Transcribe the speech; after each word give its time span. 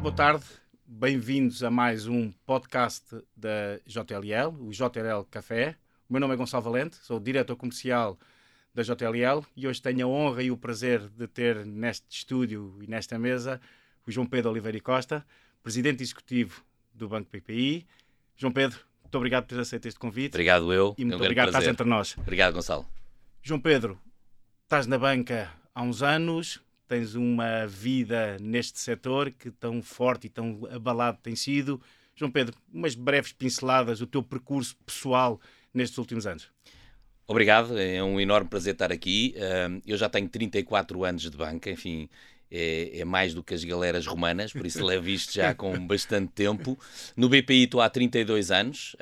Muito 0.00 0.14
boa 0.14 0.16
tarde, 0.16 0.46
bem-vindos 0.86 1.62
a 1.62 1.70
mais 1.70 2.06
um 2.06 2.32
podcast 2.46 3.04
da 3.36 3.78
JLL, 3.84 4.48
o 4.58 4.70
JLL 4.70 5.26
Café. 5.30 5.76
O 6.08 6.12
meu 6.14 6.20
nome 6.20 6.32
é 6.32 6.36
Gonçalo 6.38 6.64
Valente, 6.64 6.96
sou 6.96 7.20
diretor 7.20 7.54
comercial 7.54 8.18
da 8.74 8.82
JLL 8.82 9.44
e 9.54 9.68
hoje 9.68 9.82
tenho 9.82 10.06
a 10.06 10.08
honra 10.08 10.42
e 10.42 10.50
o 10.50 10.56
prazer 10.56 11.06
de 11.10 11.26
ter 11.26 11.66
neste 11.66 12.06
estúdio 12.08 12.78
e 12.80 12.86
nesta 12.86 13.18
mesa 13.18 13.60
o 14.06 14.10
João 14.10 14.26
Pedro 14.26 14.50
Oliveira 14.50 14.78
e 14.78 14.80
Costa, 14.80 15.22
presidente 15.62 16.02
executivo 16.02 16.64
do 16.94 17.06
Banco 17.06 17.28
PPI. 17.28 17.86
João 18.38 18.54
Pedro, 18.54 18.80
muito 19.02 19.14
obrigado 19.18 19.44
por 19.44 19.54
ter 19.54 19.60
aceito 19.60 19.86
este 19.86 20.00
convite. 20.00 20.32
Obrigado 20.32 20.72
eu. 20.72 20.94
E 20.96 21.04
muito 21.04 21.12
é 21.12 21.16
um 21.18 21.20
obrigado 21.20 21.48
por 21.48 21.58
estás 21.58 21.68
entre 21.68 21.86
nós. 21.86 22.16
Obrigado, 22.16 22.54
Gonçalo. 22.54 22.88
João 23.42 23.60
Pedro, 23.60 24.00
estás 24.62 24.86
na 24.86 24.96
banca 24.96 25.52
há 25.74 25.82
uns 25.82 26.02
anos, 26.02 26.58
tens 26.90 27.14
uma 27.14 27.68
vida 27.68 28.36
neste 28.40 28.80
setor 28.80 29.30
que 29.30 29.48
tão 29.48 29.80
forte 29.80 30.26
e 30.26 30.28
tão 30.28 30.66
abalado 30.72 31.18
tem 31.22 31.36
sido. 31.36 31.80
João 32.16 32.32
Pedro, 32.32 32.56
umas 32.74 32.96
breves 32.96 33.32
pinceladas 33.32 34.00
do 34.00 34.08
teu 34.08 34.24
percurso 34.24 34.76
pessoal 34.84 35.40
nestes 35.72 35.96
últimos 35.98 36.26
anos. 36.26 36.50
Obrigado, 37.28 37.78
é 37.78 38.02
um 38.02 38.20
enorme 38.20 38.50
prazer 38.50 38.72
estar 38.72 38.90
aqui. 38.90 39.36
Eu 39.86 39.96
já 39.96 40.08
tenho 40.08 40.28
34 40.28 41.04
anos 41.04 41.22
de 41.22 41.36
banca, 41.36 41.70
enfim, 41.70 42.08
é, 42.50 42.98
é, 42.98 43.04
mais 43.04 43.32
do 43.34 43.44
que 43.44 43.54
as 43.54 43.62
galeras 43.62 44.04
romanas, 44.04 44.52
por 44.52 44.66
isso 44.66 44.84
levo 44.84 45.08
isto 45.08 45.32
já 45.32 45.54
com 45.54 45.78
bastante 45.86 46.32
tempo. 46.32 46.76
No 47.16 47.28
BPI 47.28 47.64
estou 47.66 47.80
há 47.80 47.88
32 47.88 48.50
anos, 48.50 48.96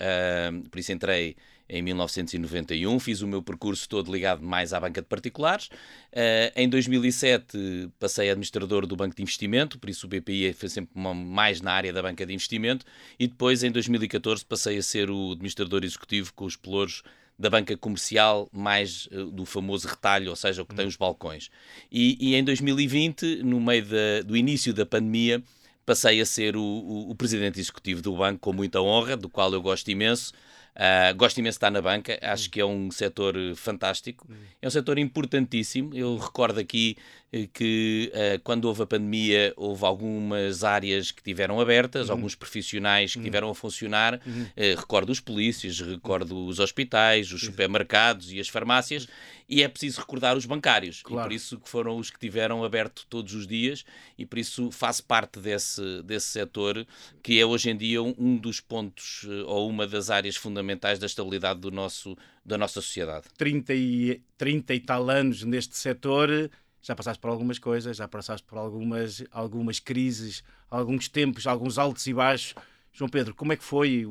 por 0.70 0.78
isso 0.78 0.92
entrei 0.92 1.36
em 1.68 1.82
1991, 1.82 2.98
fiz 2.98 3.20
o 3.20 3.26
meu 3.26 3.42
percurso 3.42 3.88
todo 3.88 4.12
ligado 4.12 4.42
mais 4.42 4.72
à 4.72 4.80
banca 4.80 5.02
de 5.02 5.06
particulares. 5.06 5.66
Uh, 6.12 6.50
em 6.56 6.68
2007 6.68 7.90
passei 7.98 8.28
a 8.28 8.32
administrador 8.32 8.86
do 8.86 8.96
Banco 8.96 9.14
de 9.14 9.22
Investimento, 9.22 9.78
por 9.78 9.90
isso 9.90 10.06
o 10.06 10.08
BPI 10.08 10.52
foi 10.54 10.68
sempre 10.68 10.98
mais 10.98 11.60
na 11.60 11.72
área 11.72 11.92
da 11.92 12.02
banca 12.02 12.24
de 12.24 12.32
investimento. 12.32 12.86
E 13.18 13.26
depois, 13.26 13.62
em 13.62 13.70
2014, 13.70 14.44
passei 14.44 14.78
a 14.78 14.82
ser 14.82 15.10
o 15.10 15.32
administrador 15.32 15.84
executivo 15.84 16.32
com 16.32 16.44
os 16.44 16.56
pelouros 16.56 17.02
da 17.38 17.48
banca 17.48 17.76
comercial 17.76 18.48
mais 18.52 19.06
uh, 19.12 19.26
do 19.30 19.44
famoso 19.44 19.86
retalho, 19.86 20.30
ou 20.30 20.36
seja, 20.36 20.62
o 20.62 20.66
que 20.66 20.74
tem 20.74 20.86
os 20.86 20.96
balcões. 20.96 21.50
E, 21.92 22.16
e 22.20 22.34
em 22.34 22.42
2020, 22.42 23.42
no 23.44 23.60
meio 23.60 23.84
da, 23.84 24.22
do 24.24 24.36
início 24.36 24.74
da 24.74 24.84
pandemia, 24.84 25.42
passei 25.88 26.20
a 26.20 26.26
ser 26.26 26.56
o, 26.56 26.62
o, 26.62 27.10
o, 27.10 27.14
presidente 27.14 27.58
executivo 27.58 28.02
do 28.02 28.14
banco 28.14 28.40
com 28.40 28.52
muita 28.52 28.80
honra, 28.80 29.16
do 29.16 29.28
qual 29.28 29.52
eu 29.52 29.62
gosto 29.62 29.90
imenso. 29.90 30.32
Uh, 30.78 31.12
gosto 31.16 31.38
imenso 31.38 31.54
de 31.54 31.56
estar 31.56 31.72
na 31.72 31.82
banca, 31.82 32.16
acho 32.22 32.46
hum. 32.46 32.50
que 32.52 32.60
é 32.60 32.64
um 32.64 32.88
setor 32.92 33.34
fantástico, 33.56 34.24
hum. 34.30 34.36
é 34.62 34.68
um 34.68 34.70
setor 34.70 34.96
importantíssimo. 34.96 35.92
Eu 35.92 36.16
recordo 36.16 36.60
aqui 36.60 36.96
eh, 37.27 37.27
que 37.52 38.12
uh, 38.14 38.40
quando 38.42 38.64
houve 38.64 38.82
a 38.82 38.86
pandemia 38.86 39.52
houve 39.56 39.84
algumas 39.84 40.64
áreas 40.64 41.10
que 41.10 41.22
tiveram 41.22 41.60
abertas, 41.60 42.08
uhum. 42.08 42.14
alguns 42.14 42.34
profissionais 42.34 43.12
que 43.12 43.18
uhum. 43.18 43.24
tiveram 43.24 43.50
a 43.50 43.54
funcionar. 43.54 44.20
Uhum. 44.26 44.42
Uh, 44.42 44.76
recordo 44.76 45.10
os 45.10 45.20
polícias, 45.20 45.80
recordo 45.80 46.46
os 46.46 46.58
hospitais, 46.58 47.32
os 47.32 47.42
supermercados 47.42 48.32
e 48.32 48.40
as 48.40 48.48
farmácias. 48.48 49.06
E 49.48 49.62
é 49.62 49.68
preciso 49.68 50.00
recordar 50.00 50.36
os 50.36 50.44
bancários. 50.44 51.02
Claro. 51.02 51.22
E 51.22 51.28
por 51.28 51.34
isso 51.34 51.58
que 51.58 51.68
foram 51.68 51.96
os 51.96 52.10
que 52.10 52.18
tiveram 52.18 52.62
aberto 52.64 53.06
todos 53.08 53.34
os 53.34 53.46
dias. 53.46 53.84
E 54.18 54.26
por 54.26 54.38
isso 54.38 54.70
faço 54.70 55.02
parte 55.04 55.40
desse, 55.40 56.02
desse 56.02 56.26
setor 56.26 56.86
que 57.22 57.40
é 57.40 57.46
hoje 57.46 57.70
em 57.70 57.76
dia 57.76 58.02
um 58.02 58.36
dos 58.36 58.60
pontos 58.60 59.26
ou 59.46 59.68
uma 59.68 59.86
das 59.86 60.10
áreas 60.10 60.36
fundamentais 60.36 60.78
fundamentais 60.78 60.98
da 60.98 61.06
estabilidade 61.06 61.60
do 61.60 61.70
nosso, 61.70 62.16
da 62.44 62.58
nossa 62.58 62.80
sociedade. 62.80 63.26
30 63.36 63.74
e, 63.74 64.22
30 64.36 64.74
e 64.74 64.80
tal 64.80 65.10
anos 65.10 65.42
neste 65.42 65.76
setor, 65.76 66.50
já 66.82 66.94
passaste 66.94 67.20
por 67.20 67.30
algumas 67.30 67.58
coisas, 67.58 67.96
já 67.96 68.08
passaste 68.08 68.46
por 68.46 68.58
algumas, 68.58 69.24
algumas 69.30 69.78
crises, 69.80 70.42
alguns 70.70 71.08
tempos, 71.08 71.46
alguns 71.46 71.78
altos 71.78 72.06
e 72.06 72.14
baixos. 72.14 72.54
João 72.98 73.08
Pedro, 73.08 73.32
como 73.32 73.52
é 73.52 73.56
que 73.56 73.62
foi? 73.62 74.04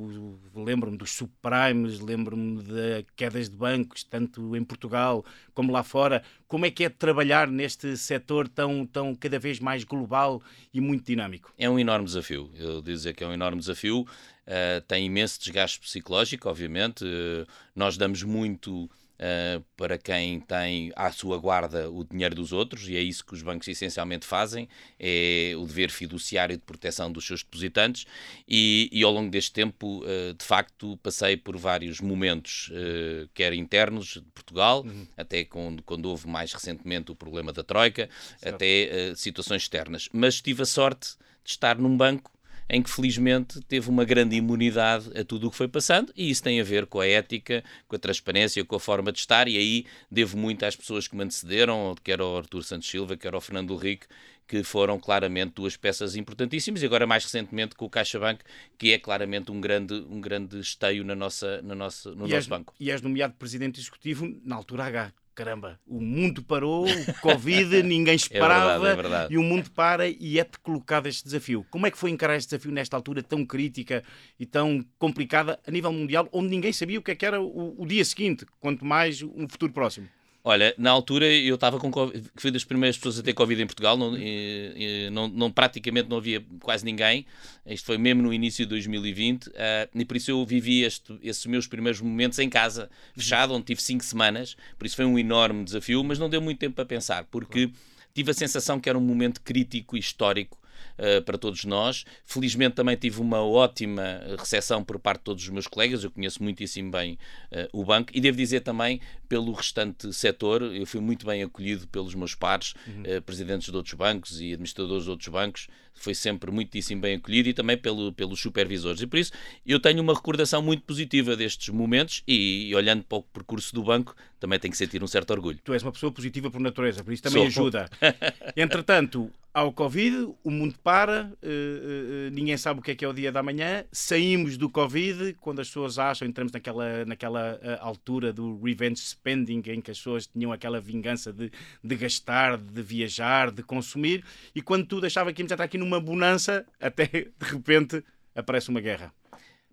Lembro-me 0.56 0.98
dos 0.98 1.12
subprimes, 1.12 2.00
lembro-me 2.00 2.64
de 2.64 3.06
quedas 3.18 3.50
de 3.50 3.56
bancos, 3.58 4.02
tanto 4.04 4.56
em 4.56 4.64
Portugal 4.64 5.26
como 5.54 5.74
lá 5.74 5.84
fora. 5.84 6.24
Como 6.48 6.66
é 6.66 6.72
que 6.72 6.86
é 6.86 6.90
trabalhar 6.90 7.50
neste 7.50 7.98
setor 7.98 8.48
tão, 8.48 8.86
tão 8.86 9.14
cada 9.14 9.40
vez 9.40 9.60
mais 9.60 9.84
global 9.84 10.42
e 10.74 10.80
muito 10.80 11.06
dinâmico? 11.06 11.52
É 11.58 11.70
um 11.70 11.78
enorme 11.78 12.06
desafio. 12.06 12.50
Eu 12.56 12.82
dizer 12.82 13.14
que 13.14 13.26
é 13.26 13.28
um 13.28 13.34
enorme 13.34 13.60
desafio. 13.60 14.02
Uh, 14.02 14.80
tem 14.88 15.06
imenso 15.06 15.38
desgaste 15.38 15.82
psicológico, 15.82 16.48
obviamente. 16.48 17.04
Uh, 17.04 17.46
nós 17.76 17.98
damos 17.98 18.24
muito 18.24 18.90
uh, 19.20 19.64
para 19.76 19.98
quem 19.98 20.40
tem 20.40 20.92
à 20.96 21.12
sua 21.12 21.38
guarda 21.38 21.90
o 21.90 22.04
dinheiro 22.04 22.36
dos 22.36 22.52
outros, 22.52 22.88
e 22.88 22.96
é 22.96 23.02
isso 23.02 23.26
que 23.26 23.34
os 23.34 23.42
bancos 23.42 23.68
essencialmente 23.68 24.26
fazem, 24.26 24.68
é 25.00 25.54
o 25.58 25.66
dever 25.66 25.90
fiduciário 25.90 26.56
de 26.56 26.64
proteção 26.64 27.12
dos 27.12 27.26
seus 27.26 27.44
depositantes, 27.44 28.06
e, 28.48 28.90
e 28.92 29.04
ao 29.04 29.12
longo 29.12 29.30
deste 29.30 29.52
tempo, 29.52 30.04
uh, 30.04 30.34
de 30.34 30.46
facto, 30.46 30.98
passei 30.98 31.38
por 31.38 31.58
vários 31.58 32.00
momentos, 32.00 32.70
uh, 32.70 33.30
quer 33.34 33.54
internos 33.54 34.14
de 34.14 34.22
Portugal, 34.34 34.84
uhum. 34.86 35.08
até 35.16 35.44
quando, 35.44 35.84
quando 35.84 36.06
houve 36.06 36.28
mais 36.28 36.54
recentemente 36.54 37.12
o 37.12 37.16
problema 37.16 37.52
da 37.52 37.64
Troika, 37.64 38.10
certo. 38.38 38.56
até 38.56 39.14
situações 39.16 39.64
externas. 39.64 40.10
Mas 40.12 40.42
tive 40.42 40.64
a 40.64 40.66
sorte 40.66 41.16
de 41.44 41.52
estar 41.52 41.78
num 41.78 41.96
banco 41.96 42.32
em 42.70 42.82
que 42.82 42.90
felizmente 42.90 43.60
teve 43.62 43.90
uma 43.90 44.04
grande 44.04 44.36
imunidade 44.36 45.10
a 45.18 45.24
tudo 45.24 45.48
o 45.48 45.52
que 45.52 45.58
foi 45.58 45.68
passando, 45.68 46.12
e 46.16 46.30
isso 46.30 46.44
tem 46.44 46.60
a 46.60 46.64
ver 46.64 46.86
com 46.86 47.00
a 47.00 47.08
ética, 47.08 47.64
com 47.88 47.96
a 47.96 48.00
transparência, 48.00 48.64
com 48.66 48.76
a 48.76 48.80
forma 48.80 49.12
de 49.12 49.20
estar, 49.20 49.48
e 49.48 49.58
aí 49.58 49.86
devo 50.12 50.38
muito 50.38 50.66
às 50.66 50.76
pessoas 50.76 51.08
que 51.08 51.16
me 51.16 51.24
antecederam, 51.24 51.96
quer 52.04 52.20
ao 52.20 52.38
Artur 52.38 52.64
Santos 52.64 52.90
Silva, 52.90 53.16
quer 53.16 53.34
ao 53.34 53.42
Fernando 53.42 53.74
Henrique, 53.74 54.08
que 54.48 54.64
foram 54.64 54.98
claramente 54.98 55.54
duas 55.56 55.76
peças 55.76 56.16
importantíssimas, 56.16 56.82
e 56.82 56.86
agora 56.86 57.06
mais 57.06 57.24
recentemente 57.24 57.76
com 57.76 57.86
o 57.86 57.90
CaixaBank, 57.90 58.44
que 58.78 58.94
é 58.94 59.00
claramente 59.00 59.52
um 59.52 59.60
grande, 59.60 59.94
um 60.10 60.22
grande 60.22 60.60
esteio 60.60 61.04
na 61.04 61.16
nossa, 61.16 61.62
na 61.62 61.76
nossa, 61.76 62.12
no 62.12 62.16
e 62.16 62.20
nosso 62.22 62.36
és, 62.36 62.48
banco. 62.48 62.74
E 62.80 62.92
és 62.92 63.02
nomeado 63.02 63.34
Presidente 63.34 63.80
Executivo 63.80 64.34
na 64.44 64.56
altura 64.56 64.86
H 64.86 65.14
caramba, 65.38 65.80
o 65.86 66.02
mundo 66.02 66.42
parou, 66.42 66.88
o 66.88 67.14
Covid, 67.22 67.84
ninguém 67.86 68.16
esperava, 68.16 68.72
é 68.72 68.80
verdade, 68.80 68.88
é 68.88 68.96
verdade. 68.96 69.34
e 69.36 69.38
o 69.38 69.44
mundo 69.44 69.70
para 69.70 70.10
e 70.10 70.40
é-te 70.40 70.58
colocado 70.58 71.06
este 71.06 71.24
desafio. 71.24 71.64
Como 71.70 71.86
é 71.86 71.92
que 71.92 71.98
foi 71.98 72.10
encarar 72.10 72.36
este 72.36 72.50
desafio 72.50 72.72
nesta 72.72 72.98
altura 72.98 73.22
tão 73.22 73.46
crítica 73.46 74.04
e 74.40 74.48
tão 74.48 74.84
complicada 74.98 75.60
a 75.66 75.70
nível 75.70 75.94
mundial, 75.94 76.28
onde 76.32 76.50
ninguém 76.50 76.74
sabia 76.74 76.98
o 76.98 77.04
que, 77.04 77.12
é 77.12 77.16
que 77.16 77.24
era 77.24 77.40
o, 77.40 77.80
o 77.80 77.86
dia 77.86 78.04
seguinte, 78.04 78.48
quanto 78.60 78.84
mais 78.84 79.22
um 79.22 79.48
futuro 79.48 79.72
próximo? 79.72 80.10
Olha, 80.50 80.74
na 80.78 80.92
altura 80.92 81.28
eu 81.28 81.56
estava 81.56 81.78
com 81.78 81.92
Covid, 81.92 82.24
fui 82.38 82.52
das 82.52 82.64
primeiras 82.64 82.96
pessoas 82.96 83.20
a 83.20 83.22
ter 83.22 83.34
Covid 83.34 83.62
em 83.62 83.66
Portugal, 83.66 83.98
não, 83.98 84.18
e, 84.18 85.10
não, 85.12 85.28
não, 85.28 85.52
praticamente 85.52 86.08
não 86.08 86.16
havia 86.16 86.42
quase 86.62 86.86
ninguém. 86.86 87.26
Isto 87.66 87.88
foi 87.88 87.98
mesmo 87.98 88.22
no 88.22 88.34
início 88.34 88.66
de 88.66 88.70
2020, 88.70 89.48
uh, 89.48 89.52
eh, 89.54 89.90
e 89.94 90.06
por 90.06 90.16
isso 90.16 90.32
eu 90.32 90.46
vivi 90.46 90.84
este, 90.84 91.20
esses 91.22 91.46
meus 91.48 91.68
primeiros 91.68 92.00
momentos 92.00 92.40
em 92.40 92.50
casa, 92.50 92.90
fechado, 93.14 93.54
onde 93.54 93.66
tive 93.66 93.82
cinco 93.82 94.06
semanas. 94.06 94.56
Por 94.80 94.86
isso 94.86 94.96
foi 94.96 95.04
um 95.04 95.20
enorme 95.20 95.66
desafio, 95.66 96.02
mas 96.02 96.18
não 96.18 96.30
deu 96.30 96.42
muito 96.42 96.60
tempo 96.60 96.76
para 96.76 96.86
pensar, 96.86 97.26
porque 97.26 97.70
tive 98.14 98.32
a 98.32 98.34
sensação 98.34 98.80
que 98.80 98.88
era 98.88 98.98
um 98.98 99.02
momento 99.02 99.42
crítico 99.42 99.98
e 99.98 100.00
histórico 100.00 100.58
uh, 100.98 101.22
para 101.24 101.38
todos 101.38 101.64
nós. 101.66 102.06
Felizmente 102.26 102.76
também 102.76 102.96
tive 102.96 103.22
uma 103.22 103.42
ótima 103.42 104.22
recepção 104.38 104.84
por 104.84 105.00
parte 105.00 105.20
de 105.20 105.26
todos 105.26 105.44
os 105.44 105.50
meus 105.50 105.68
colegas, 105.68 106.04
eu 106.04 106.12
conheço 106.12 106.42
muitíssimo 106.42 106.92
bem 106.92 107.18
uh, 107.52 107.68
o 107.72 107.84
banco 107.84 108.12
e 108.14 108.22
devo 108.22 108.38
dizer 108.38 108.62
também 108.62 109.00
pelo 109.28 109.52
restante 109.52 110.14
setor, 110.14 110.62
eu 110.64 110.86
fui 110.86 111.02
muito 111.02 111.26
bem 111.26 111.44
acolhido 111.44 111.88
pelos 111.88 112.16
meus 112.16 112.34
pares, 112.34 112.74
uhum. 112.88 113.18
uh, 113.18 113.22
presidentes 113.22 113.70
de 113.70 113.76
outros 113.76 113.94
bancos 113.94 114.40
e 114.40 114.54
administradores 114.54 115.04
de 115.04 115.10
outros 115.10 115.28
bancos, 115.30 115.68
foi 115.98 116.14
sempre 116.14 116.52
muitíssimo 116.52 117.02
bem 117.02 117.16
acolhido 117.16 117.50
e 117.50 117.54
também 117.54 117.78
pelo, 117.78 118.14
pelos 118.14 118.40
supervisores. 118.40 119.02
E 119.02 119.08
por 119.08 119.18
isso 119.18 119.32
eu 119.66 119.80
tenho 119.80 120.02
uma 120.02 120.14
recordação 120.14 120.62
muito 120.62 120.84
positiva 120.84 121.36
destes 121.36 121.70
momentos 121.70 122.24
e, 122.28 122.70
e 122.70 122.76
olhando 122.76 123.04
para 123.04 123.18
o 123.18 123.24
percurso 123.24 123.74
do 123.74 123.84
banco, 123.84 124.16
também 124.40 124.60
tenho 124.60 124.72
que 124.72 124.78
sentir 124.78 125.04
um 125.04 125.08
certo 125.08 125.32
orgulho. 125.32 125.60
Tu 125.64 125.74
és 125.74 125.84
uma 125.84 125.92
pessoa 125.92 126.12
positiva 126.12 126.50
por 126.50 126.62
natureza, 126.62 127.04
por 127.04 127.12
isso 127.12 127.24
também 127.24 127.50
Sou. 127.50 127.64
ajuda. 127.64 127.90
Entretanto, 128.56 129.32
ao 129.58 129.74
Covid, 129.74 130.36
o 130.44 130.52
mundo 130.52 130.76
para, 130.84 131.32
uh, 131.34 132.28
uh, 132.28 132.32
ninguém 132.32 132.56
sabe 132.58 132.80
o 132.80 132.84
que 132.84 132.92
é 132.92 132.96
que 132.96 133.04
é 133.04 133.08
o 133.08 133.12
dia 133.12 133.32
da 133.32 133.42
manhã, 133.42 133.84
saímos 133.92 134.56
do 134.56 134.70
Covid, 134.70 135.34
quando 135.42 135.62
as 135.62 135.68
pessoas 135.68 135.98
acham, 135.98 136.28
entramos 136.28 136.54
naquela, 136.54 137.04
naquela 137.06 137.60
altura 137.80 138.32
do 138.32 138.62
revenge 138.62 139.02
spending, 139.02 139.64
em 139.66 139.82
que 139.82 139.90
as 139.90 139.98
pessoas 139.98 140.28
tinham 140.28 140.52
aquela 140.52 140.80
vingança 140.80 141.34
de, 141.34 141.52
de 141.84 141.96
gastar, 141.96 142.56
de 142.56 142.84
viajar, 142.84 143.50
de 143.50 143.64
consumir, 143.64 144.24
e 144.54 144.62
quando 144.62 144.86
tudo 144.86 145.08
achava 145.08 145.34
que 145.34 145.42
íamos 145.42 145.52
estar 145.52 145.64
aqui 145.64 145.80
numa 145.80 146.00
bonança, 146.00 146.64
até 146.80 147.08
de 147.08 147.32
repente 147.42 148.04
aparece 148.36 148.70
uma 148.70 148.80
guerra. 148.80 149.12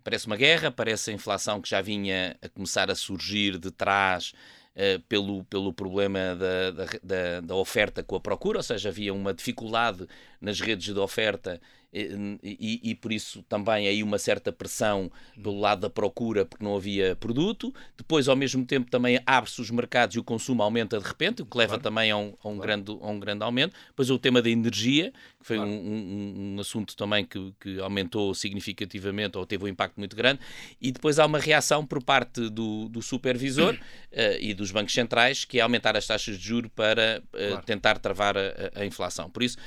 Parece 0.03 0.25
uma 0.25 0.35
guerra, 0.35 0.71
parece 0.71 1.11
a 1.11 1.13
inflação 1.13 1.61
que 1.61 1.69
já 1.69 1.79
vinha 1.83 2.35
a 2.41 2.49
começar 2.49 2.89
a 2.89 2.95
surgir 2.95 3.59
de 3.59 3.69
trás 3.69 4.33
uh, 4.75 4.99
pelo, 5.07 5.43
pelo 5.45 5.73
problema 5.73 6.35
da, 6.35 6.71
da, 7.01 7.41
da, 7.41 7.55
oferta 7.55 8.03
com 8.03 8.15
a 8.15 8.19
procura, 8.19 8.59
ou 8.59 8.63
seja, 8.63 8.89
havia 8.89 9.13
uma 9.13 9.33
dificuldade 9.33 10.07
nas 10.45 10.59
redes 10.59 10.93
de 10.93 10.99
oferta 10.99 11.59
e, 11.97 12.81
e, 12.91 12.95
por 12.95 13.13
isso 13.13 13.41
também 13.43 13.87
aí 13.87 14.03
uma 14.03 14.17
certa 14.17 14.51
pressão 14.51 15.09
pelo 15.41 15.57
lado 15.57 15.81
da 15.81 15.89
procura, 15.89 16.45
porque 16.45 16.63
não 16.63 16.75
havia 16.75 17.15
produto. 17.15 17.73
Depois, 17.95 18.27
ao 18.27 18.35
mesmo 18.35 18.65
tempo, 18.65 18.91
também 18.91 19.17
abre-se 19.25 19.61
os 19.61 19.71
mercados 19.71 20.17
e 20.17 20.19
o 20.19 20.23
consumo 20.23 20.61
aumenta 20.61 20.99
de 20.99 21.07
repente, 21.07 21.41
o 21.41 21.45
que 21.45 21.57
leva 21.57 21.79
claro. 21.79 21.83
também 21.83 22.11
a 22.11 22.17
um, 22.17 22.33
a 22.43 22.49
um 22.49 22.55
claro. 22.55 22.61
grande, 22.61 22.91
a 22.91 23.07
um 23.07 23.19
grande 23.19 23.43
aumento. 23.43 23.73
Depois, 23.87 24.09
o 24.09 24.19
tema 24.19 24.41
da 24.41 24.49
energia, 24.49 25.13
que 25.39 25.45
foi 25.45 25.55
claro. 25.55 25.71
um, 25.71 25.73
um, 25.73 26.55
um, 26.55 26.59
assunto 26.59 26.97
também 26.97 27.23
que, 27.23 27.53
que 27.61 27.79
aumentou 27.79 28.33
significativamente 28.33 29.37
ou 29.37 29.45
teve 29.45 29.63
um 29.63 29.67
impacto 29.69 29.97
muito 29.97 30.17
grande. 30.17 30.41
E 30.81 30.91
depois 30.91 31.17
há 31.17 31.25
uma 31.25 31.39
reação 31.39 31.85
por 31.85 32.03
parte 32.03 32.49
do, 32.49 32.89
do 32.89 33.01
supervisor 33.01 33.73
uh, 33.73 33.79
e 34.41 34.53
dos 34.53 34.69
bancos 34.69 34.93
centrais, 34.93 35.45
que 35.45 35.59
é 35.59 35.61
aumentar 35.61 35.95
as 35.95 36.05
taxas 36.05 36.37
de 36.37 36.45
juro 36.45 36.69
para 36.69 37.23
uh, 37.33 37.65
tentar 37.65 37.99
travar 37.99 38.35
a, 38.37 38.81
a 38.81 38.85
inflação. 38.85 39.29
Por 39.29 39.43
isso, 39.43 39.57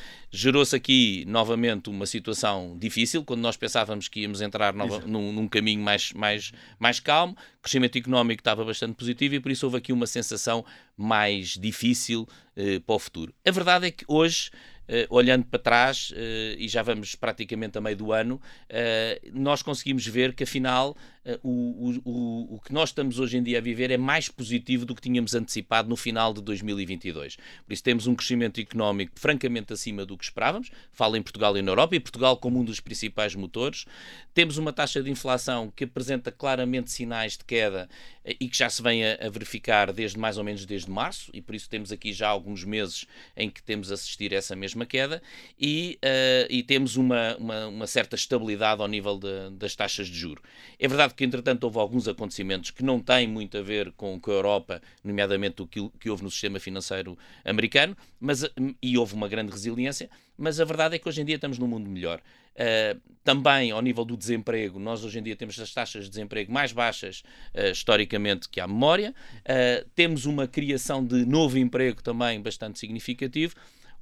gerou-se 0.68 0.76
aqui 0.76 1.24
novamente 1.26 1.88
uma 1.88 2.04
situação 2.04 2.76
difícil, 2.78 3.24
quando 3.24 3.40
nós 3.40 3.56
pensávamos 3.56 4.08
que 4.08 4.20
íamos 4.20 4.40
entrar 4.40 4.74
nova, 4.74 5.00
num, 5.06 5.32
num, 5.32 5.48
caminho 5.48 5.82
mais, 5.82 6.12
mais, 6.12 6.52
mais 6.78 7.00
calmo, 7.00 7.34
o 7.58 7.62
crescimento 7.62 7.96
económico 7.96 8.40
estava 8.40 8.64
bastante 8.64 8.94
positivo 8.94 9.36
e 9.36 9.40
por 9.40 9.50
isso 9.50 9.64
houve 9.66 9.78
aqui 9.78 9.92
uma 9.92 10.06
sensação 10.06 10.64
mais 10.96 11.56
difícil 11.56 12.28
eh, 12.56 12.80
para 12.80 12.94
o 12.94 12.98
futuro. 12.98 13.32
A 13.46 13.50
verdade 13.50 13.86
é 13.86 13.90
que 13.90 14.04
hoje 14.06 14.50
Uh, 14.90 15.04
olhando 15.10 15.44
para 15.44 15.58
trás, 15.58 16.12
uh, 16.12 16.56
e 16.56 16.66
já 16.66 16.82
vamos 16.82 17.14
praticamente 17.14 17.76
a 17.76 17.80
meio 17.82 17.94
do 17.94 18.10
ano, 18.10 18.40
uh, 18.70 19.30
nós 19.38 19.62
conseguimos 19.62 20.06
ver 20.06 20.32
que 20.32 20.44
afinal 20.44 20.96
o, 21.42 22.00
o, 22.04 22.54
o 22.54 22.60
que 22.60 22.72
nós 22.72 22.90
estamos 22.90 23.18
hoje 23.18 23.36
em 23.36 23.42
dia 23.42 23.58
a 23.58 23.60
viver 23.60 23.90
é 23.90 23.96
mais 23.98 24.28
positivo 24.28 24.86
do 24.86 24.94
que 24.94 25.02
tínhamos 25.02 25.34
antecipado 25.34 25.88
no 25.88 25.96
final 25.96 26.32
de 26.32 26.40
2022. 26.40 27.36
Por 27.36 27.72
isso 27.72 27.82
temos 27.82 28.06
um 28.06 28.14
crescimento 28.14 28.60
económico 28.60 29.12
francamente 29.18 29.72
acima 29.72 30.06
do 30.06 30.16
que 30.16 30.24
esperávamos, 30.24 30.70
fala 30.92 31.18
em 31.18 31.22
Portugal 31.22 31.56
e 31.56 31.62
na 31.62 31.72
Europa, 31.72 31.96
e 31.96 32.00
Portugal 32.00 32.36
como 32.36 32.60
um 32.60 32.64
dos 32.64 32.80
principais 32.80 33.34
motores. 33.34 33.84
Temos 34.32 34.56
uma 34.56 34.72
taxa 34.72 35.02
de 35.02 35.10
inflação 35.10 35.72
que 35.74 35.84
apresenta 35.84 36.30
claramente 36.30 36.90
sinais 36.90 37.36
de 37.36 37.44
queda 37.44 37.88
e 38.24 38.48
que 38.48 38.56
já 38.56 38.70
se 38.70 38.82
vem 38.82 39.04
a, 39.04 39.26
a 39.26 39.28
verificar 39.28 39.92
desde 39.92 40.18
mais 40.18 40.38
ou 40.38 40.44
menos 40.44 40.64
desde 40.64 40.90
março, 40.90 41.30
e 41.34 41.42
por 41.42 41.54
isso 41.54 41.68
temos 41.68 41.90
aqui 41.92 42.12
já 42.12 42.28
alguns 42.28 42.64
meses 42.64 43.06
em 43.36 43.50
que 43.50 43.62
temos 43.62 43.90
assistido 43.90 44.34
a 44.34 44.36
essa 44.36 44.54
mesma 44.54 44.78
mesma 44.78 44.86
queda 44.86 45.22
e, 45.58 45.98
uh, 46.04 46.46
e 46.50 46.62
temos 46.62 46.96
uma, 46.96 47.36
uma, 47.36 47.66
uma, 47.66 47.86
certa 47.86 48.14
estabilidade 48.14 48.80
ao 48.80 48.88
nível 48.88 49.18
de, 49.18 49.50
das 49.52 49.74
taxas 49.74 50.06
de 50.06 50.16
juro. 50.16 50.42
É 50.78 50.86
verdade 50.86 51.14
que, 51.18 51.24
entretanto, 51.24 51.64
houve 51.64 51.80
alguns 51.80 52.06
acontecimentos 52.06 52.70
que 52.70 52.84
não 52.84 53.00
têm 53.00 53.26
muito 53.26 53.58
a 53.58 53.60
ver 53.60 53.90
com, 53.96 54.20
com 54.20 54.30
a 54.30 54.34
Europa, 54.34 54.80
nomeadamente 55.02 55.60
o 55.60 55.66
que, 55.66 55.90
que 55.98 56.08
houve 56.08 56.22
no 56.22 56.30
sistema 56.30 56.60
financeiro 56.60 57.18
americano, 57.44 57.96
mas, 58.20 58.48
e 58.80 58.96
houve 58.96 59.14
uma 59.14 59.26
grande 59.26 59.50
resiliência, 59.50 60.08
mas 60.36 60.60
a 60.60 60.64
verdade 60.64 60.94
é 60.94 60.98
que 61.00 61.08
hoje 61.08 61.20
em 61.20 61.24
dia 61.24 61.34
estamos 61.34 61.58
num 61.58 61.66
mundo 61.66 61.90
melhor. 61.90 62.20
Uh, 62.54 63.00
também 63.24 63.72
ao 63.72 63.82
nível 63.82 64.04
do 64.04 64.16
desemprego, 64.16 64.78
nós 64.78 65.02
hoje 65.02 65.18
em 65.18 65.22
dia 65.24 65.34
temos 65.34 65.58
as 65.58 65.74
taxas 65.74 66.04
de 66.04 66.10
desemprego 66.10 66.52
mais 66.52 66.70
baixas 66.70 67.24
uh, 67.52 67.72
historicamente 67.72 68.48
que 68.48 68.60
há 68.60 68.68
memória. 68.68 69.12
Uh, 69.40 69.88
temos 69.96 70.24
uma 70.24 70.46
criação 70.46 71.04
de 71.04 71.26
novo 71.26 71.58
emprego 71.58 72.00
também 72.00 72.40
bastante 72.40 72.78
significativo. 72.78 73.56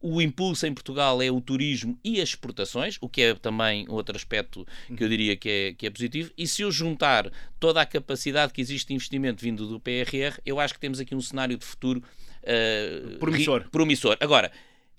O 0.08 0.22
impulso 0.22 0.64
em 0.64 0.72
Portugal 0.72 1.20
é 1.20 1.28
o 1.32 1.40
turismo 1.40 1.98
e 2.04 2.20
as 2.20 2.28
exportações, 2.28 2.96
o 3.00 3.08
que 3.08 3.22
é 3.22 3.34
também 3.34 3.86
outro 3.88 4.14
aspecto 4.14 4.64
que 4.96 5.02
eu 5.02 5.08
diria 5.08 5.36
que 5.36 5.48
é, 5.48 5.72
que 5.72 5.84
é 5.84 5.90
positivo. 5.90 6.30
E 6.38 6.46
se 6.46 6.62
eu 6.62 6.70
juntar 6.70 7.28
toda 7.58 7.80
a 7.80 7.84
capacidade 7.84 8.52
que 8.52 8.60
existe 8.60 8.86
de 8.86 8.94
investimento 8.94 9.42
vindo 9.42 9.66
do 9.66 9.80
PRR, 9.80 10.38
eu 10.46 10.60
acho 10.60 10.74
que 10.74 10.80
temos 10.80 11.00
aqui 11.00 11.12
um 11.12 11.20
cenário 11.20 11.58
de 11.58 11.66
futuro 11.66 12.00
uh, 12.44 13.18
promissor. 13.18 13.68
promissor. 13.68 14.16
Agora, 14.20 14.52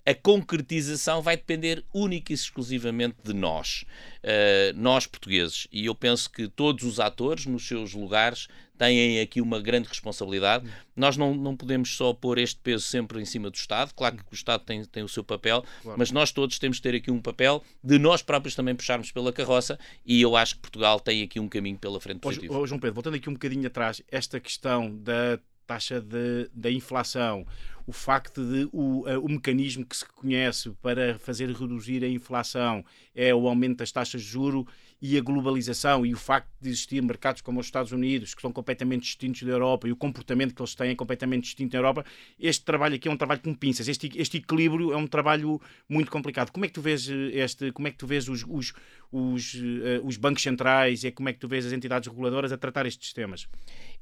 a 0.04 0.14
concretização 0.14 1.22
vai 1.22 1.38
depender 1.38 1.82
única 1.92 2.30
e 2.30 2.34
exclusivamente 2.34 3.16
de 3.24 3.32
nós, 3.32 3.86
uh, 4.22 4.76
nós 4.76 5.06
portugueses. 5.06 5.66
E 5.72 5.86
eu 5.86 5.94
penso 5.94 6.30
que 6.30 6.48
todos 6.48 6.84
os 6.84 7.00
atores, 7.00 7.46
nos 7.46 7.66
seus 7.66 7.94
lugares, 7.94 8.46
têm 8.78 9.20
aqui 9.20 9.40
uma 9.40 9.60
grande 9.60 9.88
responsabilidade. 9.88 10.68
Nós 10.96 11.16
não, 11.16 11.34
não 11.34 11.56
podemos 11.56 11.96
só 11.96 12.12
pôr 12.12 12.38
este 12.38 12.60
peso 12.60 12.84
sempre 12.84 13.20
em 13.20 13.24
cima 13.24 13.50
do 13.50 13.54
Estado, 13.54 13.92
claro 13.94 14.16
que 14.16 14.32
o 14.32 14.34
Estado 14.34 14.64
tem, 14.64 14.84
tem 14.84 15.02
o 15.02 15.08
seu 15.08 15.24
papel, 15.24 15.64
claro. 15.82 15.98
mas 15.98 16.10
nós 16.10 16.32
todos 16.32 16.58
temos 16.58 16.78
de 16.78 16.82
ter 16.82 16.94
aqui 16.94 17.10
um 17.10 17.20
papel 17.20 17.62
de 17.82 17.98
nós 17.98 18.22
próprios 18.22 18.54
também 18.54 18.74
puxarmos 18.74 19.10
pela 19.10 19.32
carroça 19.32 19.78
e 20.06 20.20
eu 20.20 20.36
acho 20.36 20.54
que 20.54 20.60
Portugal 20.60 21.00
tem 21.00 21.22
aqui 21.22 21.40
um 21.40 21.48
caminho 21.48 21.78
pela 21.78 22.00
frente 22.00 22.20
positivo. 22.20 22.56
Ô, 22.56 22.66
João 22.66 22.80
Pedro, 22.80 22.94
voltando 22.94 23.16
aqui 23.16 23.28
um 23.28 23.34
bocadinho 23.34 23.66
atrás, 23.66 24.02
esta 24.10 24.38
questão 24.40 24.94
da 24.96 25.38
taxa 25.66 26.00
de, 26.00 26.48
da 26.54 26.70
inflação, 26.70 27.46
o 27.86 27.92
facto 27.92 28.42
de 28.42 28.68
o, 28.72 29.04
o 29.22 29.28
mecanismo 29.28 29.84
que 29.84 29.96
se 29.96 30.04
conhece 30.06 30.70
para 30.82 31.18
fazer 31.18 31.50
reduzir 31.50 32.02
a 32.02 32.08
inflação 32.08 32.84
é 33.14 33.34
o 33.34 33.46
aumento 33.46 33.78
das 33.78 33.92
taxas 33.92 34.22
de 34.22 34.28
juro 34.28 34.66
e 35.00 35.16
a 35.16 35.20
globalização 35.20 36.04
e 36.04 36.12
o 36.12 36.16
facto 36.16 36.48
de 36.60 36.68
existir 36.68 37.00
mercados 37.02 37.40
como 37.40 37.60
os 37.60 37.66
Estados 37.66 37.92
Unidos, 37.92 38.34
que 38.34 38.42
são 38.42 38.52
completamente 38.52 39.02
distintos 39.02 39.42
da 39.42 39.52
Europa, 39.52 39.86
e 39.86 39.92
o 39.92 39.96
comportamento 39.96 40.54
que 40.54 40.60
eles 40.60 40.74
têm 40.74 40.90
é 40.90 40.94
completamente 40.94 41.44
distinto 41.44 41.72
da 41.72 41.78
Europa, 41.78 42.04
este 42.38 42.64
trabalho 42.64 42.96
aqui 42.96 43.08
é 43.08 43.10
um 43.10 43.16
trabalho 43.16 43.40
com 43.40 43.54
pinças. 43.54 43.86
Este, 43.86 44.10
este 44.16 44.38
equilíbrio 44.38 44.92
é 44.92 44.96
um 44.96 45.06
trabalho 45.06 45.60
muito 45.88 46.10
complicado. 46.10 46.50
Como 46.50 46.64
é 46.64 46.68
que 46.68 46.74
tu 46.74 46.82
vês 46.82 47.08
eh, 47.08 47.30
este, 47.34 47.70
como 47.70 47.86
é 47.86 47.90
que 47.92 47.96
tu 47.96 48.06
vês 48.06 48.28
os, 48.28 48.44
os, 48.48 48.72
os, 49.12 49.54
uh, 49.54 50.04
os 50.04 50.16
bancos 50.16 50.42
centrais 50.42 51.04
e 51.04 51.12
como 51.12 51.28
é 51.28 51.32
que 51.32 51.38
tu 51.38 51.46
vês 51.46 51.64
as 51.64 51.72
entidades 51.72 52.08
reguladoras 52.08 52.50
a 52.50 52.58
tratar 52.58 52.84
estes 52.86 53.12
temas? 53.12 53.46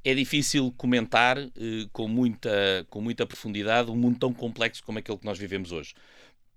É 0.03 0.15
difícil 0.15 0.73
comentar 0.79 1.39
uh, 1.39 1.51
com, 1.93 2.09
muita, 2.09 2.87
com 2.89 3.03
muita 3.03 3.27
profundidade 3.27 3.91
um 3.91 3.97
mundo 3.97 4.19
tão 4.19 4.33
complexo 4.33 4.83
como 4.83 4.99
aquele 4.99 5.19
que 5.19 5.27
nós 5.27 5.39
vivemos 5.39 5.73
hoje 5.73 5.95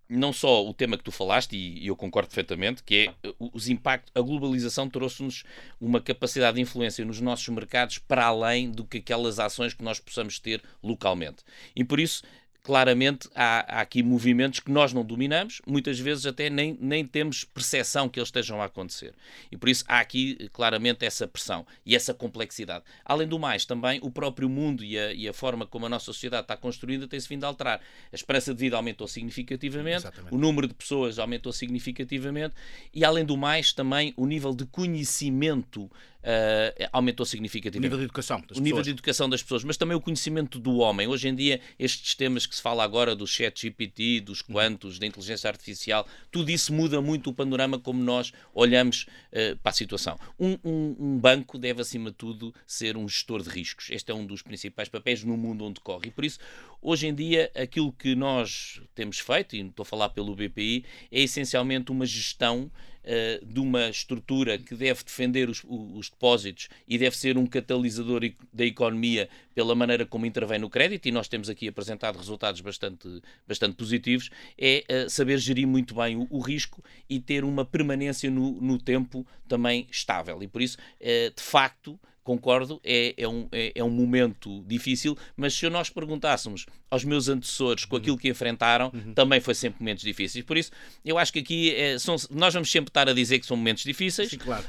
não 0.10 0.34
só 0.34 0.68
o 0.68 0.74
tema 0.74 0.98
que 0.98 1.04
tu 1.04 1.12
falaste, 1.12 1.56
e 1.56 1.86
eu 1.86 1.96
concordo 1.96 2.30
perfeitamente, 2.30 2.82
que 2.84 3.08
é 3.24 3.34
os 3.40 3.70
impactos, 3.70 4.12
a 4.16 4.22
globalização 4.22 4.90
trouxe-nos 4.90 5.44
uma 5.80 6.02
capacidade 6.02 6.56
de 6.56 6.62
influência 6.62 7.06
nos 7.06 7.22
nossos 7.22 7.48
mercados 7.50 8.00
para 8.00 8.26
além 8.26 8.72
do 8.72 8.84
que 8.84 8.98
aquelas 8.98 9.40
ações 9.40 9.74
que 9.74 9.84
nós 9.84 10.00
possamos 10.00 10.40
ter 10.40 10.64
localmente. 10.82 11.44
E 11.76 11.84
por 11.84 12.00
isso 12.00 12.24
claramente 12.64 13.30
há, 13.34 13.78
há, 13.78 13.82
aqui 13.82 14.04
movimentos 14.04 14.60
que 14.60 14.72
nós 14.72 14.94
não 14.94 15.04
dominamos, 15.04 15.62
muitas 15.66 16.00
vezes 16.00 16.26
até 16.26 16.50
nem, 16.50 16.78
nem 16.80 17.06
temos 17.06 17.44
percepção 17.44 18.10
que 18.10 18.20
eles 18.20 18.28
estejam 18.28 18.62
a 18.62 18.66
acontecer. 18.66 19.14
E 19.52 19.58
por 19.58 19.70
isso 19.70 19.84
há 19.88 20.00
aqui 20.00 20.50
claramente 20.52 21.06
essa 21.06 21.28
pressão 21.28 21.66
e 21.86 21.96
essa 21.96 22.14
complexidade. 22.14 22.84
Além 23.04 23.28
do 23.28 23.40
mais, 23.40 23.66
também 23.66 24.00
o 24.04 24.12
próprio 24.12 24.50
mundo 24.50 24.84
e 24.84 24.98
a, 24.98 25.14
e 25.14 25.28
a 25.28 25.34
forma 25.34 25.66
como 25.66 25.86
a 25.86 25.90
nossa 25.90 26.06
sociedade 26.06 26.44
está 26.44 26.58
construída 26.58 27.08
tem-se 27.08 27.28
vindo 27.28 27.44
a 27.44 27.48
alterar. 27.48 27.82
A 28.12 28.16
esperança 28.16 28.54
de 28.54 28.60
vida 28.60 28.76
aumentou 28.76 29.08
significativamente, 29.08 29.98
Exatamente. 29.98 30.34
o 30.34 30.38
número 30.38 30.68
de 30.68 30.74
pessoas 30.74 31.18
aumentou 31.18 31.54
significativamente 31.54 32.56
e, 32.94 33.06
além 33.06 33.26
do 33.26 33.38
mais, 33.38 33.74
também 33.74 34.14
o 34.18 34.26
nível 34.26 34.54
de 34.54 34.66
conhecimento 34.66 35.90
uh, 36.20 36.90
aumentou 36.92 37.26
significativamente. 37.26 37.88
O 37.88 37.90
nível 37.90 37.98
de 37.98 38.06
educação 38.06 38.38
das 38.38 38.46
O 38.46 38.48
pessoas. 38.48 38.64
nível 38.64 38.82
de 38.82 38.90
educação 38.90 39.30
das 39.30 39.42
pessoas, 39.42 39.64
mas 39.64 39.78
também 39.78 39.96
o 39.96 40.02
conhecimento 40.02 40.60
do 40.60 40.78
homem. 40.78 41.08
Hoje 41.08 41.28
em 41.28 41.36
dia, 41.36 41.60
estes 41.78 42.16
temas 42.16 42.46
que 42.46 42.56
se 42.56 42.62
fala 42.62 42.84
agora 42.84 43.16
do 43.16 43.26
chat 43.26 43.62
GPT, 43.62 44.22
dos 44.22 44.42
quantos, 44.42 45.00
da 45.00 45.06
inteligência 45.06 45.50
artificial, 45.50 46.08
tudo 46.32 46.50
isso 46.50 46.74
muda 46.74 47.02
muito 47.02 47.30
o 47.30 47.34
panorama 47.34 47.80
como 47.80 48.02
nós 48.04 48.32
olhamos 48.54 49.06
uh, 49.32 49.56
para 49.58 49.70
a 49.70 49.74
situação. 49.74 50.20
Um, 50.40 50.58
um, 50.64 50.96
um, 51.00 51.20
banco 51.20 51.58
deve, 51.58 51.82
acima 51.82 52.12
de 52.12 52.18
tudo, 52.18 52.54
ser 52.66 52.98
um 52.98 53.08
gestor 53.08 53.42
de 53.42 53.50
riscos. 53.50 53.90
Este 53.90 54.12
é 54.12 54.14
um 54.14 54.26
dos 54.26 54.42
principais 54.42 54.90
papéis 54.90 55.24
no 55.24 55.38
mundo 55.38 55.66
onde 55.66 55.80
corre. 55.80 56.08
E 56.08 56.12
por 56.12 56.26
isso, 56.26 56.40
hoje 56.82 57.08
em 57.08 57.14
dia, 57.14 57.52
aquilo 57.56 57.92
que 57.92 58.16
nós 58.16 58.82
temos 58.94 59.20
feito, 59.20 59.56
e 59.56 59.62
estou 59.62 59.84
a 59.84 59.86
falar 59.86 60.10
pelo 60.10 60.36
BPI, 60.36 60.86
é 61.12 61.22
essencialmente 61.22 61.92
uma 61.92 62.06
gestão 62.06 62.72
uh, 63.04 63.46
de 63.46 63.60
uma 63.60 63.90
estrutura 63.90 64.58
que 64.58 64.76
deve 64.76 65.04
defender 65.04 65.50
os, 65.50 65.64
os, 65.68 66.10
depósitos 66.10 66.70
e 66.88 66.98
deve 66.98 67.18
ser 67.18 67.38
um 67.38 67.46
catalisador 67.46 68.22
da 68.52 68.66
economia 68.66 69.30
pela 69.54 69.76
maneira 69.76 70.06
como 70.06 70.26
intervém 70.26 70.60
no 70.60 70.70
crédito, 70.70 71.08
e 71.08 71.12
nós 71.12 71.28
temos 71.28 71.50
aqui 71.50 71.68
apresentado 71.68 72.18
resultados 72.18 72.62
bastante, 72.62 73.22
bastante 73.48 73.76
positivos, 73.76 74.30
é 74.58 74.84
uh, 74.90 75.10
saber 75.10 75.38
gerir 75.38 75.68
muito 75.68 75.96
bem 75.96 76.16
o, 76.16 76.28
o, 76.30 76.40
risco 76.40 76.84
e 77.10 77.20
ter 77.20 77.44
uma 77.44 77.66
permanência 77.66 78.30
no, 78.30 78.60
no 78.62 78.78
tempo 78.78 79.26
também 79.48 79.88
estável. 79.92 80.42
E 80.42 80.48
por 80.48 80.62
isso, 80.62 80.78
uh, 80.78 81.34
de 81.36 81.42
facto, 81.42 82.00
concordo, 82.30 82.80
é, 82.84 83.16
é, 83.18 83.28
um, 83.28 83.48
é, 83.52 83.72
é, 83.74 83.84
um 83.84 83.90
momento 83.90 84.64
difícil, 84.68 85.18
mas 85.36 85.54
se 85.56 85.68
nós 85.68 85.90
perguntássemos 85.90 86.68
aos 86.90 87.04
meus 87.04 87.28
antecessores 87.30 87.86
com 87.86 87.96
aquilo 87.96 88.18
que 88.18 88.30
enfrentaram, 88.30 88.92
uhum. 88.94 89.14
também 89.14 89.40
foi 89.40 89.54
sempre 89.54 89.80
momentos 89.80 90.04
difíceis. 90.04 90.44
Por 90.44 90.58
isso, 90.58 90.72
eu 91.04 91.18
acho 91.18 91.32
que 91.32 91.40
aqui 91.40 91.74
é, 91.76 91.98
são, 92.00 92.16
nós 92.32 92.54
vamos 92.54 92.72
sempre 92.72 92.90
estar 92.90 93.08
a 93.08 93.14
dizer 93.14 93.40
que 93.40 93.46
são 93.46 93.58
momentos 93.58 93.84
difíceis. 93.84 94.30
Sim, 94.30 94.38
claro. 94.38 94.66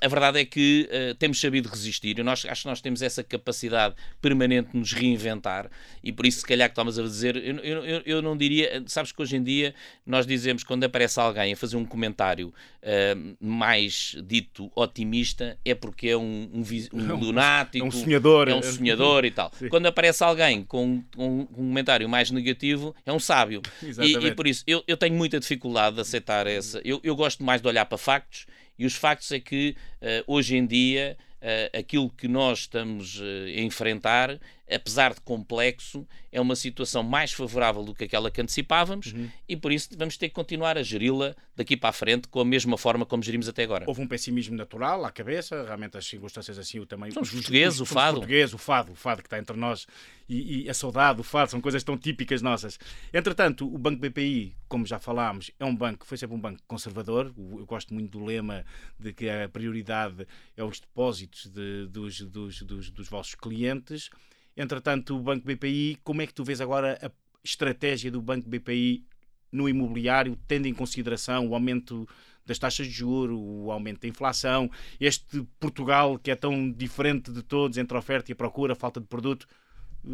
A 0.00 0.06
verdade 0.06 0.38
é 0.38 0.44
que 0.44 0.88
uh, 0.88 1.14
temos 1.16 1.40
sabido 1.40 1.68
resistir. 1.68 2.22
Nós, 2.22 2.46
acho 2.46 2.62
que 2.62 2.68
nós 2.68 2.80
temos 2.80 3.02
essa 3.02 3.24
capacidade 3.24 3.96
permanente 4.20 4.70
de 4.70 4.78
nos 4.78 4.92
reinventar 4.92 5.68
e 6.02 6.12
por 6.12 6.24
isso, 6.24 6.40
se 6.40 6.46
calhar, 6.46 6.68
que 6.68 6.72
estamos 6.72 6.98
a 6.98 7.02
dizer, 7.02 7.36
eu, 7.36 7.56
eu, 7.56 7.84
eu, 7.84 8.02
eu 8.04 8.22
não 8.22 8.36
diria. 8.36 8.82
Sabes 8.86 9.10
que 9.10 9.20
hoje 9.20 9.36
em 9.36 9.42
dia 9.42 9.74
nós 10.06 10.26
dizemos, 10.26 10.62
quando 10.62 10.84
aparece 10.84 11.18
alguém 11.18 11.52
a 11.52 11.56
fazer 11.56 11.76
um 11.76 11.84
comentário 11.84 12.48
uh, 12.48 13.36
mais 13.40 14.16
dito 14.24 14.70
otimista, 14.74 15.58
é 15.64 15.74
porque 15.74 16.08
é 16.08 16.16
um, 16.16 16.48
um, 16.52 16.64
um 16.92 17.16
lunático, 17.16 17.84
é 17.84 17.88
um 17.88 17.90
sonhador, 17.90 18.48
é 18.48 18.54
um 18.54 18.62
sonhador 18.62 19.24
e 19.24 19.30
tal. 19.30 19.50
Sim. 19.58 19.68
Quando 19.68 19.86
aparece 19.86 20.22
alguém 20.22 20.62
com 20.62 21.02
um, 21.18 21.46
comentário 21.46 22.08
mais 22.08 22.30
negativo, 22.30 22.94
é 23.04 23.12
um 23.12 23.18
sábio. 23.18 23.62
E, 23.82 24.28
e, 24.28 24.34
por 24.34 24.46
isso, 24.46 24.62
eu, 24.66 24.82
eu 24.86 24.96
tenho 24.96 25.14
muita 25.14 25.40
dificuldade 25.40 25.96
de 25.96 26.02
aceitar 26.02 26.46
essa. 26.46 26.80
Eu, 26.84 27.00
eu 27.02 27.16
gosto 27.16 27.42
mais 27.42 27.60
de 27.60 27.68
olhar 27.68 27.84
para 27.84 27.98
factos 27.98 28.46
e 28.78 28.86
os 28.86 28.94
factos 28.94 29.32
é 29.32 29.40
que 29.40 29.76
uh, 30.00 30.24
hoje 30.26 30.56
em 30.56 30.66
dia 30.66 31.16
uh, 31.42 31.78
aquilo 31.78 32.08
que 32.10 32.28
nós 32.28 32.60
estamos 32.60 33.18
uh, 33.18 33.24
a 33.46 33.60
enfrentar 33.60 34.38
apesar 34.70 35.14
de 35.14 35.20
complexo, 35.20 36.06
é 36.30 36.40
uma 36.40 36.54
situação 36.54 37.02
mais 37.02 37.32
favorável 37.32 37.82
do 37.82 37.94
que 37.94 38.04
aquela 38.04 38.30
que 38.30 38.40
antecipávamos 38.40 39.12
uhum. 39.12 39.30
e 39.48 39.56
por 39.56 39.72
isso 39.72 39.88
vamos 39.96 40.16
ter 40.16 40.28
que 40.28 40.34
continuar 40.34 40.76
a 40.76 40.82
geri-la 40.82 41.34
daqui 41.56 41.76
para 41.76 41.90
a 41.90 41.92
frente 41.92 42.28
com 42.28 42.40
a 42.40 42.44
mesma 42.44 42.76
forma 42.76 43.06
como 43.06 43.22
gerimos 43.22 43.48
até 43.48 43.62
agora. 43.64 43.84
Houve 43.88 44.02
um 44.02 44.06
pessimismo 44.06 44.56
natural 44.56 45.04
à 45.04 45.10
cabeça, 45.10 45.64
realmente 45.64 45.96
as 45.96 46.06
circunstâncias 46.06 46.58
assim 46.58 46.78
o 46.78 46.86
também. 46.86 47.10
São 47.10 47.22
os 47.22 47.30
portugueses, 47.30 47.80
o 47.80 47.86
fado. 47.86 48.18
Português, 48.18 48.52
o 48.52 48.58
fado, 48.58 48.92
o 48.92 48.94
fado 48.94 49.22
que 49.22 49.26
está 49.26 49.38
entre 49.38 49.56
nós 49.56 49.86
e, 50.28 50.64
e, 50.64 50.70
a 50.70 50.74
saudade, 50.74 51.20
o 51.20 51.24
fado, 51.24 51.50
são 51.50 51.60
coisas 51.60 51.82
tão 51.82 51.96
típicas 51.96 52.42
nossas. 52.42 52.78
Entretanto, 53.12 53.66
o 53.66 53.78
Banco 53.78 54.00
BPI, 54.00 54.54
como 54.68 54.84
já 54.84 54.98
falámos, 54.98 55.50
é 55.58 55.64
um 55.64 55.74
banco, 55.74 56.06
foi 56.06 56.18
sempre 56.18 56.36
um 56.36 56.40
banco 56.40 56.60
conservador. 56.66 57.32
Eu 57.36 57.64
gosto 57.64 57.94
muito 57.94 58.18
do 58.18 58.24
lema 58.24 58.64
de 58.98 59.12
que 59.12 59.28
a 59.28 59.48
prioridade 59.48 60.26
é 60.56 60.62
os 60.62 60.80
depósitos 60.80 61.46
de, 61.46 61.86
dos, 61.86 62.20
dos, 62.20 62.62
dos, 62.62 62.90
dos 62.90 63.08
vossos 63.08 63.34
clientes. 63.34 64.10
Entretanto, 64.58 65.16
o 65.16 65.22
Banco 65.22 65.46
BPI, 65.46 66.00
como 66.02 66.20
é 66.20 66.26
que 66.26 66.34
tu 66.34 66.42
vês 66.42 66.60
agora 66.60 66.98
a 67.00 67.10
estratégia 67.44 68.10
do 68.10 68.20
Banco 68.20 68.48
BPI 68.48 69.04
no 69.52 69.68
imobiliário, 69.68 70.36
tendo 70.48 70.66
em 70.66 70.74
consideração 70.74 71.46
o 71.46 71.54
aumento 71.54 72.06
das 72.44 72.58
taxas 72.58 72.88
de 72.88 72.92
juro, 72.92 73.38
o 73.38 73.70
aumento 73.70 74.00
da 74.00 74.08
inflação, 74.08 74.68
este 74.98 75.46
Portugal 75.60 76.18
que 76.18 76.30
é 76.30 76.34
tão 76.34 76.72
diferente 76.72 77.30
de 77.30 77.40
todos 77.42 77.78
entre 77.78 77.96
a 77.96 78.00
oferta 78.00 78.30
e 78.30 78.32
a 78.32 78.36
procura, 78.36 78.72
a 78.72 78.76
falta 78.76 79.00
de 79.00 79.06
produto. 79.06 79.46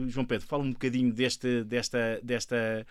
João 0.09 0.27
Pedro, 0.27 0.47
fala 0.47 0.63
um 0.63 0.73
bocadinho 0.73 1.11
deste, 1.11 1.65
desta, 1.65 2.21
desta, 2.23 2.87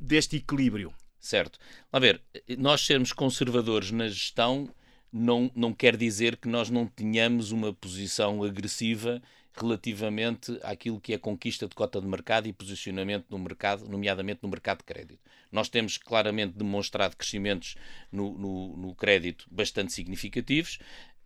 deste 0.00 0.36
equilíbrio. 0.36 0.92
Certo. 1.18 1.58
A 1.90 1.98
ver, 1.98 2.22
nós 2.58 2.84
sermos 2.84 3.12
conservadores 3.12 3.90
na 3.90 4.06
gestão 4.06 4.68
não, 5.12 5.50
não 5.54 5.72
quer 5.72 5.96
dizer 5.96 6.36
que 6.36 6.48
nós 6.48 6.70
não 6.70 6.86
tenhamos 6.86 7.50
uma 7.50 7.72
posição 7.72 8.44
agressiva 8.44 9.20
relativamente 9.56 10.58
àquilo 10.62 11.00
que 11.00 11.14
é 11.14 11.18
conquista 11.18 11.68
de 11.68 11.74
cota 11.74 12.00
de 12.00 12.06
mercado 12.06 12.48
e 12.48 12.52
posicionamento 12.52 13.26
no 13.30 13.38
mercado, 13.38 13.88
nomeadamente 13.88 14.40
no 14.42 14.48
mercado 14.48 14.78
de 14.78 14.84
crédito. 14.84 15.20
Nós 15.52 15.68
temos 15.68 15.96
claramente 15.96 16.54
demonstrado 16.56 17.16
crescimentos 17.16 17.76
no, 18.10 18.36
no, 18.36 18.76
no 18.76 18.94
crédito 18.94 19.46
bastante 19.50 19.92
significativos. 19.92 20.78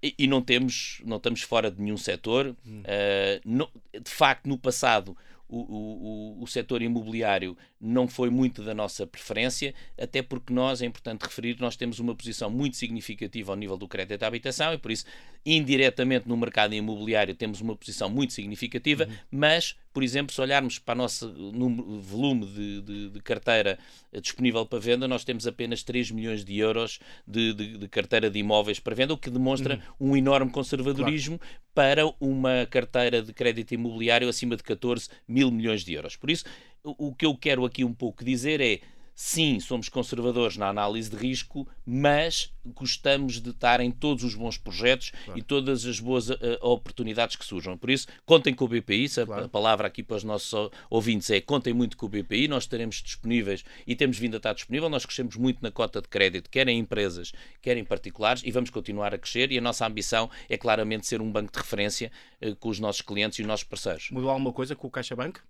E, 0.03 0.15
e, 0.19 0.27
não 0.27 0.41
temos, 0.41 1.01
não 1.05 1.17
estamos 1.17 1.43
fora 1.43 1.71
de 1.71 1.81
nenhum 1.81 1.97
setor. 1.97 2.55
Hum. 2.65 2.83
Uh, 2.83 3.41
no, 3.45 3.71
de 3.93 4.11
facto, 4.11 4.47
no 4.47 4.57
passado, 4.57 5.17
o, 5.49 6.37
o, 6.39 6.43
o 6.43 6.47
setor 6.47 6.83
imobiliário 6.83 7.57
não 7.81 8.07
foi 8.07 8.29
muito 8.29 8.63
da 8.63 8.75
nossa 8.75 9.07
preferência, 9.07 9.75
até 9.99 10.21
porque 10.21 10.53
nós, 10.53 10.83
é 10.83 10.87
importante 10.87 11.23
referir, 11.23 11.57
nós 11.61 11.77
temos 11.77 11.99
uma 11.99 12.15
posição 12.15 12.51
muito 12.51 12.77
significativa 12.77 13.53
ao 13.53 13.57
nível 13.57 13.77
do 13.77 13.89
crédito 13.89 14.23
à 14.23 14.27
habitação 14.27 14.75
e 14.75 14.79
por 14.79 14.91
isso, 14.91 15.07
indiretamente 15.47 16.29
no 16.29 16.37
mercado 16.37 16.75
imobiliário 16.75 17.35
temos 17.35 17.61
uma 17.61 17.75
posição 17.75 18.11
muito 18.11 18.33
significativa, 18.33 19.05
uhum. 19.05 19.13
mas, 19.31 19.77
por 19.93 20.03
exemplo, 20.03 20.35
se 20.35 20.41
olharmos 20.41 20.79
para 20.79 20.95
o 20.95 20.99
nosso 20.99 21.29
número, 21.29 22.01
volume 22.01 22.47
de, 22.47 22.83
de, 22.83 23.11
de, 23.11 23.21
carteira 23.21 23.79
disponível 24.21 24.67
para 24.67 24.79
venda, 24.79 25.09
nós 25.09 25.25
temos 25.25 25.47
apenas 25.47 25.83
3 25.83 26.11
milhões 26.11 26.45
de 26.45 26.59
euros 26.59 26.99
de, 27.27 27.55
de 27.55 27.89
carteira 27.89 28.29
de 28.29 28.39
imóveis 28.39 28.81
para 28.81 28.95
venda, 28.95 29.15
o 29.15 29.19
que 29.19 29.31
demonstra 29.31 29.81
uhum. 29.99 30.11
um 30.11 30.17
enorme 30.17 30.51
conservadorismo 30.51 31.39
claro. 31.39 31.63
para 31.75 32.15
uma 32.21 32.67
carteira 32.67 33.23
de 33.23 33.33
crédito 33.33 33.73
imobiliário 33.73 34.29
acima 34.29 34.57
de 34.57 34.63
14 34.63 35.09
mil 35.39 35.51
milhões 35.53 35.85
de 35.85 35.95
euros. 35.95 36.17
Por 36.17 36.31
isso, 36.31 36.45
o 36.83 37.15
que 37.15 37.25
eu 37.25 37.37
quero 37.37 37.65
aqui 37.65 37.85
um 37.85 37.95
pouco 37.95 38.25
dizer 38.25 38.61
é 38.61 38.81
sim, 39.21 39.59
somos 39.59 39.89
conservadores 39.89 40.57
na 40.57 40.69
análise 40.69 41.11
de 41.11 41.17
risco, 41.17 41.67
mas 41.85 42.55
gostamos 42.65 43.41
de 43.41 43.51
estar 43.51 43.81
em 43.81 43.91
todos 43.91 44.23
os 44.23 44.37
bons 44.37 44.57
projetos 44.57 45.11
claro. 45.25 45.37
e 45.37 45.43
todas 45.43 45.85
as 45.85 45.99
boas 45.99 46.31
uh, 46.31 46.37
oportunidades 46.61 47.35
que 47.35 47.45
surjam. 47.45 47.77
Por 47.77 47.91
isso, 47.91 48.07
contem 48.25 48.55
com 48.55 48.65
o 48.65 48.69
BPI. 48.69 49.09
Claro. 49.09 49.47
A 49.47 49.49
palavra 49.49 49.89
aqui 49.89 50.05
para 50.05 50.19
os 50.19 50.23
nossos 50.23 50.71
ouvintes 50.89 51.31
é 51.31 51.41
contem 51.41 51.75
muito 51.75 51.97
com 51.97 52.07
o 52.07 52.09
BPI. 52.09 52.47
Nós 52.47 52.63
estaremos 52.63 53.03
disponíveis 53.03 53.65
e 53.85 53.97
temos 53.97 54.17
vindo 54.17 54.35
a 54.35 54.37
estar 54.37 54.53
disponível. 54.53 54.89
Nós 54.89 55.05
crescemos 55.05 55.35
muito 55.35 55.59
na 55.63 55.73
cota 55.73 56.01
de 56.01 56.07
crédito, 56.07 56.49
quer 56.49 56.69
em 56.69 56.79
empresas, 56.79 57.33
quer 57.61 57.77
em 57.77 57.85
particulares, 57.85 58.43
e 58.45 58.53
vamos 58.53 58.71
continuar 58.71 59.13
a 59.13 59.19
crescer. 59.19 59.51
E 59.51 59.59
a 59.59 59.61
nossa 59.61 59.85
ambição 59.85 60.31
é 60.49 60.57
claramente 60.57 61.09
ser 61.09 61.21
um 61.21 61.33
banco 61.33 61.51
de 61.53 61.59
referência 61.59 62.13
uh, 62.41 62.55
com 62.55 62.69
os 62.69 62.79
nossos 62.79 63.03
clientes 63.03 63.37
e 63.41 63.43
os 63.43 63.49
nossos 63.49 63.65
parceiros. 63.65 64.11
Mudou 64.13 64.31
alguma 64.31 64.53
coisa 64.53 64.77
com 64.77 64.87
o 64.87 64.91
CaixaBank? 64.91 65.41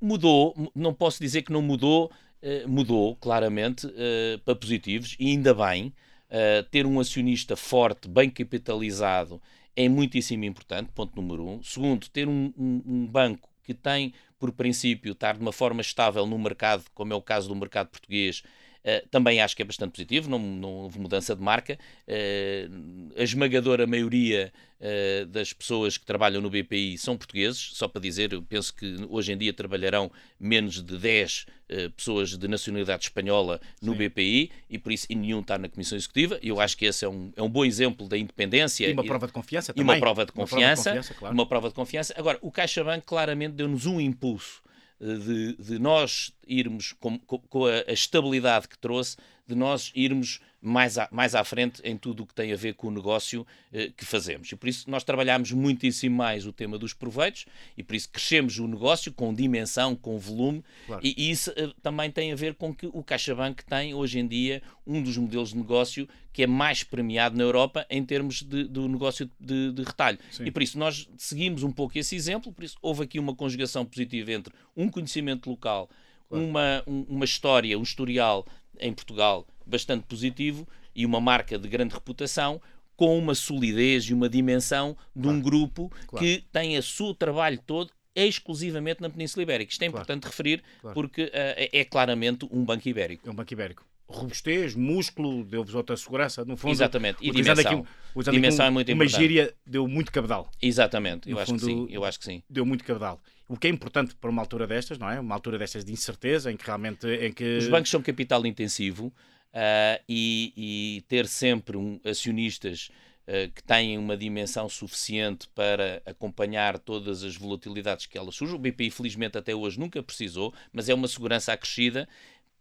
Mudou, 0.00 0.54
não 0.74 0.92
posso 0.92 1.20
dizer 1.20 1.42
que 1.42 1.52
não 1.52 1.62
mudou, 1.62 2.10
eh, 2.40 2.66
mudou 2.66 3.16
claramente 3.16 3.86
uh, 3.86 4.38
para 4.44 4.54
positivos 4.54 5.16
e 5.18 5.28
ainda 5.28 5.54
bem. 5.54 5.92
Uh, 6.28 6.62
ter 6.70 6.84
um 6.84 7.00
acionista 7.00 7.56
forte, 7.56 8.06
bem 8.06 8.28
capitalizado, 8.28 9.40
é 9.74 9.88
muitíssimo 9.88 10.44
importante, 10.44 10.90
ponto 10.94 11.16
número 11.16 11.42
um. 11.42 11.62
Segundo, 11.62 12.06
ter 12.10 12.28
um, 12.28 12.52
um, 12.58 12.82
um, 12.84 13.06
banco 13.06 13.48
que 13.64 13.72
tem, 13.72 14.12
por 14.38 14.52
princípio, 14.52 15.12
estar 15.12 15.36
de 15.36 15.40
uma 15.40 15.52
forma 15.52 15.80
estável 15.80 16.26
no 16.26 16.38
mercado, 16.38 16.84
como 16.94 17.14
é 17.14 17.16
o 17.16 17.22
caso 17.22 17.48
do 17.48 17.56
mercado 17.56 17.88
português, 17.88 18.42
Uh, 18.88 19.06
também 19.10 19.38
acho 19.42 19.54
que 19.54 19.60
é 19.60 19.64
bastante 19.66 19.92
positivo, 19.92 20.30
não, 20.30 20.38
não 20.38 20.70
houve 20.70 20.98
mudança 20.98 21.36
de 21.36 21.42
marca. 21.42 21.78
Uh, 22.06 23.12
a 23.18 23.22
esmagadora 23.22 23.86
maioria 23.86 24.50
uh, 24.80 25.26
das 25.26 25.52
pessoas 25.52 25.98
que 25.98 26.06
trabalham 26.06 26.40
no 26.40 26.48
BPI 26.48 26.96
são 26.96 27.14
portugueses, 27.14 27.72
só 27.74 27.86
para 27.86 28.00
dizer, 28.00 28.32
eu 28.32 28.40
penso 28.40 28.74
que 28.74 28.96
hoje 29.10 29.32
em 29.32 29.36
dia 29.36 29.52
trabalharão 29.52 30.10
menos 30.40 30.82
de 30.82 30.96
10 30.96 31.46
pessoas 31.94 32.34
de 32.34 32.48
nacionalidade 32.48 33.04
espanhola 33.04 33.60
no 33.82 33.92
Sim. 33.92 34.08
BPI 34.08 34.50
e 34.70 34.78
por 34.78 34.90
isso 34.90 35.06
e 35.10 35.14
nenhum 35.14 35.40
está 35.40 35.58
na 35.58 35.68
Comissão 35.68 35.98
Executiva. 35.98 36.38
Eu 36.42 36.58
acho 36.58 36.74
que 36.74 36.86
esse 36.86 37.04
é 37.04 37.08
um, 37.10 37.30
é 37.36 37.42
um 37.42 37.48
bom 37.50 37.62
exemplo 37.62 38.08
da 38.08 38.16
independência. 38.16 38.88
E 38.88 38.92
uma 38.94 39.04
prova 39.04 39.26
de 39.26 39.34
confiança 39.34 39.74
também. 39.74 39.86
E 39.86 39.98
uma 39.98 40.00
prova 40.00 40.24
de 40.24 40.32
confiança. 40.32 40.92
Uma 40.92 40.94
prova 40.94 41.02
de 41.02 41.02
confiança, 41.02 41.14
claro. 41.14 41.34
uma 41.34 41.46
prova 41.46 41.68
de 41.68 41.74
confiança. 41.74 42.14
Agora, 42.16 42.38
o 42.40 42.50
CaixaBank 42.50 43.04
claramente 43.04 43.52
deu-nos 43.52 43.84
um 43.84 44.00
impulso 44.00 44.62
de, 45.00 45.54
de 45.54 45.78
nós 45.78 46.32
irmos 46.46 46.92
com, 46.98 47.18
com 47.18 47.66
a, 47.66 47.84
a, 47.88 47.92
estabilidade 47.92 48.68
que 48.68 48.78
trouxe, 48.78 49.16
de 49.48 49.54
nós 49.54 49.90
irmos 49.94 50.40
mais, 50.60 50.98
à, 50.98 51.08
mais 51.10 51.34
à 51.34 51.42
frente 51.44 51.80
em 51.84 51.96
tudo 51.96 52.22
o 52.22 52.26
que 52.26 52.34
tem 52.34 52.52
a 52.52 52.56
ver 52.56 52.74
com 52.74 52.88
o 52.88 52.90
negócio 52.90 53.46
eh, 53.72 53.90
que 53.96 54.04
fazemos. 54.04 54.50
E 54.50 54.56
por 54.56 54.68
isso 54.68 54.90
nós 54.90 55.04
trabalhamos 55.04 55.52
muitíssimo 55.52 56.16
mais 56.16 56.46
o 56.46 56.52
tema 56.52 56.76
dos 56.76 56.92
proveitos 56.92 57.46
e 57.76 57.82
por 57.82 57.94
isso 57.94 58.08
crescemos 58.10 58.58
o 58.58 58.66
negócio 58.66 59.12
com 59.12 59.32
dimensão, 59.32 59.94
com 59.94 60.18
volume 60.18 60.62
claro. 60.86 61.00
e, 61.04 61.14
e, 61.16 61.30
isso 61.30 61.52
eh, 61.56 61.72
também 61.82 62.10
tem 62.10 62.32
a 62.32 62.36
ver 62.36 62.54
com 62.54 62.74
que 62.74 62.86
o 62.86 63.02
CaixaBank 63.02 63.64
tem 63.64 63.94
hoje 63.94 64.18
em 64.18 64.26
dia 64.26 64.62
um 64.86 65.02
dos 65.02 65.16
modelos 65.16 65.50
de 65.50 65.56
negócio 65.56 66.08
que 66.32 66.42
é 66.42 66.46
mais 66.46 66.82
premiado 66.82 67.36
na 67.36 67.44
Europa 67.44 67.86
em 67.88 68.04
termos 68.04 68.42
de, 68.42 68.64
do 68.64 68.88
negócio 68.88 69.30
de, 69.40 69.72
de 69.72 69.82
retalho. 69.82 70.18
Sim. 70.30 70.44
E 70.44 70.50
por 70.50 70.62
isso 70.62 70.78
nós 70.78 71.08
seguimos 71.16 71.62
um 71.62 71.72
pouco 71.72 71.96
esse 71.98 72.14
exemplo, 72.14 72.52
por 72.52 72.64
isso 72.64 72.76
houve 72.82 73.04
aqui 73.04 73.18
uma 73.18 73.34
conjugação 73.34 73.84
positiva 73.84 74.32
entre 74.32 74.52
um 74.76 74.88
conhecimento 74.88 75.48
local, 75.48 75.88
claro. 76.28 76.44
uma, 76.44 76.82
um, 76.86 77.02
uma 77.08 77.24
história, 77.24 77.78
um 77.78 77.82
historial 77.82 78.44
em 78.80 78.92
Portugal 78.92 79.46
bastante 79.66 80.04
positivo 80.06 80.66
e 80.94 81.04
uma 81.04 81.20
marca 81.20 81.58
de 81.58 81.68
grande 81.68 81.94
reputação, 81.94 82.60
com 82.96 83.16
uma 83.16 83.34
solidez 83.34 84.04
e 84.04 84.14
uma 84.14 84.28
dimensão 84.28 84.96
de 85.14 85.22
claro. 85.22 85.38
um 85.38 85.40
grupo 85.40 85.92
claro. 86.08 86.24
que 86.24 86.44
tem 86.50 86.76
o 86.76 86.82
seu 86.82 87.14
trabalho 87.14 87.60
todo 87.64 87.92
exclusivamente 88.14 89.00
na 89.00 89.08
Península 89.08 89.44
Ibérica. 89.44 89.70
Isto 89.70 89.82
é 89.82 89.88
claro. 89.88 90.02
importante 90.02 90.24
referir 90.24 90.62
porque 90.92 91.24
uh, 91.24 91.30
é, 91.32 91.84
claramente 91.84 92.48
um 92.50 92.64
banco 92.64 92.88
ibérico. 92.88 93.28
É 93.28 93.30
um 93.30 93.34
banco 93.34 93.52
ibérico 93.52 93.86
robustez, 94.08 94.74
músculo, 94.74 95.44
deu-vos 95.44 95.74
outra 95.74 95.94
segurança, 95.96 96.44
no 96.44 96.56
fundo. 96.56 96.72
Exatamente, 96.72 97.18
e 97.20 97.30
dimensão. 97.30 97.86
Aqui, 98.16 98.30
dimensão 98.30 98.64
aqui 98.64 98.70
é 98.70 98.70
muito 98.70 98.88
uma 98.88 99.04
importante. 99.04 99.14
Uma 99.14 99.20
gíria 99.20 99.54
deu 99.66 99.86
muito 99.86 100.10
cabedal. 100.10 100.50
Exatamente, 100.62 101.30
eu 101.30 101.38
acho 101.38 101.52
fundo, 101.52 101.60
que 101.60 101.66
sim, 101.66 101.86
eu 101.90 102.04
acho 102.04 102.18
que 102.18 102.24
sim. 102.24 102.42
Deu 102.48 102.64
muito 102.64 102.84
cabedal. 102.84 103.20
O 103.48 103.56
que 103.56 103.66
é 103.66 103.70
importante 103.70 104.14
para 104.14 104.28
uma 104.28 104.42
altura 104.42 104.66
destas, 104.66 104.98
não 104.98 105.10
é? 105.10 105.18
Uma 105.18 105.34
altura 105.34 105.58
destas 105.58 105.84
de 105.84 105.92
incerteza, 105.92 106.52
em 106.52 106.56
que 106.56 106.66
realmente... 106.66 107.06
Em 107.06 107.32
que... 107.32 107.56
Os 107.56 107.68
bancos 107.68 107.90
são 107.90 108.02
capital 108.02 108.44
intensivo 108.44 109.06
uh, 109.06 110.02
e, 110.06 110.52
e, 110.54 111.02
ter 111.08 111.26
sempre 111.26 111.76
um, 111.78 111.98
acionistas 112.04 112.90
uh, 113.26 113.50
que 113.52 113.62
têm 113.62 113.96
uma 113.96 114.18
dimensão 114.18 114.68
suficiente 114.68 115.48
para 115.54 116.02
acompanhar 116.04 116.78
todas 116.78 117.24
as 117.24 117.36
volatilidades 117.36 118.04
que 118.04 118.18
elas 118.18 118.34
surgem. 118.34 118.54
O 118.54 118.58
BPI, 118.58 118.90
felizmente, 118.90 119.38
até 119.38 119.54
hoje 119.54 119.80
nunca 119.80 120.02
precisou, 120.02 120.52
mas 120.70 120.90
é 120.90 120.94
uma 120.94 121.08
segurança 121.08 121.50
acrescida 121.50 122.06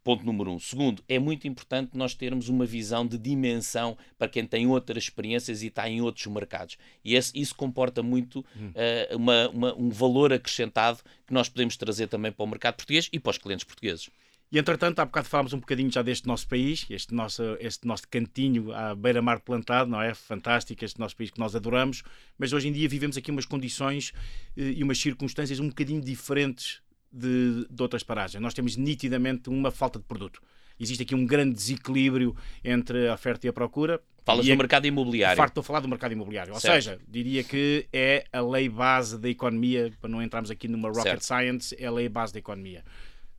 Ponto 0.07 0.25
número 0.25 0.53
um. 0.53 0.57
Segundo, 0.57 1.03
é 1.09 1.19
muito 1.19 1.49
importante 1.49 1.97
nós 1.97 2.13
termos 2.13 2.47
uma 2.47 2.65
visão 2.65 3.05
de 3.05 3.17
dimensão 3.17 3.97
para 4.17 4.29
quem 4.29 4.47
tem 4.47 4.65
outras 4.65 5.03
experiências 5.03 5.61
e 5.61 5.67
está 5.67 5.89
em 5.89 5.99
outros 5.99 6.25
mercados. 6.27 6.77
E 7.03 7.13
esse, 7.13 7.37
isso 7.37 7.53
comporta 7.53 8.01
muito 8.01 8.39
uh, 8.39 9.17
uma, 9.17 9.49
uma, 9.49 9.75
um 9.75 9.89
valor 9.89 10.31
acrescentado 10.31 10.99
que 11.25 11.33
nós 11.33 11.49
podemos 11.49 11.75
trazer 11.75 12.07
também 12.07 12.31
para 12.31 12.41
o 12.41 12.47
mercado 12.47 12.75
português 12.75 13.09
e 13.11 13.19
para 13.19 13.31
os 13.31 13.37
clientes 13.37 13.65
portugueses. 13.65 14.09
E 14.49 14.57
entretanto, 14.57 14.99
há 14.99 15.05
bocado 15.05 15.27
falámos 15.27 15.51
um 15.51 15.59
bocadinho 15.59 15.91
já 15.91 16.01
deste 16.01 16.25
nosso 16.25 16.47
país, 16.47 16.85
este 16.89 17.13
nosso, 17.13 17.43
este 17.59 17.85
nosso 17.85 18.07
cantinho 18.07 18.71
à 18.71 18.95
beira-mar 18.95 19.41
plantado, 19.41 19.91
não 19.91 20.01
é? 20.01 20.13
Fantástico, 20.13 20.85
este 20.85 21.01
nosso 21.01 21.17
país 21.17 21.31
que 21.31 21.39
nós 21.39 21.53
adoramos, 21.53 22.01
mas 22.37 22.53
hoje 22.53 22.69
em 22.69 22.71
dia 22.71 22.87
vivemos 22.87 23.17
aqui 23.17 23.29
umas 23.29 23.45
condições 23.45 24.13
eh, 24.55 24.71
e 24.77 24.83
umas 24.83 24.99
circunstâncias 24.99 25.59
um 25.59 25.67
bocadinho 25.67 25.99
diferentes 25.99 26.79
de, 27.11 27.67
de 27.69 27.81
outras 27.81 28.03
paragens. 28.03 28.41
Nós 28.41 28.53
temos 28.53 28.75
nitidamente 28.75 29.49
uma 29.49 29.71
falta 29.71 29.99
de 29.99 30.05
produto. 30.05 30.41
Existe 30.79 31.03
aqui 31.03 31.15
um 31.15 31.25
grande 31.25 31.55
desequilíbrio 31.55 32.35
entre 32.63 33.07
a 33.07 33.13
oferta 33.13 33.47
e 33.47 33.49
a 33.49 33.53
procura. 33.53 34.01
Falas 34.23 34.45
e 34.45 34.51
do 34.51 34.57
mercado 34.57 34.85
imobiliário. 34.85 35.37
Farto, 35.37 35.51
estou 35.51 35.61
a 35.61 35.63
falar 35.63 35.79
do 35.79 35.87
mercado 35.87 36.11
imobiliário. 36.11 36.53
Ou 36.53 36.59
seja, 36.59 36.99
diria 37.07 37.43
que 37.43 37.87
é 37.91 38.25
a 38.31 38.41
lei 38.41 38.69
base 38.69 39.17
da 39.17 39.29
economia, 39.29 39.91
para 39.99 40.09
não 40.09 40.21
entrarmos 40.21 40.51
aqui 40.51 40.67
numa 40.67 40.89
rocket 40.89 41.03
certo. 41.03 41.25
science, 41.25 41.75
é 41.79 41.85
a 41.85 41.91
lei 41.91 42.07
base 42.09 42.33
da 42.33 42.39
economia. 42.39 42.83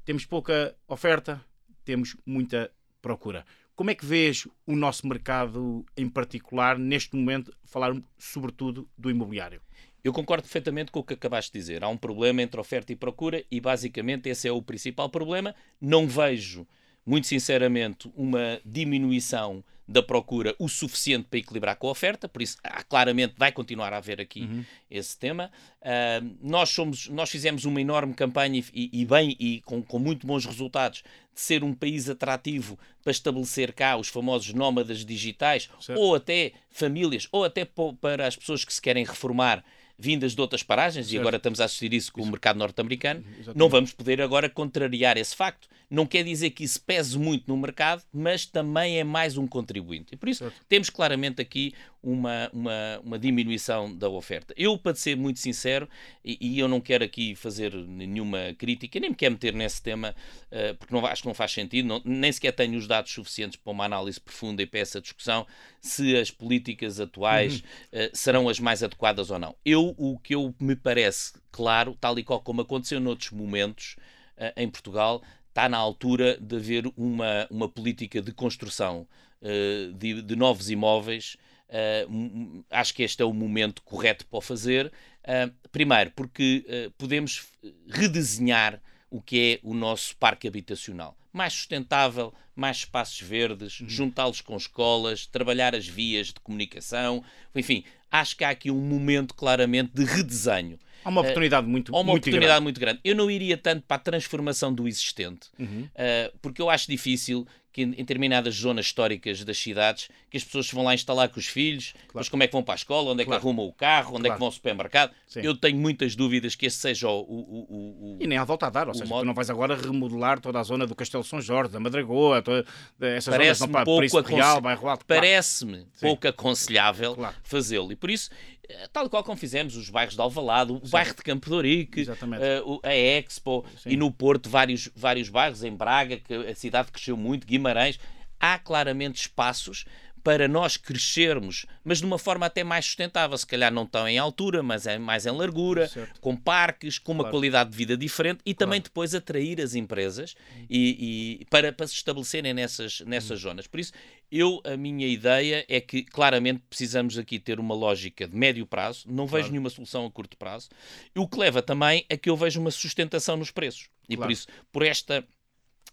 Temos 0.04 0.24
pouca 0.24 0.74
oferta, 0.88 1.40
temos 1.84 2.16
muita 2.26 2.70
procura. 3.00 3.44
Como 3.76 3.90
é 3.90 3.94
que 3.94 4.04
vês 4.04 4.48
o 4.66 4.74
nosso 4.74 5.06
mercado 5.06 5.86
em 5.96 6.08
particular, 6.08 6.76
neste 6.76 7.14
momento, 7.14 7.54
falar 7.64 7.94
sobretudo 8.18 8.88
do 8.98 9.08
imobiliário? 9.08 9.60
Eu 10.02 10.12
concordo 10.12 10.42
perfeitamente 10.42 10.90
com 10.90 11.00
o 11.00 11.04
que 11.04 11.14
acabaste 11.14 11.52
de 11.52 11.58
dizer. 11.58 11.82
Há 11.82 11.88
um 11.88 11.96
problema 11.96 12.42
entre 12.42 12.60
oferta 12.60 12.92
e 12.92 12.96
procura 12.96 13.44
e, 13.50 13.60
basicamente, 13.60 14.28
esse 14.28 14.46
é 14.46 14.52
o 14.52 14.62
principal 14.62 15.08
problema. 15.08 15.54
Não 15.80 16.06
vejo, 16.06 16.66
muito 17.04 17.26
sinceramente, 17.26 18.10
uma 18.16 18.60
diminuição 18.64 19.64
da 19.88 20.02
procura 20.02 20.54
o 20.58 20.68
suficiente 20.68 21.26
para 21.30 21.38
equilibrar 21.38 21.76
com 21.76 21.88
a 21.88 21.90
oferta, 21.90 22.28
por 22.28 22.42
isso 22.42 22.58
claramente 22.90 23.32
vai 23.38 23.50
continuar 23.50 23.94
a 23.94 23.96
haver 23.96 24.20
aqui 24.20 24.42
uhum. 24.42 24.64
esse 24.90 25.18
tema. 25.18 25.50
Uh, 25.80 26.36
nós, 26.42 26.68
somos, 26.68 27.08
nós 27.08 27.30
fizemos 27.30 27.64
uma 27.64 27.80
enorme 27.80 28.12
campanha 28.12 28.62
e, 28.74 28.90
e 28.92 29.04
bem 29.06 29.34
e 29.40 29.62
com, 29.62 29.82
com 29.82 29.98
muito 29.98 30.26
bons 30.26 30.44
resultados 30.44 31.02
de 31.34 31.40
ser 31.40 31.64
um 31.64 31.72
país 31.72 32.10
atrativo 32.10 32.78
para 33.02 33.10
estabelecer 33.10 33.72
cá 33.72 33.96
os 33.96 34.08
famosos 34.08 34.52
nómadas 34.52 35.06
digitais 35.06 35.70
certo. 35.80 35.98
ou 35.98 36.14
até 36.14 36.52
famílias 36.68 37.26
ou 37.32 37.44
até 37.44 37.64
para 37.64 38.26
as 38.26 38.36
pessoas 38.36 38.66
que 38.66 38.74
se 38.74 38.82
querem 38.82 39.06
reformar 39.06 39.64
vindas 39.98 40.32
de 40.34 40.40
outras 40.40 40.62
paragens, 40.62 41.06
certo. 41.06 41.16
e 41.16 41.18
agora 41.18 41.36
estamos 41.36 41.60
a 41.60 41.64
assistir 41.64 41.92
isso 41.92 42.12
com 42.12 42.22
o 42.22 42.26
mercado 42.26 42.56
norte-americano, 42.56 43.24
não 43.54 43.68
vamos 43.68 43.92
poder 43.92 44.22
agora 44.22 44.48
contrariar 44.48 45.18
esse 45.18 45.34
facto. 45.34 45.68
Não 45.90 46.06
quer 46.06 46.22
dizer 46.22 46.50
que 46.50 46.64
isso 46.64 46.80
pese 46.82 47.18
muito 47.18 47.44
no 47.48 47.56
mercado, 47.56 48.02
mas 48.12 48.44
também 48.44 48.98
é 48.98 49.04
mais 49.04 49.38
um 49.38 49.46
contribuinte. 49.46 50.14
E 50.14 50.16
por 50.16 50.28
isso 50.28 50.44
certo. 50.44 50.66
temos 50.68 50.90
claramente 50.90 51.40
aqui 51.40 51.72
uma, 52.02 52.50
uma, 52.52 53.00
uma, 53.02 53.18
diminuição 53.18 53.94
da 53.94 54.08
oferta. 54.08 54.54
Eu, 54.56 54.78
para 54.78 54.94
ser 54.94 55.16
muito 55.16 55.40
sincero, 55.40 55.88
e, 56.24 56.38
e, 56.40 56.58
eu 56.58 56.68
não 56.68 56.80
quero 56.80 57.04
aqui 57.04 57.34
fazer 57.34 57.74
nenhuma 57.74 58.54
crítica, 58.56 59.00
nem 59.00 59.10
me 59.10 59.16
quero 59.16 59.32
meter 59.32 59.52
nesse 59.54 59.82
tema, 59.82 60.14
uh, 60.52 60.74
porque 60.76 60.94
não, 60.94 61.04
acho 61.06 61.22
que 61.22 61.28
não 61.28 61.34
faz 61.34 61.52
sentido, 61.52 61.86
não, 61.86 62.02
nem 62.04 62.30
sequer 62.30 62.52
tenho 62.52 62.78
os 62.78 62.86
dados 62.86 63.10
suficientes 63.10 63.56
para 63.56 63.72
uma 63.72 63.84
análise 63.84 64.20
profunda 64.20 64.62
e 64.62 64.66
para 64.66 64.80
essa 64.80 65.00
discussão, 65.00 65.46
se 65.80 66.16
as 66.16 66.30
políticas 66.30 67.00
atuais 67.00 67.62
uhum. 67.92 68.04
uh, 68.04 68.10
serão 68.12 68.48
as 68.48 68.60
mais 68.60 68.82
adequadas 68.82 69.30
ou 69.30 69.38
não. 69.38 69.56
Eu, 69.64 69.94
o 69.96 70.18
que 70.18 70.34
eu 70.34 70.54
me 70.60 70.76
parece 70.76 71.32
claro, 71.50 71.96
tal 72.00 72.18
e 72.18 72.22
qual 72.22 72.40
como 72.40 72.60
aconteceu 72.60 73.00
noutros 73.00 73.30
momentos 73.30 73.96
uh, 74.36 74.52
em 74.56 74.68
Portugal, 74.68 75.22
está 75.58 75.68
na 75.68 75.76
altura 75.76 76.38
de 76.40 76.54
haver 76.54 76.84
uma, 76.96 77.48
uma 77.50 77.68
política 77.68 78.22
de 78.22 78.30
construção 78.30 79.08
uh, 79.42 79.92
de, 79.92 80.22
de, 80.22 80.36
novos 80.36 80.70
imóveis. 80.70 81.36
Uh, 81.68 82.64
acho 82.70 82.94
que 82.94 83.02
este 83.02 83.22
é 83.22 83.24
o 83.24 83.32
momento 83.32 83.82
correto 83.82 84.24
para 84.24 84.38
o 84.38 84.40
fazer. 84.40 84.92
Uh, 85.24 85.52
primeiro, 85.72 86.12
porque 86.12 86.64
podemos 86.96 87.48
redesenhar 87.88 88.80
o 89.10 89.20
que 89.20 89.60
é 89.64 89.68
o 89.68 89.74
nosso 89.74 90.16
parque 90.16 90.46
habitacional. 90.46 91.18
Mais 91.32 91.52
sustentável, 91.54 92.32
mais 92.54 92.78
espaços 92.78 93.20
verdes, 93.20 93.80
uhum. 93.80 93.88
juntá-los 93.88 94.40
com 94.40 94.56
escolas, 94.56 95.26
trabalhar 95.26 95.74
as 95.74 95.88
vias 95.88 96.28
de 96.28 96.40
comunicação, 96.40 97.24
enfim, 97.54 97.84
acho 98.10 98.36
que 98.36 98.44
há 98.44 98.50
aqui 98.50 98.70
um 98.70 98.80
momento 98.80 99.34
claramente 99.34 99.90
de 99.92 100.04
redesenho. 100.04 100.78
Há 101.04 101.08
uma 101.08 101.20
oportunidade 101.20 101.66
muito, 101.66 101.94
há 101.94 101.98
uma 101.98 102.04
muito 102.04 102.22
oportunidade 102.22 102.50
grande. 102.50 102.62
muito 102.62 102.80
grande. 102.80 103.00
Eu 103.04 103.14
não 103.14 103.30
iria 103.30 103.56
tanto 103.56 103.82
para 103.86 103.96
a 103.96 104.00
transformação 104.00 104.72
do 104.72 104.86
existente, 104.86 105.48
uhum. 105.58 105.88
uh, 105.94 106.38
porque 106.40 106.60
eu 106.60 106.68
acho 106.68 106.88
difícil 106.88 107.46
que 107.78 107.82
em 107.82 107.90
determinadas 107.90 108.56
zonas 108.56 108.86
históricas 108.86 109.44
das 109.44 109.56
cidades 109.56 110.08
que 110.28 110.36
as 110.36 110.42
pessoas 110.42 110.68
vão 110.70 110.84
lá 110.84 110.94
instalar 110.94 111.28
com 111.28 111.38
os 111.38 111.46
filhos, 111.46 111.92
claro. 111.92 112.10
mas 112.14 112.28
como 112.28 112.42
é 112.42 112.46
que 112.46 112.52
vão 112.52 112.62
para 112.62 112.74
a 112.74 112.76
escola, 112.76 113.12
onde 113.12 113.22
é 113.22 113.24
que 113.24 113.32
arrumam 113.32 113.66
o 113.66 113.72
carro, 113.72 114.16
onde 114.16 114.22
claro. 114.22 114.26
é 114.26 114.30
que 114.32 114.38
vão 114.38 114.46
ao 114.46 114.52
supermercado. 114.52 115.12
Sim. 115.26 115.42
Eu 115.42 115.56
tenho 115.56 115.78
muitas 115.78 116.16
dúvidas 116.16 116.56
que 116.56 116.66
esse 116.66 116.76
seja 116.76 117.08
o. 117.08 117.20
o, 117.20 117.26
o, 117.28 118.16
o 118.16 118.18
e 118.20 118.26
nem 118.26 118.36
há 118.36 118.44
volta 118.44 118.66
a 118.66 118.70
dar, 118.70 118.88
ou 118.88 118.94
seja, 118.94 119.06
modo... 119.06 119.22
tu 119.22 119.26
não 119.26 119.34
vais 119.34 119.48
agora 119.48 119.76
remodelar 119.76 120.40
toda 120.40 120.58
a 120.58 120.62
zona 120.62 120.86
do 120.88 120.94
Castelo 120.94 121.22
São 121.22 121.40
Jorge, 121.40 121.70
da 121.70 121.78
Madragoa, 121.78 122.42
toda, 122.42 122.66
essas 123.00 123.32
Parece 123.32 123.60
zonas 123.60 123.74
não, 123.74 123.84
pouco 123.84 124.00
Príncipe 124.00 124.20
aconse... 124.20 124.34
Real, 124.34 124.60
Bairro 124.60 124.88
Alto. 124.88 125.04
Parece-me 125.06 125.86
pouco 126.00 126.26
aconselhável 126.26 127.16
fazê-lo. 127.44 127.92
E 127.92 127.96
por 127.96 128.10
isso 128.10 128.28
eh, 128.57 128.57
tal 128.92 129.08
qual 129.08 129.24
como 129.24 129.36
fizemos 129.36 129.76
os 129.76 129.88
bairros 129.88 130.14
de 130.14 130.20
Alvalade, 130.20 130.72
o 130.72 130.80
Sim. 130.84 130.90
bairro 130.90 131.14
de 131.14 131.22
Campo 131.22 131.48
de 131.48 131.54
Ourique, 131.54 132.02
uh, 132.02 132.80
a 132.82 132.94
Expo 132.94 133.64
Sim. 133.82 133.90
e 133.90 133.96
no 133.96 134.12
Porto 134.12 134.48
vários, 134.48 134.90
vários 134.94 135.28
bairros, 135.28 135.62
em 135.64 135.74
Braga, 135.74 136.18
que 136.18 136.34
a 136.34 136.54
cidade 136.54 136.92
cresceu 136.92 137.16
muito, 137.16 137.46
Guimarães, 137.46 137.98
há 138.38 138.58
claramente 138.58 139.20
espaços 139.22 139.84
para 140.22 140.48
nós 140.48 140.76
crescermos, 140.76 141.66
mas 141.84 141.98
de 141.98 142.04
uma 142.04 142.18
forma 142.18 142.46
até 142.46 142.64
mais 142.64 142.84
sustentável, 142.84 143.36
se 143.36 143.46
calhar 143.46 143.72
não 143.72 143.86
tão 143.86 144.08
em 144.08 144.18
altura, 144.18 144.62
mas 144.62 144.86
é 144.86 144.98
mais 144.98 145.26
em 145.26 145.30
largura, 145.30 145.88
certo. 145.88 146.20
com 146.20 146.36
parques, 146.36 146.98
com 146.98 147.12
uma 147.12 147.24
claro. 147.24 147.36
qualidade 147.36 147.70
de 147.70 147.76
vida 147.76 147.96
diferente 147.96 148.40
e 148.44 148.54
claro. 148.54 148.58
também 148.58 148.80
depois 148.80 149.14
atrair 149.14 149.60
as 149.60 149.74
empresas 149.74 150.34
e, 150.68 151.38
e 151.40 151.44
para, 151.46 151.72
para 151.72 151.86
se 151.86 151.94
estabelecerem 151.94 152.52
nessas, 152.54 153.00
nessas 153.00 153.38
hum. 153.40 153.48
zonas. 153.48 153.66
Por 153.66 153.80
isso, 153.80 153.92
eu, 154.30 154.60
a 154.64 154.76
minha 154.76 155.06
ideia 155.06 155.64
é 155.68 155.80
que 155.80 156.02
claramente 156.02 156.62
precisamos 156.68 157.16
aqui 157.16 157.38
ter 157.38 157.58
uma 157.58 157.74
lógica 157.74 158.28
de 158.28 158.36
médio 158.36 158.66
prazo, 158.66 159.06
não 159.06 159.26
vejo 159.26 159.44
claro. 159.44 159.52
nenhuma 159.52 159.70
solução 159.70 160.06
a 160.06 160.10
curto 160.10 160.36
prazo, 160.36 160.68
o 161.16 161.26
que 161.26 161.38
leva 161.38 161.62
também 161.62 162.04
a 162.10 162.16
que 162.16 162.28
eu 162.28 162.36
vejo 162.36 162.60
uma 162.60 162.70
sustentação 162.70 163.36
nos 163.36 163.50
preços. 163.50 163.88
E 164.08 164.16
por 164.16 164.30
isso, 164.30 164.46
por 164.72 164.82
esta 164.82 165.24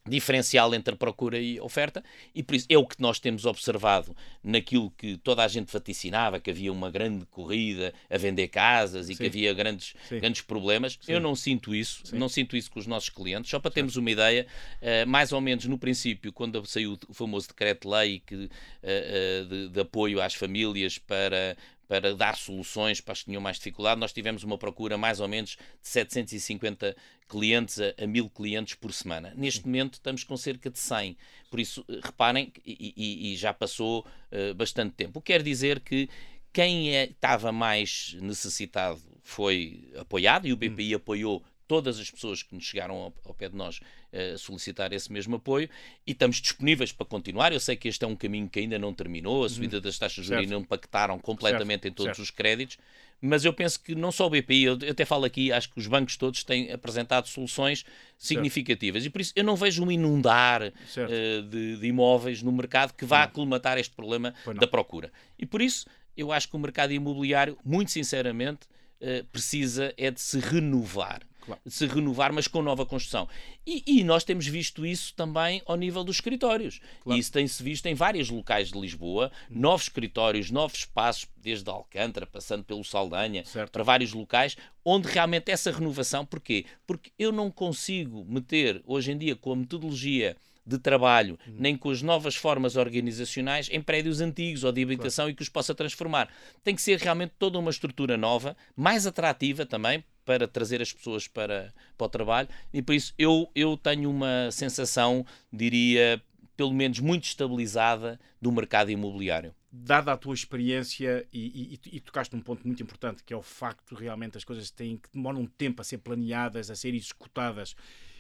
diferencial 0.08 0.74
entre 0.76 0.96
procura 0.96 1.40
e 1.40 1.60
oferta, 1.60 2.04
e 2.34 2.44
por 2.44 2.56
isso 2.56 2.68
é 2.70 2.78
o 2.78 2.86
que 2.86 3.02
nós 3.02 3.20
temos 3.20 3.46
observado 3.46 4.16
naquilo 4.44 4.92
que 4.92 5.18
toda 5.18 5.44
a 5.44 5.48
gente 5.48 5.72
vaticinava, 5.72 6.40
que 6.40 6.52
havia 6.52 6.72
uma 6.72 6.92
grande 6.92 7.26
corrida 7.26 7.94
a 8.10 8.18
vender 8.18 8.48
casas 8.50 9.10
e 9.10 9.16
Sim. 9.16 9.24
que 9.24 9.28
havia 9.28 9.54
grandes, 9.54 9.96
grandes 10.10 10.42
problemas. 10.42 11.00
Sim. 11.02 11.14
Eu 11.14 11.20
não 11.20 11.36
sinto 11.36 11.74
isso, 11.74 12.04
não 12.16 12.30
sinto 12.30 12.56
isso 12.56 12.70
com 12.70 12.80
os 12.80 12.88
nossos 12.88 13.10
clientes. 13.10 13.50
Só 13.50 13.60
para 13.60 13.72
termos 13.72 13.96
uma 13.96 14.12
ideia, 14.12 14.46
uh, 14.82 15.08
mais 15.08 15.32
ou 15.32 15.42
menos 15.42 15.66
no 15.66 15.78
princípio, 15.78 16.32
quando 16.32 16.64
saiu 16.66 16.98
o 17.08 17.14
famoso 17.14 17.48
decreto-lei 17.48 18.22
uh, 18.32 18.36
uh, 18.36 19.46
de, 19.48 19.70
de 19.70 19.80
apoio 19.80 20.22
às 20.22 20.36
famílias 20.36 20.98
para 20.98 21.58
para 21.88 22.16
dar 22.16 22.36
soluções 22.36 23.00
para 23.02 23.14
as 23.14 23.20
que 23.20 23.26
tinham 23.26 23.42
mais 23.42 23.58
dificuldade. 23.58 24.00
Nós 24.00 24.14
tivemos 24.14 24.44
uma 24.44 24.58
procura 24.58 24.98
mais 24.98 25.20
ou 25.20 25.28
menos 25.28 25.52
de 25.52 25.88
750 25.88 26.96
clientes 27.28 27.80
a, 27.80 27.94
a 28.04 28.08
1000 28.08 28.30
clientes 28.30 28.76
por 28.76 28.92
semana. 28.94 29.34
Neste 29.36 29.66
momento 29.66 29.96
estamos 29.96 30.24
com 30.24 30.36
cerca 30.38 30.70
de 30.70 30.80
100. 30.80 31.18
Por 31.50 31.60
isso, 31.60 31.86
eh, 31.90 32.00
reparem, 32.04 32.52
e, 32.66 32.94
e, 32.96 33.34
e 33.34 33.36
já 33.36 33.54
passou 33.54 34.06
uh, 34.32 34.54
bastante 34.54 34.94
tempo. 34.96 35.20
O 35.20 35.22
que 35.22 35.34
quer 35.34 35.42
dizer 35.42 35.80
que 35.80 36.10
quem 36.52 36.96
é, 36.96 37.06
estava 37.06 37.52
mais 37.52 38.16
necessitado 38.22 39.02
foi 39.22 39.92
apoiado 39.98 40.48
e 40.48 40.54
o 40.54 40.56
BPI 40.56 40.94
hum. 40.94 40.98
apoiou 40.98 41.44
todas 41.68 42.00
as 42.00 42.10
pessoas 42.10 42.44
que 42.44 42.54
nos 42.54 42.64
chegaram 42.64 42.96
ao, 42.96 43.14
ao 43.26 43.34
pé 43.34 43.50
de 43.50 43.56
nós 43.56 43.80
uh, 43.80 44.38
solicitar 44.38 44.94
esse 44.94 45.12
mesmo 45.12 45.36
apoio 45.36 45.70
e 46.06 46.12
estamos 46.12 46.38
disponíveis 46.38 46.92
para 46.92 47.06
continuar. 47.06 47.52
Eu 47.52 47.60
sei 47.60 47.76
que 47.76 47.88
este 47.88 48.04
é 48.04 48.08
um 48.08 48.16
caminho 48.16 48.50
que 48.50 48.60
ainda 48.60 48.78
não 48.80 48.94
terminou, 48.94 49.38
a 49.38 49.40
uhum. 49.42 49.50
subida 49.50 49.82
das 49.82 49.98
taxas 49.98 50.26
de 50.26 50.34
juros 50.34 50.50
não 50.50 50.60
impactaram 50.60 51.20
completamente 51.20 51.84
certo. 51.84 51.94
em 51.94 51.96
todos 51.96 52.18
certo. 52.18 52.22
os 52.22 52.32
créditos, 52.32 52.78
mas 53.22 53.46
eu 53.46 53.54
penso 53.54 53.80
que 53.82 53.96
não 53.96 54.12
só 54.12 54.28
o 54.28 54.30
BPI, 54.30 54.64
eu 54.64 54.78
até 54.90 55.06
falo 55.06 55.26
aqui, 55.26 55.52
acho 55.52 55.70
que 55.72 55.80
os 55.80 55.88
bancos 55.88 56.18
todos 56.18 56.44
têm 56.44 56.72
apresentado 56.72 57.28
soluções 57.28 57.86
significativas 58.18 59.04
certo. 59.04 59.10
e 59.10 59.12
por 59.12 59.22
isso 59.22 59.34
eu 59.36 59.44
não 59.44 59.56
vejo 59.56 59.84
um 59.84 59.92
inundar 59.92 60.62
uh, 60.64 61.42
de, 61.44 61.78
de, 61.78 61.88
imóveis 61.88 62.42
no 62.42 62.52
mercado 62.52 62.94
que 62.94 63.06
vá 63.06 63.20
não. 63.20 63.24
aclimatar 63.26 63.78
este 63.78 63.94
problema 63.94 64.34
da 64.60 64.68
procura. 64.68 65.12
E 65.40 65.46
por 65.46 65.62
isso 65.62 65.86
eu 66.16 66.32
acho 66.32 66.48
que 66.48 66.56
o 66.56 66.60
mercado 66.60 66.94
imobiliário, 66.94 67.58
muito 67.64 67.92
sinceramente, 67.92 68.68
uh, 69.02 69.24
precisa 69.32 69.94
é 69.98 70.12
de 70.12 70.22
se 70.22 70.40
renovar 70.40 71.22
claro. 71.46 71.62
se 71.66 71.86
renovar, 71.86 72.34
mas 72.34 72.48
com 72.48 72.62
nova 72.62 72.86
construção. 72.86 73.28
E, 73.66 73.84
e, 73.86 74.04
nós 74.04 74.24
temos 74.24 74.46
visto 74.48 74.86
isso 74.86 75.14
também 75.16 75.62
ao 75.66 75.76
nível 75.76 76.04
dos 76.04 76.18
escritórios. 76.18 76.80
Claro. 77.02 77.20
Isso 77.20 77.32
tem-se 77.32 77.62
visto 77.62 77.86
em 77.86 77.94
vários 77.94 78.30
locais 78.30 78.72
de 78.72 78.80
Lisboa, 78.80 79.32
hum. 79.50 79.60
novos 79.60 79.84
escritórios, 79.84 80.52
novos 80.52 80.80
espaços, 80.80 81.28
desde 81.38 81.70
Alcântara, 81.70 82.26
passando 82.26 82.64
pelo 82.64 82.84
Saldanha, 82.84 83.46
certo. 83.46 83.72
para 83.72 83.84
vários 83.84 84.14
locais, 84.14 84.58
onde 84.84 85.08
realmente 85.08 85.52
essa 85.52 85.72
renovação, 85.72 86.26
porquê? 86.26 86.66
Porque 86.86 87.12
eu 87.18 87.32
não 87.32 87.52
consigo 87.52 88.26
meter, 88.28 88.82
hoje 88.86 89.12
em 89.12 89.18
dia, 89.18 89.36
com 89.36 89.52
a 89.52 89.56
metodologia 89.56 90.36
de 90.66 90.80
trabalho, 90.80 91.38
uhum. 91.48 91.56
nem 91.60 91.78
com 91.78 91.92
as 91.92 92.02
novas 92.02 92.36
formas 92.36 92.76
organizacionais 92.76 93.70
em 93.72 93.82
prédios 93.82 94.20
antigos 94.20 94.64
ou 94.64 94.72
de 94.72 94.82
habitação 94.82 95.26
claro. 95.26 95.32
e 95.32 95.36
que 95.36 95.44
os 95.44 95.50
possa 95.50 95.76
transformar. 95.76 96.28
Tem 96.64 96.76
que 96.76 96.82
ser 96.82 97.00
realmente 97.00 97.34
toda 97.38 97.60
uma 97.60 97.70
estrutura 97.70 98.18
nova, 98.18 98.58
mais 98.76 99.06
atrativa 99.06 99.66
também, 99.66 100.04
para 100.26 100.48
trazer 100.48 100.82
as 100.82 100.92
pessoas 100.92 101.28
para, 101.28 101.74
para 101.98 102.06
o 102.06 102.10
trabalho 102.10 102.50
e 102.74 102.82
por 102.82 102.96
isso 102.96 103.14
eu, 103.18 103.50
eu 103.56 103.78
tenho 103.78 104.10
uma 104.10 104.50
sensação, 104.52 105.26
diria, 105.54 106.22
pelo 106.58 106.74
menos 106.74 107.00
muito 107.00 107.26
estabilizada 107.26 108.20
do 108.42 108.52
mercado 108.52 108.92
imobiliário. 108.92 109.54
Dada 109.72 110.14
a 110.14 110.18
tua 110.18 110.34
experiência, 110.34 111.28
e, 111.34 111.80
e, 111.86 111.98
e, 111.98 112.00
tocaste 112.00 112.34
num 112.34 112.42
ponto 112.42 112.66
muito 112.66 112.82
importante, 112.82 113.24
que 113.24 113.34
é 113.34 113.38
o 113.38 113.42
facto 113.42 113.94
realmente 113.94 114.38
as 114.38 114.44
coisas 114.44 114.72
têm 114.72 114.98
que 114.98 115.10
demoram 115.14 115.42
um 115.42 115.46
tempo 115.46 115.82
a 115.82 115.86
ser 115.86 115.98
planeadas, 115.98 116.72
a 116.72 116.76
ser 116.76 116.94
executadas 116.94 117.76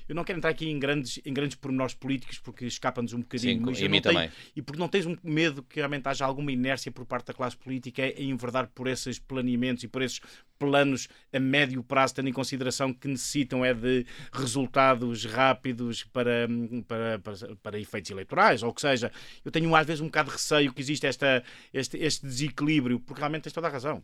eu 0.07 0.13
não 0.13 0.23
quero 0.23 0.37
entrar 0.37 0.51
aqui 0.51 0.69
em 0.69 0.77
grandes, 0.77 1.19
em 1.25 1.33
grandes 1.33 1.55
pormenores 1.55 1.95
políticos 1.95 2.37
porque 2.37 2.65
escapa-nos 2.65 3.13
um 3.13 3.19
bocadinho. 3.19 3.57
Sim, 3.57 3.65
mas 3.65 3.79
e, 3.79 3.89
mim 3.89 4.01
tenho, 4.01 4.13
também. 4.13 4.31
e 4.55 4.61
porque 4.61 4.79
não 4.79 4.87
tens 4.87 5.05
um 5.05 5.17
medo 5.23 5.63
que 5.63 5.77
realmente 5.77 6.07
haja 6.07 6.25
alguma 6.25 6.51
inércia 6.51 6.91
por 6.91 7.05
parte 7.05 7.27
da 7.27 7.33
classe 7.33 7.57
política 7.57 8.05
em 8.07 8.29
enverdar 8.29 8.67
por 8.67 8.87
esses 8.87 9.17
planeamentos 9.17 9.83
e 9.83 9.87
por 9.87 10.03
esses 10.03 10.21
planos 10.57 11.07
a 11.31 11.39
médio 11.39 11.83
prazo, 11.83 12.15
tendo 12.15 12.29
em 12.29 12.33
consideração 12.33 12.93
que 12.93 13.07
necessitam 13.07 13.63
é 13.63 13.73
de 13.73 14.05
resultados 14.31 15.25
rápidos 15.25 16.03
para, 16.03 16.47
para, 16.87 17.19
para, 17.19 17.55
para 17.61 17.79
efeitos 17.79 18.11
eleitorais, 18.11 18.63
ou 18.63 18.73
que 18.73 18.81
seja. 18.81 19.11
Eu 19.43 19.51
tenho 19.51 19.75
às 19.75 19.85
vezes 19.85 20.01
um 20.01 20.05
bocado 20.05 20.29
de 20.29 20.35
receio 20.35 20.73
que 20.73 20.81
existe 20.81 21.05
esta, 21.05 21.43
este, 21.73 21.97
este 21.97 22.25
desequilíbrio, 22.25 22.99
porque 22.99 23.19
realmente 23.19 23.43
tens 23.43 23.53
toda 23.53 23.67
a 23.67 23.71
razão. 23.71 24.01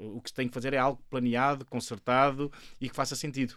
O 0.00 0.20
que 0.20 0.30
se 0.30 0.34
tem 0.34 0.48
que 0.48 0.54
fazer 0.54 0.72
é 0.72 0.78
algo 0.78 1.02
planeado, 1.10 1.64
concertado 1.64 2.50
e 2.80 2.88
que 2.88 2.94
faça 2.94 3.16
sentido. 3.16 3.56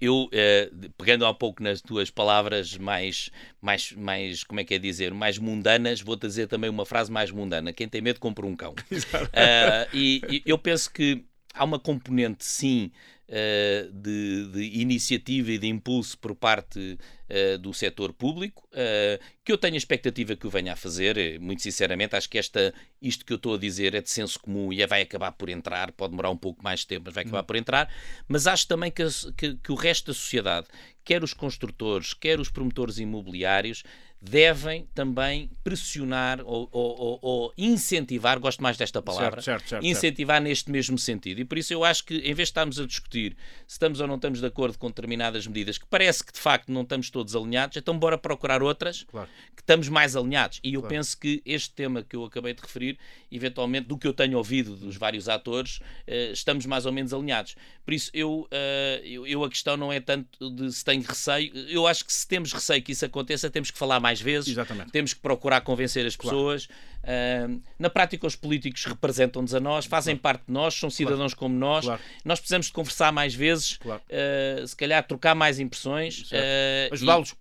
Eu, 0.00 0.28
eh, 0.32 0.70
pegando 0.98 1.28
um 1.28 1.34
pouco 1.34 1.62
nas 1.62 1.80
tuas 1.80 2.10
palavras 2.10 2.76
mais, 2.76 3.30
mais, 3.60 3.92
mais, 3.92 4.42
como 4.42 4.58
é 4.58 4.64
que 4.64 4.74
é 4.74 4.78
dizer, 4.78 5.14
mais 5.14 5.38
mundanas, 5.38 6.00
vou-te 6.00 6.26
dizer 6.26 6.48
também 6.48 6.68
uma 6.68 6.84
frase 6.84 7.12
mais 7.12 7.30
mundana: 7.30 7.72
quem 7.72 7.88
tem 7.88 8.00
medo 8.00 8.18
compra 8.18 8.44
um 8.46 8.56
cão. 8.56 8.72
uh, 8.90 9.88
e, 9.92 10.20
e 10.28 10.42
eu 10.44 10.58
penso 10.58 10.90
que 10.90 11.24
há 11.56 11.64
uma 11.64 11.78
componente, 11.78 12.44
sim, 12.44 12.92
uh, 13.28 13.92
de, 13.92 14.46
de, 14.48 14.80
iniciativa 14.80 15.50
e 15.50 15.58
de 15.58 15.66
impulso 15.66 16.18
por 16.18 16.34
parte 16.34 16.78
uh, 16.78 17.58
do 17.58 17.72
setor 17.72 18.12
público, 18.12 18.68
uh, 18.72 19.22
que 19.44 19.52
eu 19.52 19.58
tenho 19.58 19.74
a 19.74 19.78
expectativa 19.78 20.36
que 20.36 20.46
o 20.46 20.50
venha 20.50 20.72
a 20.72 20.76
fazer. 20.76 21.40
Muito 21.40 21.62
sinceramente, 21.62 22.14
acho 22.14 22.28
que 22.28 22.38
esta, 22.38 22.72
isto 23.00 23.24
que 23.24 23.32
eu 23.32 23.36
estou 23.36 23.54
a 23.54 23.58
dizer 23.58 23.94
é 23.94 24.00
de 24.00 24.10
senso 24.10 24.38
comum 24.38 24.72
e 24.72 24.82
é, 24.82 24.86
vai 24.86 25.02
acabar 25.02 25.32
por 25.32 25.48
entrar. 25.48 25.92
Pode 25.92 26.10
demorar 26.10 26.30
um 26.30 26.36
pouco 26.36 26.62
mais 26.62 26.80
de 26.80 26.88
tempo, 26.88 27.04
mas 27.06 27.14
vai 27.14 27.24
acabar 27.24 27.42
hum. 27.42 27.46
por 27.46 27.56
entrar. 27.56 27.92
Mas 28.28 28.46
acho 28.46 28.66
também 28.68 28.90
que, 28.90 29.04
que, 29.36 29.54
que 29.56 29.72
o 29.72 29.74
resto 29.74 30.08
da 30.08 30.14
sociedade, 30.14 30.66
quer 31.04 31.22
os 31.22 31.32
construtores, 31.32 32.14
quer 32.14 32.40
os 32.40 32.50
promotores 32.50 32.98
imobiliários, 32.98 33.82
devem 34.20 34.88
também 34.94 35.50
pressionar 35.62 36.40
ou, 36.44 36.68
ou, 36.72 37.18
ou, 37.20 37.52
incentivar, 37.56 38.38
gosto 38.40 38.62
mais 38.62 38.76
desta 38.76 39.02
palavra, 39.02 39.42
certo, 39.42 39.60
certo, 39.60 39.68
certo, 39.68 39.86
incentivar 39.86 40.40
neste 40.40 40.70
mesmo 40.70 40.98
sentido. 40.98 41.40
E 41.40 41.44
por 41.44 41.58
isso 41.58 41.72
eu 41.72 41.84
acho 41.84 42.04
que, 42.04 42.16
em 42.16 42.34
vez 42.34 42.48
de 42.48 42.50
estarmos 42.50 42.80
a 42.80 42.86
discutir 42.86 43.36
se 43.66 43.74
estamos 43.74 44.00
ou 44.00 44.06
não 44.06 44.16
estamos 44.16 44.40
de 44.40 44.46
acordo 44.46 44.78
com 44.78 44.88
determinadas 44.88 45.46
medidas, 45.46 45.78
que 45.78 45.86
parece 45.86 46.24
que 46.24 46.32
de 46.32 46.40
facto 46.40 46.72
não 46.72 46.82
estamos 46.82 47.10
todos 47.10 47.36
alinhados, 47.36 47.76
então 47.76 47.98
bora 47.98 48.16
procurar 48.16 48.62
outras 48.62 49.04
claro. 49.04 49.28
que 49.54 49.62
estamos 49.62 49.88
mais 49.88 50.16
alinhados. 50.16 50.60
E 50.64 50.74
eu 50.74 50.80
claro. 50.80 50.94
penso 50.94 51.18
que 51.18 51.42
este 51.44 51.70
tema 51.74 52.02
que 52.02 52.16
eu 52.16 52.24
acabei 52.24 52.54
de 52.54 52.62
referir, 52.62 52.98
eventualmente, 53.30 53.86
do 53.86 53.98
que 53.98 54.06
eu 54.06 54.14
tenho 54.14 54.38
ouvido 54.38 54.76
dos 54.76 54.96
vários 54.96 55.28
atores, 55.28 55.80
eh, 56.06 56.30
estamos 56.32 56.64
mais 56.66 56.86
ou 56.86 56.92
menos 56.92 57.12
alinhados. 57.12 57.54
Por 57.84 57.94
isso, 57.94 58.10
eu, 58.12 58.48
eh, 58.50 59.02
eu, 59.04 59.26
eu 59.26 59.44
a 59.44 59.48
questão 59.48 59.76
não 59.76 59.92
é 59.92 60.00
tanto 60.00 60.50
de 60.50 60.72
se 60.72 60.84
tenho 60.84 61.02
receio, 61.02 61.52
eu 61.68 61.86
acho 61.86 62.04
que 62.04 62.12
se 62.12 62.26
temos 62.26 62.52
receio 62.52 62.82
que 62.82 62.92
isso 62.92 63.04
aconteça, 63.04 63.50
temos 63.50 63.70
que 63.70 63.78
falar 63.78 64.00
mais 64.00 64.15
vezes, 64.20 64.50
Exatamente. 64.50 64.90
temos 64.90 65.14
que 65.14 65.20
procurar 65.20 65.60
convencer 65.60 66.06
as 66.06 66.16
pessoas. 66.16 66.66
Claro. 66.66 67.52
Uh, 67.52 67.62
na 67.78 67.90
prática, 67.90 68.26
os 68.26 68.36
políticos 68.36 68.84
representam-nos 68.84 69.54
a 69.54 69.60
nós, 69.60 69.86
fazem 69.86 70.16
claro. 70.16 70.38
parte 70.38 70.46
de 70.46 70.52
nós, 70.52 70.74
são 70.74 70.90
cidadãos 70.90 71.34
claro. 71.34 71.36
como 71.36 71.58
nós. 71.58 71.86
Nós 72.24 72.38
precisamos 72.38 72.66
de 72.66 72.72
conversar 72.72 73.12
mais 73.12 73.34
vezes, 73.34 73.78
uh, 73.84 74.66
se 74.66 74.76
calhar 74.76 75.06
trocar 75.06 75.34
mais 75.34 75.58
impressões. 75.58 76.30
Uh, 76.30 76.92
Ajudá-los. 76.92 77.34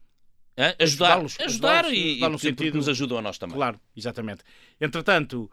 Ajudar, 0.57 0.75
ajudá-los. 0.79 1.39
Ajudar, 1.39 1.93
e, 1.93 2.11
ajudar 2.11 2.29
no 2.29 2.39
sentido... 2.39 2.75
nos 2.75 2.87
ajudam 2.87 3.17
a 3.17 3.21
nós 3.21 3.37
também. 3.37 3.55
Claro, 3.55 3.79
exatamente. 3.95 4.41
Entretanto, 4.79 5.51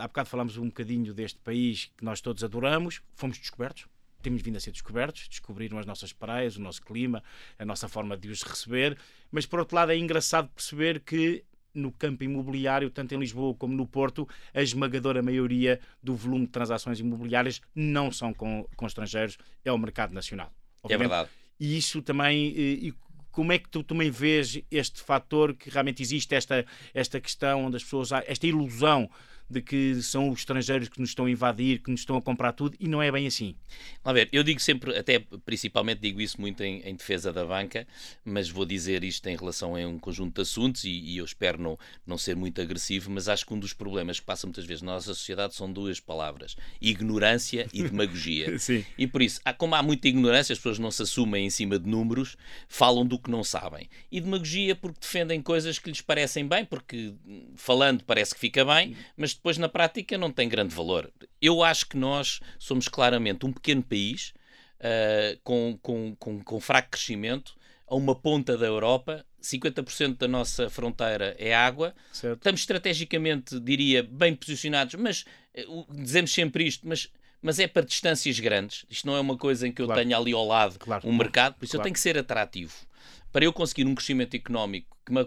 há 0.00 0.06
bocado 0.06 0.28
falámos 0.28 0.56
um 0.56 0.66
bocadinho 0.66 1.12
deste 1.12 1.40
país 1.40 1.90
que 1.96 2.04
nós 2.04 2.20
todos 2.20 2.44
adoramos, 2.44 3.02
fomos 3.16 3.38
descobertos 3.38 3.86
temos 4.22 4.42
vindo 4.42 4.56
a 4.56 4.60
ser 4.60 4.72
descobertos, 4.72 5.28
descobriram 5.28 5.78
as 5.78 5.86
nossas 5.86 6.12
praias, 6.12 6.56
o 6.56 6.60
nosso 6.60 6.82
clima, 6.82 7.22
a 7.58 7.64
nossa 7.64 7.88
forma 7.88 8.16
de 8.16 8.28
os 8.28 8.42
receber, 8.42 8.96
mas 9.30 9.46
por 9.46 9.60
outro 9.60 9.76
lado 9.76 9.92
é 9.92 9.96
engraçado 9.96 10.48
perceber 10.48 11.00
que 11.00 11.44
no 11.74 11.92
campo 11.92 12.24
imobiliário, 12.24 12.90
tanto 12.90 13.14
em 13.14 13.18
Lisboa 13.18 13.54
como 13.54 13.74
no 13.74 13.86
Porto, 13.86 14.28
a 14.52 14.62
esmagadora 14.62 15.22
maioria 15.22 15.80
do 16.02 16.16
volume 16.16 16.46
de 16.46 16.52
transações 16.52 16.98
imobiliárias 16.98 17.60
não 17.74 18.10
são 18.10 18.34
com, 18.34 18.66
com 18.76 18.86
estrangeiros, 18.86 19.38
é 19.64 19.72
o 19.72 19.78
mercado 19.78 20.12
nacional. 20.12 20.48
É 20.48 20.78
Obviamente. 20.82 21.06
É 21.06 21.08
verdade. 21.08 21.30
E 21.60 21.76
isso 21.76 22.02
também. 22.02 22.48
E 22.56 22.94
como 23.30 23.52
é 23.52 23.58
que 23.58 23.68
tu 23.68 23.82
também 23.82 24.10
vês 24.10 24.60
este 24.70 25.00
fator 25.00 25.54
que 25.54 25.70
realmente 25.70 26.02
existe 26.02 26.34
esta, 26.34 26.66
esta 26.92 27.20
questão 27.20 27.66
onde 27.66 27.76
as 27.76 27.84
pessoas. 27.84 28.10
esta 28.26 28.46
ilusão 28.46 29.08
de 29.50 29.62
que 29.62 30.02
são 30.02 30.30
os 30.30 30.40
estrangeiros 30.40 30.88
que 30.88 31.00
nos 31.00 31.10
estão 31.10 31.26
a 31.26 31.30
invadir, 31.30 31.80
que 31.80 31.90
nos 31.90 32.00
estão 32.00 32.16
a 32.16 32.22
comprar 32.22 32.52
tudo, 32.52 32.76
e 32.78 32.86
não 32.86 33.02
é 33.02 33.10
bem 33.10 33.26
assim. 33.26 33.54
A 34.04 34.12
ver, 34.12 34.28
eu 34.32 34.42
digo 34.42 34.60
sempre, 34.60 34.96
até 34.96 35.18
principalmente 35.44 36.00
digo 36.00 36.20
isso 36.20 36.40
muito 36.40 36.62
em, 36.62 36.80
em 36.82 36.94
defesa 36.94 37.32
da 37.32 37.44
banca, 37.44 37.86
mas 38.24 38.48
vou 38.48 38.64
dizer 38.64 39.02
isto 39.04 39.26
em 39.26 39.36
relação 39.36 39.74
a 39.74 39.78
um 39.80 39.98
conjunto 39.98 40.34
de 40.34 40.42
assuntos 40.42 40.84
e, 40.84 40.90
e, 40.90 41.16
eu 41.16 41.24
espero 41.24 41.60
não, 41.60 41.78
não 42.06 42.18
ser 42.18 42.36
muito 42.36 42.60
agressivo, 42.60 43.10
mas 43.10 43.28
acho 43.28 43.46
que 43.46 43.54
um 43.54 43.58
dos 43.58 43.72
problemas 43.72 44.20
que 44.20 44.26
passa 44.26 44.46
muitas 44.46 44.64
vezes 44.64 44.82
na 44.82 44.92
nossa 44.92 45.14
sociedade 45.14 45.54
são 45.54 45.72
duas 45.72 46.00
palavras: 46.00 46.56
ignorância 46.80 47.66
e 47.72 47.82
demagogia. 47.82 48.58
Sim. 48.58 48.84
E 48.96 49.06
por 49.06 49.22
isso, 49.22 49.40
como 49.56 49.74
há 49.74 49.82
muita 49.82 50.08
ignorância, 50.08 50.52
as 50.52 50.58
pessoas 50.58 50.78
não 50.78 50.90
se 50.90 51.02
assumem 51.02 51.46
em 51.46 51.50
cima 51.50 51.78
de 51.78 51.88
números, 51.88 52.36
falam 52.68 53.06
do 53.06 53.18
que 53.18 53.30
não 53.30 53.42
sabem. 53.42 53.88
E 54.10 54.20
demagogia 54.20 54.74
porque 54.74 55.00
defendem 55.00 55.40
coisas 55.40 55.78
que 55.78 55.88
lhes 55.88 56.00
parecem 56.00 56.46
bem, 56.46 56.64
porque 56.64 57.14
falando 57.56 58.04
parece 58.04 58.34
que 58.34 58.40
fica 58.40 58.64
bem, 58.64 58.96
mas 59.16 59.37
depois 59.38 59.56
na 59.56 59.68
prática 59.68 60.18
não 60.18 60.32
tem 60.32 60.48
grande 60.48 60.74
valor. 60.74 61.10
Eu 61.40 61.62
acho 61.62 61.86
que 61.86 61.96
nós 61.96 62.40
somos 62.58 62.88
claramente 62.88 63.46
um 63.46 63.52
pequeno 63.52 63.82
país 63.82 64.34
uh, 64.80 65.38
com, 65.44 65.78
com, 65.80 66.16
com, 66.16 66.42
com 66.42 66.60
fraco 66.60 66.90
crescimento, 66.90 67.56
a 67.86 67.94
uma 67.94 68.14
ponta 68.14 68.58
da 68.58 68.66
Europa, 68.66 69.24
50% 69.40 70.18
da 70.18 70.28
nossa 70.28 70.68
fronteira 70.68 71.36
é 71.38 71.54
água. 71.54 71.94
Certo. 72.12 72.38
Estamos 72.38 72.60
estrategicamente, 72.60 73.58
diria, 73.60 74.02
bem 74.02 74.34
posicionados, 74.34 74.96
mas 74.96 75.24
uh, 75.66 75.86
dizemos 75.88 76.32
sempre 76.32 76.66
isto, 76.66 76.86
mas, 76.86 77.08
mas 77.40 77.60
é 77.60 77.68
para 77.68 77.86
distâncias 77.86 78.40
grandes. 78.40 78.84
Isto 78.90 79.06
não 79.06 79.16
é 79.16 79.20
uma 79.20 79.38
coisa 79.38 79.68
em 79.68 79.72
que 79.72 79.80
eu 79.80 79.86
claro. 79.86 80.02
tenha 80.02 80.18
ali 80.18 80.32
ao 80.32 80.44
lado 80.44 80.78
claro. 80.80 81.08
um 81.08 81.16
mercado, 81.16 81.54
por 81.54 81.64
isso 81.64 81.72
claro. 81.72 81.82
eu 81.82 81.84
tenho 81.84 81.94
que 81.94 82.00
ser 82.00 82.18
atrativo 82.18 82.74
para 83.32 83.44
eu 83.44 83.52
conseguir 83.52 83.86
um 83.86 83.94
crescimento 83.94 84.34
económico 84.34 84.96
que 85.04 85.12
me 85.12 85.20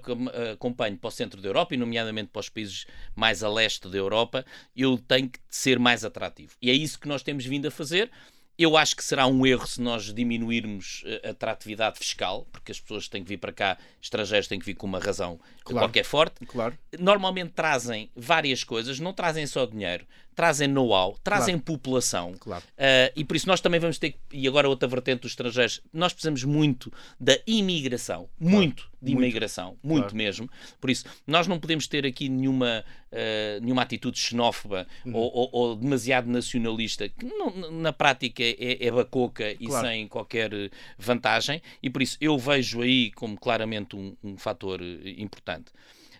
acompanhe 0.53 0.95
para 0.95 1.07
o 1.07 1.11
centro 1.11 1.41
da 1.41 1.47
Europa, 1.47 1.73
e 1.73 1.77
nomeadamente 1.77 2.29
para 2.31 2.39
os 2.39 2.49
países 2.49 2.85
mais 3.15 3.43
a 3.43 3.49
leste 3.49 3.89
da 3.89 3.97
Europa, 3.97 4.45
eu 4.75 4.97
tenho 4.97 5.29
que 5.29 5.39
ser 5.49 5.79
mais 5.79 6.05
atrativo. 6.05 6.53
E 6.61 6.69
é 6.69 6.73
isso 6.73 6.99
que 6.99 7.07
nós 7.07 7.23
temos 7.23 7.45
vindo 7.45 7.67
a 7.67 7.71
fazer. 7.71 8.11
Eu 8.57 8.77
acho 8.77 8.95
que 8.95 9.03
será 9.03 9.25
um 9.25 9.43
erro 9.43 9.65
se 9.65 9.81
nós 9.81 10.13
diminuirmos 10.13 11.03
a 11.23 11.29
atratividade 11.29 11.97
fiscal, 11.97 12.45
porque 12.51 12.71
as 12.71 12.79
pessoas 12.79 13.07
têm 13.07 13.23
que 13.23 13.29
vir 13.29 13.37
para 13.37 13.51
cá, 13.51 13.77
estrangeiros 13.99 14.47
têm 14.47 14.59
que 14.59 14.65
vir 14.65 14.75
com 14.75 14.85
uma 14.85 14.99
razão 14.99 15.39
claro, 15.63 15.87
qualquer 15.87 16.03
forte. 16.03 16.45
Claro. 16.45 16.77
Normalmente 16.99 17.53
trazem 17.53 18.11
várias 18.15 18.63
coisas, 18.63 18.99
não 18.99 19.13
trazem 19.13 19.47
só 19.47 19.65
dinheiro, 19.65 20.05
trazem 20.35 20.67
know-how, 20.67 21.17
trazem 21.23 21.55
claro. 21.55 21.65
população. 21.65 22.33
Claro. 22.39 22.63
Uh, 22.77 23.11
e 23.15 23.23
por 23.23 23.35
isso 23.35 23.47
nós 23.47 23.61
também 23.61 23.79
vamos 23.79 23.97
ter, 23.97 24.15
e 24.31 24.47
agora 24.47 24.67
outra 24.67 24.87
vertente 24.87 25.21
dos 25.21 25.31
estrangeiros, 25.31 25.81
nós 25.93 26.13
precisamos 26.13 26.43
muito 26.43 26.91
da 27.19 27.37
imigração, 27.45 28.29
claro. 28.39 28.55
muito 28.55 28.91
de 29.01 29.11
imigração, 29.11 29.77
muito, 29.83 30.01
muito 30.01 30.15
mesmo. 30.15 30.49
Por 30.79 30.89
isso, 30.89 31.05
nós 31.25 31.47
não 31.47 31.59
podemos 31.59 31.87
ter 31.87 32.05
aqui 32.05 32.29
nenhuma, 32.29 32.83
uh, 33.11 33.61
nenhuma 33.61 33.81
atitude 33.81 34.17
xenófoba 34.17 34.87
uhum. 35.05 35.15
ou, 35.15 35.31
ou, 35.33 35.49
ou, 35.51 35.75
demasiado 35.75 36.29
nacionalista, 36.29 37.09
que 37.09 37.25
não, 37.25 37.71
na 37.71 37.91
prática 37.91 38.43
é, 38.43 38.85
é 38.85 38.91
bacoca 38.91 39.55
e 39.59 39.71
sem 39.71 40.07
qualquer 40.07 40.51
vantagem, 40.97 41.61
e 41.81 41.89
por 41.89 42.01
isso 42.01 42.17
eu 42.21 42.37
vejo 42.37 42.81
aí 42.81 43.11
como 43.11 43.37
claramente 43.37 43.95
um, 43.95 44.15
um 44.23 44.37
fator 44.37 44.79
importante. 45.17 45.71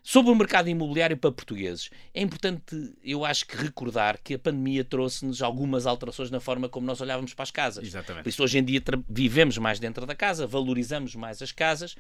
Sobre 0.04 0.32
o 0.32 0.36
mercado 0.36 0.68
imobiliário 0.68 1.16
para 1.16 1.32
portugueses, 1.32 1.92
é 2.14 2.22
importante, 2.22 2.94
eu 3.04 3.24
acho 3.24 3.46
que 3.46 3.56
recordar 3.56 4.20
que 4.24 4.34
a 4.34 4.40
pandemia 4.40 4.84
trouxe-nos 4.84 5.44
algumas 5.44 5.86
alterações 5.86 6.32
na 6.32 6.40
forma 6.40 6.68
como 6.68 6.88
nós 6.88 7.02
olhávamos 7.02 7.36
para 7.36 7.44
as 7.44 7.52
casas. 7.52 7.86
Exatamente. 7.86 8.24
Por 8.24 8.30
isso, 8.30 8.44
hoje 8.44 8.58
em 8.58 8.64
dia, 8.64 8.82
vivemos 9.08 9.60
mais 9.60 9.80
dentro 9.80 10.06
da 10.06 10.16
casa, 10.16 10.48
valorizamos 10.48 11.14
mais 11.14 11.40
as 11.42 11.52
casas 11.52 11.96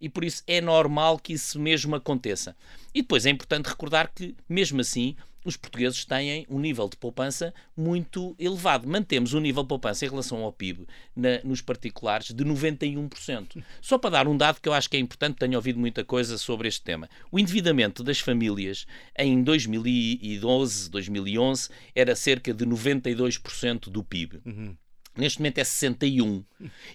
e 0.00 0.08
por 0.08 0.24
isso 0.24 0.42
é 0.48 0.60
normal 0.60 1.16
que 1.16 1.32
isso 1.32 1.60
mesmo 1.60 1.94
aconteça. 1.94 2.56
E 2.92 3.02
depois 3.02 3.24
é 3.24 3.30
importante 3.30 3.66
recordar 3.66 4.12
que, 4.12 4.34
mesmo 4.48 4.80
assim, 4.80 5.14
os 5.44 5.56
portugueses 5.56 6.04
têm 6.04 6.46
um 6.48 6.58
nível 6.58 6.88
de 6.88 6.96
poupança 6.96 7.52
muito 7.76 8.34
elevado. 8.38 8.88
Mantemos 8.88 9.34
um 9.34 9.40
nível 9.40 9.62
de 9.62 9.68
poupança 9.68 10.04
em 10.04 10.08
relação 10.08 10.42
ao 10.42 10.52
PIB 10.52 10.86
na, 11.14 11.40
nos 11.44 11.60
particulares 11.60 12.32
de 12.32 12.44
91%. 12.44 13.62
Só 13.80 13.98
para 13.98 14.10
dar 14.10 14.28
um 14.28 14.36
dado 14.36 14.60
que 14.60 14.68
eu 14.68 14.72
acho 14.72 14.88
que 14.88 14.96
é 14.96 15.00
importante, 15.00 15.36
tenho 15.36 15.54
ouvido 15.56 15.78
muita 15.78 16.04
coisa 16.04 16.38
sobre 16.38 16.68
este 16.68 16.82
tema. 16.82 17.08
O 17.30 17.38
endividamento 17.38 18.02
das 18.02 18.20
famílias 18.20 18.86
em 19.18 19.42
2012, 19.42 20.90
2011 20.90 21.68
era 21.94 22.16
cerca 22.16 22.52
de 22.52 22.64
92% 22.64 23.90
do 23.90 24.02
PIB. 24.02 24.40
Uhum. 24.44 24.76
Neste 25.16 25.38
momento 25.38 25.58
é 25.58 25.64
61. 25.64 26.44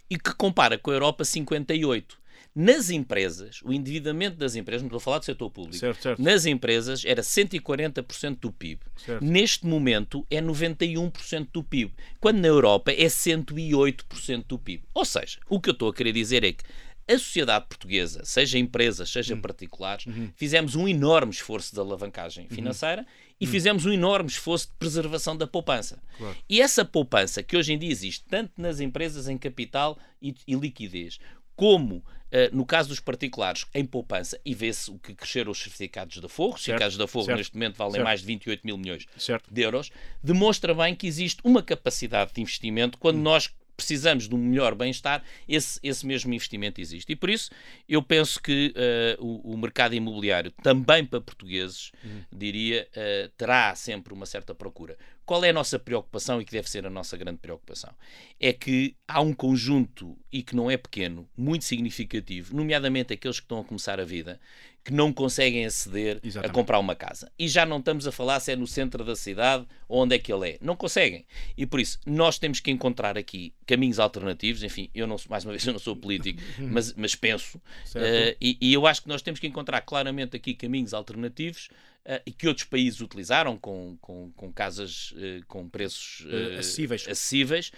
E 0.10 0.18
que 0.18 0.34
compara 0.36 0.78
com 0.78 0.92
a 0.92 0.94
Europa 0.94 1.24
58. 1.24 2.20
Nas 2.62 2.89
empresas, 2.89 3.62
o 3.63 3.72
endividamento 3.72 4.36
das 4.36 4.54
empresas, 4.54 4.82
não 4.82 4.88
estou 4.88 4.98
a 4.98 5.00
falar 5.00 5.19
do 5.19 5.24
setor 5.24 5.50
público, 5.50 5.78
certo, 5.78 6.02
certo. 6.02 6.22
nas 6.22 6.45
empresas 6.45 7.06
era 7.06 7.22
140% 7.22 8.38
do 8.38 8.52
PIB. 8.52 8.82
Certo. 8.98 9.24
Neste 9.24 9.65
momento 9.65 10.28
é 10.30 10.41
91% 10.41 11.48
do 11.54 11.63
PIB, 11.63 11.93
quando 12.19 12.39
na 12.39 12.50
Europa 12.50 12.91
é 12.91 13.06
108% 13.06 14.43
do 14.45 14.60
PIB. 14.60 14.84
Ou 14.93 15.06
seja, 15.06 15.39
o 15.48 15.62
que 15.62 15.69
eu 15.69 15.72
estou 15.72 15.88
a 15.88 15.93
querer 15.93 16.12
dizer 16.12 16.43
é 16.43 16.52
que 16.52 16.65
a 17.08 17.17
sociedade 17.17 17.65
portuguesa, 17.69 18.26
seja 18.26 18.60
empresas, 18.60 19.10
seja 19.10 19.36
uhum. 19.36 19.41
particulares, 19.41 20.06
uhum. 20.06 20.30
fizemos 20.36 20.76
um 20.76 20.86
enorme 20.86 21.32
esforço 21.32 21.74
de 21.74 21.80
alavancagem 21.80 22.43
uhum. 22.43 22.56
financeira 22.56 23.04
uhum. 23.04 23.08
e 23.39 23.48
fizemos 23.48 23.86
um 23.86 23.93
enorme 23.93 24.30
esforço 24.30 24.67
de 24.67 24.74
preservação 24.74 25.38
da 25.38 25.48
poupança. 25.48 25.98
Claro. 26.17 26.36
E 26.50 26.60
essa 26.60 26.84
poupança, 26.84 27.41
que 27.41 27.56
hoje 27.56 27.72
em 27.72 27.80
dia 27.80 27.89
existe 27.89 28.26
tanto 28.30 28.52
nas 28.62 28.82
empresas 28.82 29.30
em 29.30 29.38
capital 29.38 29.98
e, 30.22 30.36
e 30.45 30.56
liquidez, 30.56 31.19
como 31.56 32.04
no 32.52 32.65
caso 32.65 32.89
dos 32.89 33.00
particulares, 33.00 33.65
em 33.74 33.86
poupança, 33.86 34.39
e 34.46 34.54
vê-se 34.54 34.92
o 34.92 35.00
que 35.00 35.13
cresceram 35.13 35.52
os 35.52 35.60
certificados 35.60 36.18
da 36.18 36.30
Forro, 36.30 36.56
os 36.56 36.63
certificados 36.63 36.98
da 36.98 37.08
Forro 37.08 37.36
neste 37.36 37.56
momento 37.56 37.76
valem 37.76 37.94
certo. 37.94 38.06
mais 38.06 38.20
de 38.22 38.28
28 38.28 38.62
mil 38.65 38.78
milhões 38.78 39.06
certo. 39.18 39.52
de 39.52 39.62
euros, 39.62 39.92
demonstra 40.24 40.74
bem 40.74 40.96
que 40.96 41.08
existe 41.08 41.42
uma 41.44 41.63
capacidade 41.63 42.34
de 42.34 42.42
investimento 42.42 42.98
quando 42.98 43.18
hum. 43.18 43.24
nós 43.24 43.52
precisamos 43.80 44.28
de 44.28 44.36
um 44.36 44.38
melhor 44.38 44.76
bem-estar, 44.76 45.24
esse, 45.48 45.80
esse 45.82 46.06
mesmo 46.06 46.34
investimento 46.34 46.82
existe. 46.82 47.13
E 47.13 47.15
por 47.15 47.30
isso 47.30 47.50
eu 47.88 48.04
penso 48.04 48.42
que 48.42 48.74
uh, 48.76 49.26
o, 49.26 49.54
o, 49.54 49.58
mercado 49.58 49.96
imobiliário, 49.96 50.52
também 50.52 51.06
para 51.06 51.22
portugueses, 51.22 51.92
uhum. 52.04 52.22
diria, 52.32 52.88
uh, 52.92 53.30
terá 53.38 53.74
sempre 53.76 54.13
uma 54.13 54.26
certa 54.26 54.54
procura. 54.54 54.98
Qual 55.30 55.46
é 55.46 55.52
a 55.52 55.54
nossa 55.54 55.78
preocupação 55.78 56.42
e 56.42 56.44
que 56.44 56.52
deve 56.52 56.68
ser 56.68 56.88
a 56.88 56.89
nossa 56.89 57.15
grande 57.15 57.38
preocupação? 57.38 57.94
É 58.39 58.52
que 58.52 58.96
há 59.08 59.22
um 59.22 59.32
conjunto, 59.32 60.18
e 60.32 60.42
que 60.42 60.56
não 60.56 60.72
é 60.72 60.76
pequeno, 60.76 61.30
muito 61.38 61.65
significativo, 61.65 62.56
nomeadamente 62.56 63.13
aqueles 63.13 63.39
que 63.39 63.46
estão 63.46 63.60
a 63.60 63.63
começar 63.63 64.00
a 64.00 64.04
vida, 64.04 64.39
que 64.84 64.92
não 64.92 65.13
conseguem 65.13 65.68
aceder 65.68 66.20
Exatamente. 66.24 66.50
a 66.50 66.52
comprar 66.52 66.80
uma 66.80 66.96
casa. 66.96 67.32
E 67.38 67.48
já 67.48 67.63
não 67.63 67.78
estamos 67.78 68.08
a 68.08 68.12
falar 68.12 68.39
se 68.39 68.54
é 68.54 68.56
no 68.56 68.65
centro 68.65 69.06
da 69.06 69.15
cidade 69.15 69.68
ou 69.88 70.02
onde 70.02 70.15
é 70.15 70.18
que 70.18 70.34
ele 70.34 70.50
é. 70.50 70.58
Não 70.62 70.76
conseguem. 70.76 71.28
E 71.56 71.63
por 71.63 71.80
isso, 71.80 72.00
nós 72.08 72.39
temos 72.39 72.60
que 72.60 72.72
encontrar 72.72 73.15
aqui 73.15 73.54
caminhos 73.68 74.00
alternativos. 74.00 74.63
Enfim, 74.63 74.89
eu 74.96 75.06
não 75.06 75.18
mais 75.30 75.46
uma 75.46 75.52
vez, 75.52 75.63
eu 75.63 75.74
não 75.74 75.80
sou 75.80 75.96
político, 75.96 76.42
mas, 76.58 76.92
mas 76.94 77.13
penso. 77.13 77.60
Uh, 77.89 78.36
e, 78.42 78.58
e 78.60 78.74
eu 78.74 78.88
acho 78.88 79.04
que 79.04 79.08
nós 79.08 79.22
temos 79.22 79.39
que 79.39 79.46
encontrar 79.46 79.82
claramente 79.82 80.36
aqui 80.36 80.56
caminhos 80.56 80.92
alternativos 80.92 81.70
uh, 82.06 82.22
e 82.26 82.32
que 82.32 82.48
outros 82.48 82.66
países 82.66 83.02
utilizaram 83.02 83.58
com, 83.58 83.98
com, 84.02 84.32
com 84.32 84.52
casas 84.52 85.12
uh, 85.12 85.46
com 85.48 85.68
preços 85.68 86.26
uh, 86.26 86.60
acessíveis. 86.60 87.08
acessíveis. 87.08 87.72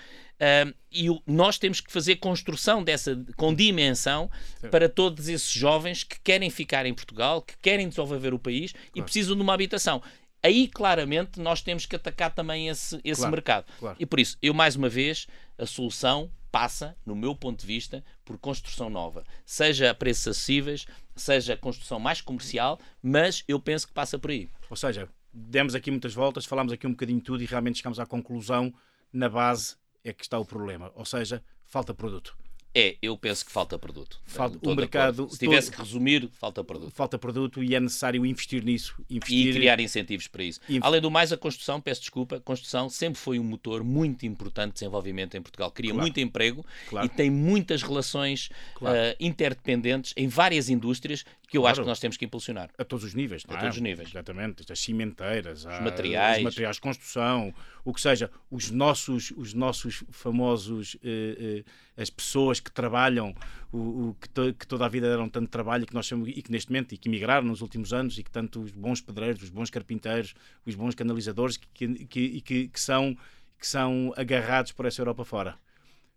e 0.91 1.07
nós 1.25 1.57
temos 1.57 1.79
que 1.81 1.91
fazer 1.91 2.17
construção 2.17 2.83
dessa 2.83 3.23
com 3.35 3.53
dimensão 3.53 4.29
Sim. 4.59 4.69
para 4.69 4.89
todos 4.89 5.27
esses 5.27 5.51
jovens 5.51 6.03
que 6.03 6.19
querem 6.19 6.49
ficar 6.49 6.85
em 6.85 6.93
Portugal, 6.93 7.41
que 7.41 7.55
querem 7.61 7.87
desenvolver 7.87 8.33
o 8.33 8.39
país 8.39 8.71
claro. 8.71 8.91
e 8.95 9.01
precisam 9.01 9.35
de 9.35 9.41
uma 9.41 9.53
habitação 9.53 10.01
aí 10.43 10.67
claramente 10.67 11.39
nós 11.39 11.61
temos 11.61 11.85
que 11.85 11.95
atacar 11.95 12.33
também 12.33 12.67
esse, 12.67 12.99
esse 13.03 13.21
claro, 13.21 13.31
mercado. 13.31 13.65
Claro. 13.79 13.95
E 13.99 14.05
por 14.05 14.19
isso, 14.19 14.37
eu 14.41 14.53
mais 14.53 14.75
uma 14.75 14.89
vez, 14.89 15.27
a 15.57 15.65
solução 15.65 16.31
passa, 16.51 16.97
no 17.05 17.15
meu 17.15 17.35
ponto 17.35 17.61
de 17.61 17.67
vista, 17.67 18.03
por 18.25 18.37
construção 18.37 18.89
nova. 18.89 19.23
Seja 19.45 19.89
a 19.89 19.95
preços 19.95 20.27
acessíveis, 20.27 20.85
seja 21.15 21.53
a 21.53 21.57
construção 21.57 21.99
mais 21.99 22.21
comercial, 22.21 22.79
mas 23.01 23.43
eu 23.47 23.59
penso 23.59 23.87
que 23.87 23.93
passa 23.93 24.19
por 24.19 24.31
aí. 24.31 24.49
Ou 24.69 24.75
seja, 24.75 25.09
demos 25.33 25.73
aqui 25.73 25.89
muitas 25.89 26.13
voltas, 26.13 26.45
falámos 26.45 26.73
aqui 26.73 26.85
um 26.85 26.91
bocadinho 26.91 27.19
de 27.19 27.25
tudo 27.25 27.41
e 27.41 27.45
realmente 27.45 27.77
chegamos 27.77 27.99
à 27.99 28.05
conclusão, 28.05 28.73
na 29.11 29.29
base 29.29 29.75
é 30.03 30.11
que 30.11 30.23
está 30.23 30.37
o 30.37 30.45
problema. 30.45 30.91
Ou 30.95 31.05
seja, 31.05 31.43
falta 31.65 31.93
produto. 31.93 32.35
É, 32.73 32.95
eu 33.01 33.17
penso 33.17 33.45
que 33.45 33.51
falta 33.51 33.77
produto. 33.77 34.19
Falta, 34.25 34.57
o 34.61 34.75
mercado. 34.75 35.27
Se 35.29 35.39
tivesse 35.39 35.67
todo, 35.67 35.75
que 35.75 35.83
resumir, 35.83 36.29
falta 36.39 36.63
produto. 36.63 36.91
Falta 36.91 37.17
produto 37.17 37.61
e 37.61 37.75
é 37.75 37.79
necessário 37.79 38.25
investir 38.25 38.63
nisso. 38.63 38.95
Investir... 39.09 39.47
E 39.47 39.53
criar 39.53 39.79
incentivos 39.79 40.27
para 40.27 40.43
isso. 40.43 40.61
Inf... 40.69 40.81
Além 40.83 41.01
do 41.01 41.11
mais, 41.11 41.33
a 41.33 41.37
construção, 41.37 41.81
peço 41.81 42.01
desculpa, 42.01 42.37
a 42.37 42.39
construção 42.39 42.89
sempre 42.89 43.19
foi 43.19 43.39
um 43.39 43.43
motor 43.43 43.83
muito 43.83 44.25
importante 44.25 44.69
de 44.69 44.73
desenvolvimento 44.75 45.35
em 45.35 45.41
Portugal. 45.41 45.69
Cria 45.69 45.91
claro. 45.91 46.01
muito 46.01 46.19
emprego 46.21 46.65
claro. 46.89 47.05
e 47.05 47.09
tem 47.09 47.29
muitas 47.29 47.81
relações 47.81 48.49
claro. 48.75 48.97
uh, 48.97 49.15
interdependentes 49.19 50.13
em 50.15 50.29
várias 50.29 50.69
indústrias 50.69 51.25
que 51.51 51.57
eu 51.57 51.67
acho 51.67 51.81
que 51.81 51.87
nós 51.87 51.99
temos 51.99 52.15
que 52.15 52.23
impulsionar. 52.23 52.69
A 52.77 52.85
todos 52.85 53.03
os 53.03 53.13
níveis, 53.13 53.43
A 53.45 53.53
é? 53.55 53.57
todos 53.59 53.75
os 53.75 53.81
níveis. 53.81 54.07
Exatamente. 54.07 54.71
As 54.71 54.79
cimenteiras, 54.79 55.65
os 55.65 55.79
materiais. 55.81 56.37
Os 56.37 56.43
materiais 56.45 56.77
de 56.77 56.81
construção, 56.81 57.53
o 57.83 57.93
que 57.93 57.99
seja, 57.99 58.31
os 58.49 58.71
nossos, 58.71 59.33
os 59.35 59.53
nossos 59.53 60.01
famosos, 60.11 60.93
uh, 60.95 60.97
uh, 60.97 61.65
as 61.97 62.09
pessoas 62.09 62.61
que 62.61 62.71
trabalham, 62.71 63.35
o, 63.69 63.77
o 63.77 64.13
que, 64.13 64.29
to, 64.29 64.53
que, 64.53 64.65
toda 64.65 64.85
a 64.85 64.87
vida 64.87 65.09
deram 65.09 65.27
tanto 65.27 65.49
trabalho 65.49 65.83
e 65.83 65.85
que 65.85 65.93
nós 65.93 66.05
chamamos, 66.05 66.31
e 66.33 66.41
que 66.41 66.49
neste 66.49 66.71
momento, 66.71 66.93
e 66.95 66.97
que 66.97 67.09
emigraram 67.09 67.45
nos 67.45 67.59
últimos 67.59 67.91
anos, 67.91 68.17
e 68.17 68.23
que 68.23 68.31
tanto 68.31 68.61
os 68.61 68.71
bons 68.71 69.01
pedreiros, 69.01 69.43
os 69.43 69.49
bons 69.49 69.69
carpinteiros, 69.69 70.33
os 70.65 70.73
bons 70.73 70.95
canalizadores, 70.95 71.57
que, 71.57 72.05
que, 72.05 72.39
que, 72.39 72.67
que 72.69 72.79
são, 72.79 73.13
que 73.59 73.67
são 73.67 74.13
agarrados 74.15 74.71
por 74.71 74.85
essa 74.85 75.01
Europa 75.01 75.25
fora. 75.25 75.57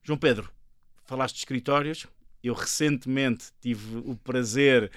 João 0.04 0.16
Pedro, 0.16 0.48
falaste 1.02 1.34
de 1.34 1.40
escritórios, 1.40 2.06
eu 2.48 2.54
recentemente 2.54 3.46
tive 3.60 3.98
o 3.98 4.16
prazer 4.16 4.90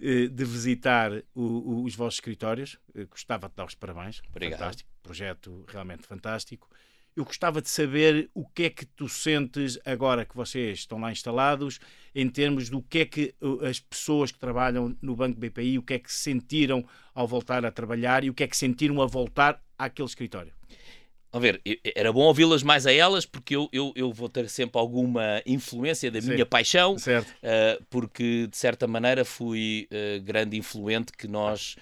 eh, 0.00 0.26
de 0.26 0.44
visitar 0.44 1.12
o, 1.34 1.42
o, 1.42 1.84
os 1.84 1.94
vossos 1.94 2.16
escritórios. 2.16 2.78
Eu 2.94 3.06
gostava 3.06 3.48
de 3.48 3.54
dar 3.54 3.66
os 3.66 3.74
parabéns. 3.74 4.20
Obrigado. 4.28 4.58
Fantástico. 4.58 4.90
Projeto 5.02 5.64
realmente 5.68 6.06
fantástico. 6.06 6.68
Eu 7.16 7.24
gostava 7.24 7.60
de 7.60 7.68
saber 7.68 8.30
o 8.32 8.46
que 8.46 8.64
é 8.64 8.70
que 8.70 8.86
tu 8.86 9.08
sentes 9.08 9.76
agora 9.84 10.24
que 10.24 10.36
vocês 10.36 10.78
estão 10.78 11.00
lá 11.00 11.10
instalados, 11.10 11.80
em 12.14 12.28
termos 12.28 12.70
do 12.70 12.80
que 12.80 13.00
é 13.00 13.06
que 13.06 13.34
as 13.68 13.80
pessoas 13.80 14.30
que 14.30 14.38
trabalham 14.38 14.96
no 15.02 15.16
Banco 15.16 15.38
BPI, 15.38 15.78
o 15.78 15.82
que 15.82 15.94
é 15.94 15.98
que 15.98 16.12
sentiram 16.12 16.86
ao 17.12 17.26
voltar 17.26 17.64
a 17.64 17.72
trabalhar 17.72 18.22
e 18.22 18.30
o 18.30 18.34
que 18.34 18.44
é 18.44 18.46
que 18.46 18.56
sentiram 18.56 19.02
a 19.02 19.06
voltar 19.06 19.60
àquele 19.76 20.06
escritório. 20.06 20.52
A 21.30 21.38
ver, 21.38 21.60
era 21.94 22.10
bom 22.10 22.22
ouvi-las 22.22 22.62
mais 22.62 22.86
a 22.86 22.92
elas, 22.92 23.26
porque 23.26 23.54
eu, 23.54 23.68
eu, 23.70 23.92
eu 23.94 24.12
vou 24.12 24.30
ter 24.30 24.48
sempre 24.48 24.80
alguma 24.80 25.42
influência 25.44 26.10
da 26.10 26.20
minha 26.22 26.38
Sim, 26.38 26.44
paixão, 26.46 26.94
uh, 26.94 27.84
porque 27.90 28.46
de 28.46 28.56
certa 28.56 28.86
maneira 28.86 29.26
fui 29.26 29.86
uh, 29.92 30.22
grande 30.22 30.56
influente 30.56 31.12
que 31.12 31.28
nós 31.28 31.76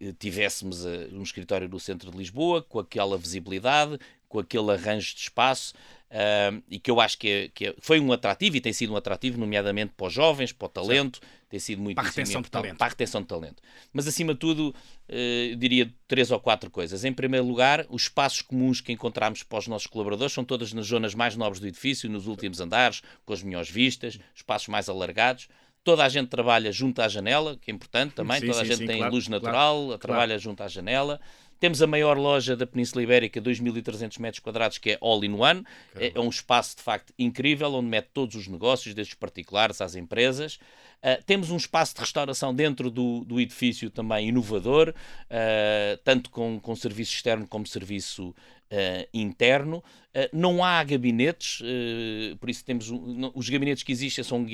eh, 0.00 0.14
tivéssemos 0.18 0.84
uh, 0.84 1.08
um 1.12 1.22
escritório 1.22 1.68
no 1.68 1.80
centro 1.80 2.10
de 2.10 2.16
Lisboa, 2.16 2.62
com 2.62 2.78
aquela 2.78 3.18
visibilidade, 3.18 3.98
com 4.28 4.38
aquele 4.38 4.70
arranjo 4.72 5.14
de 5.14 5.22
espaço, 5.22 5.74
uh, 6.10 6.62
e 6.68 6.78
que 6.78 6.90
eu 6.90 7.00
acho 7.00 7.18
que, 7.18 7.28
é, 7.28 7.48
que 7.48 7.66
é, 7.66 7.74
foi 7.80 8.00
um 8.00 8.12
atrativo 8.12 8.56
e 8.56 8.60
tem 8.60 8.72
sido 8.72 8.92
um 8.92 8.96
atrativo, 8.96 9.38
nomeadamente 9.38 9.92
para 9.96 10.06
os 10.06 10.12
jovens, 10.12 10.52
para 10.52 10.66
o 10.66 10.68
talento, 10.68 11.18
certo. 11.18 11.32
tem 11.48 11.60
sido 11.60 11.82
muito 11.82 11.96
para 11.96 12.04
a 12.04 12.08
retenção 12.08 12.42
de 12.42 12.50
talento. 12.50 12.76
Para 12.76 12.86
a 12.86 12.90
retenção 12.90 13.20
de 13.20 13.26
talento. 13.28 13.62
Mas 13.92 14.06
acima 14.06 14.34
de 14.34 14.40
tudo, 14.40 14.74
uh, 15.08 15.12
eu 15.50 15.56
diria 15.56 15.92
três 16.08 16.30
ou 16.30 16.40
quatro 16.40 16.70
coisas. 16.70 17.04
Em 17.04 17.12
primeiro 17.12 17.46
lugar, 17.46 17.86
os 17.88 18.02
espaços 18.02 18.42
comuns 18.42 18.80
que 18.80 18.92
encontramos 18.92 19.42
para 19.42 19.58
os 19.58 19.68
nossos 19.68 19.86
colaboradores 19.86 20.32
são 20.32 20.44
todas 20.44 20.72
nas 20.72 20.86
zonas 20.86 21.14
mais 21.14 21.36
nobres 21.36 21.60
do 21.60 21.66
edifício, 21.66 22.08
nos 22.08 22.26
últimos 22.26 22.60
andares, 22.60 23.02
com 23.24 23.32
as 23.32 23.42
melhores 23.42 23.70
vistas, 23.70 24.18
espaços 24.34 24.68
mais 24.68 24.88
alargados 24.88 25.48
toda 25.86 26.04
a 26.04 26.08
gente 26.08 26.26
trabalha 26.26 26.72
junto 26.72 27.00
à 27.00 27.06
janela, 27.06 27.56
que 27.62 27.70
é 27.70 27.74
importante 27.74 28.12
também, 28.12 28.40
sim, 28.40 28.48
toda 28.48 28.60
a 28.60 28.64
gente 28.64 28.78
sim, 28.78 28.86
tem 28.88 28.98
claro, 28.98 29.14
luz 29.14 29.28
natural, 29.28 29.84
claro, 29.84 29.98
trabalha 29.98 30.26
claro. 30.30 30.42
junto 30.42 30.60
à 30.64 30.66
janela. 30.66 31.20
Temos 31.58 31.80
a 31.80 31.86
maior 31.86 32.18
loja 32.18 32.54
da 32.54 32.66
Península 32.66 33.02
Ibérica, 33.02 33.40
2.300 33.40 34.20
metros 34.20 34.40
quadrados, 34.40 34.78
que 34.78 34.92
é 34.92 34.98
All 35.00 35.24
in 35.24 35.32
One. 35.32 35.64
É, 35.94 36.12
é, 36.14 36.20
um 36.20 36.28
espaço, 36.28 36.76
de 36.76 36.82
facto, 36.82 37.12
incrível, 37.18 37.72
onde 37.74 37.88
mete 37.88 38.08
todos 38.12 38.36
os 38.36 38.46
negócios, 38.46 38.94
desde 38.94 39.14
os 39.14 39.18
particulares 39.18 39.80
às 39.80 39.94
empresas. 39.94 40.58
Uh, 41.02 41.22
temos 41.24 41.50
um 41.50 41.56
espaço 41.56 41.94
de 41.94 42.00
restauração 42.00 42.54
dentro 42.54 42.90
do, 42.90 43.24
do 43.24 43.40
edifício 43.40 43.90
também 43.90 44.28
inovador, 44.28 44.90
uh, 44.90 45.96
tanto 46.02 46.30
com, 46.30 46.58
com 46.58 46.74
serviço 46.74 47.12
externo 47.14 47.46
como 47.46 47.66
serviço 47.66 48.34
Uh, 48.68 49.06
interno. 49.14 49.78
Uh, 50.12 50.28
não 50.32 50.64
há 50.64 50.82
gabinetes, 50.82 51.60
uh, 51.60 52.36
por 52.38 52.50
isso 52.50 52.64
temos 52.64 52.90
um, 52.90 53.30
os 53.32 53.48
gabinetes 53.48 53.84
que 53.84 53.92
existem 53.92 54.24
são 54.24 54.44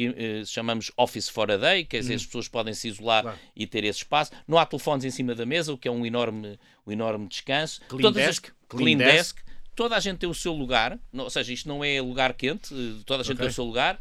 chamamos 0.46 0.92
Office 0.98 1.30
for 1.30 1.50
a 1.50 1.56
Day, 1.56 1.86
quer 1.86 2.00
dizer, 2.00 2.12
hum. 2.12 2.16
as 2.16 2.26
pessoas 2.26 2.46
podem 2.46 2.74
se 2.74 2.88
isolar 2.88 3.22
claro. 3.22 3.38
e 3.56 3.66
ter 3.66 3.84
esse 3.84 4.00
espaço. 4.00 4.30
Não 4.46 4.58
há 4.58 4.66
telefones 4.66 5.06
em 5.06 5.10
cima 5.10 5.34
da 5.34 5.46
mesa, 5.46 5.72
o 5.72 5.78
que 5.78 5.88
é 5.88 5.90
um 5.90 6.04
enorme, 6.04 6.58
um 6.86 6.92
enorme 6.92 7.26
descanso. 7.26 7.80
Clean 7.88 8.02
Todas 8.02 8.26
desk. 8.26 8.48
As, 8.48 8.52
clean, 8.68 8.84
clean 8.84 8.98
desk. 8.98 9.36
desk. 9.36 9.42
Toda 9.74 9.96
a 9.96 10.00
gente 10.00 10.18
tem 10.18 10.28
o 10.28 10.34
seu 10.34 10.52
lugar, 10.52 10.98
ou 11.14 11.30
seja, 11.30 11.50
isto 11.50 11.66
não 11.66 11.82
é 11.82 11.98
lugar 12.02 12.34
quente, 12.34 12.68
toda 13.06 13.22
a 13.22 13.24
gente 13.24 13.36
okay. 13.36 13.46
tem 13.46 13.50
o 13.50 13.54
seu 13.54 13.64
lugar. 13.64 13.98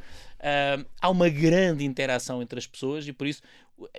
há 1.00 1.10
uma 1.10 1.30
grande 1.30 1.86
interação 1.86 2.41
entre 2.41 2.60
as 2.60 2.67
pessoas 2.67 3.08
e 3.08 3.13
por 3.13 3.26
isso 3.26 3.41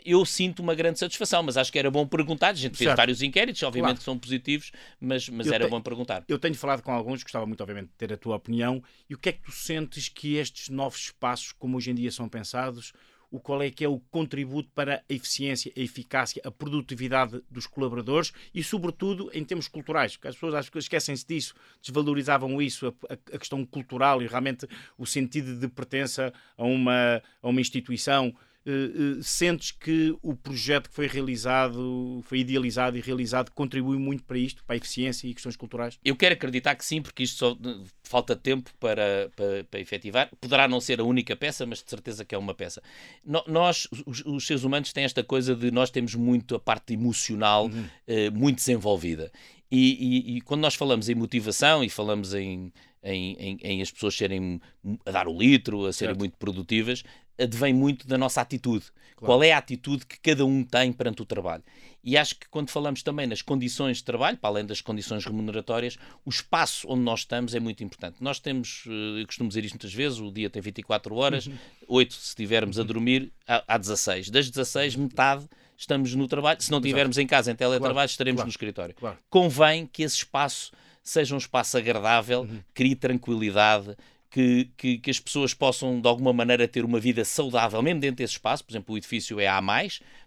eu 0.05 0.25
sinto 0.25 0.61
uma 0.61 0.75
grande 0.75 0.99
satisfação, 0.99 1.43
mas 1.43 1.57
acho 1.57 1.73
que 1.73 1.79
era 1.79 1.91
bom 1.91 2.07
perguntar. 2.07 2.49
A 2.49 2.55
gente 2.55 2.77
fez 2.77 2.89
certo. 2.89 2.97
vários 2.97 3.23
inquéritos, 3.23 3.63
obviamente 3.63 3.89
claro. 3.89 3.99
que 3.99 4.05
são 4.05 4.19
positivos, 4.19 4.73
mas, 5.01 5.29
mas 5.29 5.47
era 5.47 5.69
bom 5.69 5.81
perguntar. 5.81 6.25
Eu 6.29 6.39
tenho 6.39 6.55
falado 6.55 6.83
com 6.83 6.93
alguns, 6.93 7.23
gostava 7.23 7.47
muito, 7.47 7.61
obviamente, 7.61 7.89
de 7.89 7.95
ter 7.95 8.13
a 8.13 8.17
tua 8.17 8.37
opinião. 8.37 8.83
E 9.09 9.15
o 9.15 9.19
que 9.19 9.29
é 9.29 9.33
que 9.33 9.43
tu 9.43 9.53
sentes 9.53 10.09
que 10.09 10.37
estes 10.37 10.69
novos 10.69 10.99
espaços, 10.99 11.53
como 11.53 11.77
hoje 11.77 11.91
em 11.91 11.95
dia 11.95 12.11
são 12.11 12.29
pensados, 12.29 12.93
o 13.33 13.41
qual 13.41 13.63
é 13.63 13.71
que 13.71 13.83
é 13.83 13.89
o 13.89 13.99
contributo 13.99 14.71
para 14.75 15.03
a 15.09 15.13
eficiência, 15.13 15.73
a 15.75 15.81
eficácia, 15.81 16.43
a 16.45 16.51
produtividade 16.51 17.43
dos 17.51 17.67
colaboradores 17.67 18.31
e, 18.55 18.63
sobretudo, 18.63 19.31
em 19.33 19.43
termos 19.43 19.67
culturais. 19.67 20.15
Porque 20.15 20.29
as 20.29 20.35
pessoas 20.35 20.55
acho 20.55 20.71
que 20.71 20.79
esquecem-se 20.79 21.27
disso, 21.27 21.55
desvalorizavam 21.81 22.61
isso, 22.61 22.95
a, 23.09 23.15
a, 23.15 23.39
questão 23.39 23.65
cultural 23.65 24.23
e 24.23 24.27
realmente 24.27 24.69
o 24.99 25.07
sentido 25.07 25.59
de 25.59 25.67
pertença 25.67 26.31
a 26.59 26.65
uma, 26.65 27.23
a 27.43 27.49
uma 27.49 27.61
instituição. 27.61 28.35
Uh, 28.65 29.19
uh, 29.19 29.23
sentes 29.23 29.73
que 29.73 30.17
o 30.23 30.37
projeto 30.37 30.89
que 30.89 30.95
foi 30.95 31.09
realizado, 31.09 32.23
foi 32.25 32.39
idealizado 32.39 32.97
e 32.97 33.01
realizado, 33.01 33.51
contribui 33.51 33.99
muito 33.99 34.23
para 34.23 34.39
isto, 34.39 34.63
para 34.65 34.75
a 34.75 34.77
eficiência 34.77 35.27
e 35.27 35.35
questões 35.35 35.57
culturais? 35.57 35.99
Eu 36.05 36.15
quero 36.15 36.35
acreditar 36.35 36.75
que 36.77 36.85
sim, 36.85 37.03
porque 37.03 37.25
isto 37.25 37.39
só 37.39 37.59
falta 38.05 38.37
tempo 38.37 38.71
para, 38.79 39.31
para, 39.35 39.65
para 39.65 39.81
efetivar. 39.81 40.31
Poderá 40.41 40.69
não 40.69 40.81
ser 40.81 41.01
a 41.01 41.05
única 41.05 41.35
peça, 41.35 41.67
mas 41.67 41.83
de 41.83 41.91
certeza 41.91 42.25
que 42.25 42.35
é 42.35 42.39
uma 42.39 42.55
peça. 42.55 42.83
Nós, 43.25 43.89
os, 44.07 44.23
os, 44.25 44.47
seres 44.47 44.65
humanos, 44.65 44.93
têm 44.93 45.05
esta 45.05 45.25
coisa 45.25 45.57
de 45.57 45.71
nós 45.71 45.91
temos 45.91 46.15
muito 46.15 46.55
a 46.55 46.61
parte 46.61 46.93
emocional 46.93 47.67
uhum. 47.67 47.83
uh, 47.83 48.33
muito 48.33 48.57
desenvolvida. 48.57 49.33
E, 49.71 50.35
e, 50.35 50.37
e, 50.37 50.41
quando 50.43 50.61
nós 50.61 50.75
falamos 50.75 51.09
em 51.09 51.15
motivação 51.15 51.83
e 51.83 51.89
falamos 51.89 52.35
em, 52.35 52.71
em, 53.03 53.35
em, 53.39 53.59
em, 53.63 53.83
as 53.83 53.91
pessoas 53.91 54.15
serem 54.15 54.61
a 55.07 55.11
dar 55.11 55.27
o 55.27 55.37
litro, 55.37 55.87
a 55.87 55.93
serem 55.95 56.13
certo. 56.13 56.19
muito 56.19 56.37
produtivas, 56.37 57.03
advém 57.39 57.73
muito 57.73 58.07
da 58.07 58.19
nossa 58.19 58.41
atitude. 58.41 58.87
Claro. 59.17 59.27
Qual 59.27 59.43
é 59.43 59.53
a 59.53 59.59
atitude 59.59 60.05
que 60.05 60.19
cada 60.19 60.45
um 60.45 60.65
tem 60.65 60.93
perante 60.93 61.23
o 61.23 61.25
trabalho? 61.25 61.63
E 62.05 62.17
acho 62.17 62.35
que 62.35 62.49
quando 62.49 62.71
falamos 62.71 63.03
também 63.03 63.27
nas 63.27 63.43
condições 63.43 63.99
de 63.99 64.05
trabalho, 64.05 64.37
para 64.37 64.51
além 64.51 64.67
das 64.67 64.81
condições 64.81 65.25
remuneratórias, 65.25 65.97
o 66.25 66.31
espaço 66.31 66.87
onde 66.91 67.03
nós 67.03 67.21
estamos 67.21 67.55
é 67.55 67.61
muito 67.61 67.85
importante. 67.85 68.17
Nós 68.21 68.41
temos, 68.41 68.85
eh, 68.89 69.21
eu 69.23 69.27
costumo 69.27 69.49
dizer 69.49 69.65
isto 69.65 69.75
muitas 69.75 69.95
vezes, 69.95 70.19
o 70.19 70.33
dia 70.33 70.51
tem 70.51 70.61
24 70.61 71.15
horas, 71.15 71.47
uhum. 71.47 71.55
8 71.87 72.15
se 72.15 72.29
estivermos 72.29 72.79
a 72.81 72.83
dormir, 72.83 73.33
há 73.47 73.79
16. 73.79 74.31
Das 74.31 74.51
16, 74.51 74.97
metade 74.97 75.49
estamos 75.77 76.15
no 76.15 76.27
trabalho. 76.27 76.61
Se 76.61 76.71
não 76.71 76.79
estivermos 76.79 77.19
em 77.19 77.27
casa, 77.27 77.53
em 77.53 77.55
teletrabalho, 77.55 77.95
claro. 77.95 78.11
estaremos 78.11 78.39
claro. 78.39 78.49
no 78.49 78.51
escritório. 78.51 78.95
Claro. 78.97 79.19
Convém 79.31 79.87
que 79.87 80.03
esse 80.03 80.17
espaço 80.17 80.73
seja 81.03 81.35
um 81.35 81.39
espaço 81.39 81.77
agradável, 81.77 82.43
uhum. 82.43 82.61
crie 82.73 82.95
tranquilidade, 82.95 83.97
que, 84.33 84.71
que, 84.79 84.99
que, 84.99 85.11
as 85.11 85.21
pessoas 85.21 85.53
possam 85.53 86.01
de 86.01 86.09
alguma 86.09 86.33
maneira 86.33 86.67
ter 86.67 86.87
uma 86.87 86.99
vida 86.99 87.23
saudável, 87.23 87.83
mesmo 87.83 88.01
dentro 88.01 88.17
desse 88.17 88.33
espaço. 88.33 88.65
Por 88.65 88.73
exemplo, 88.73 88.95
o 88.95 88.99
edifício 88.99 89.39
é 89.39 89.47
A, 89.47 89.61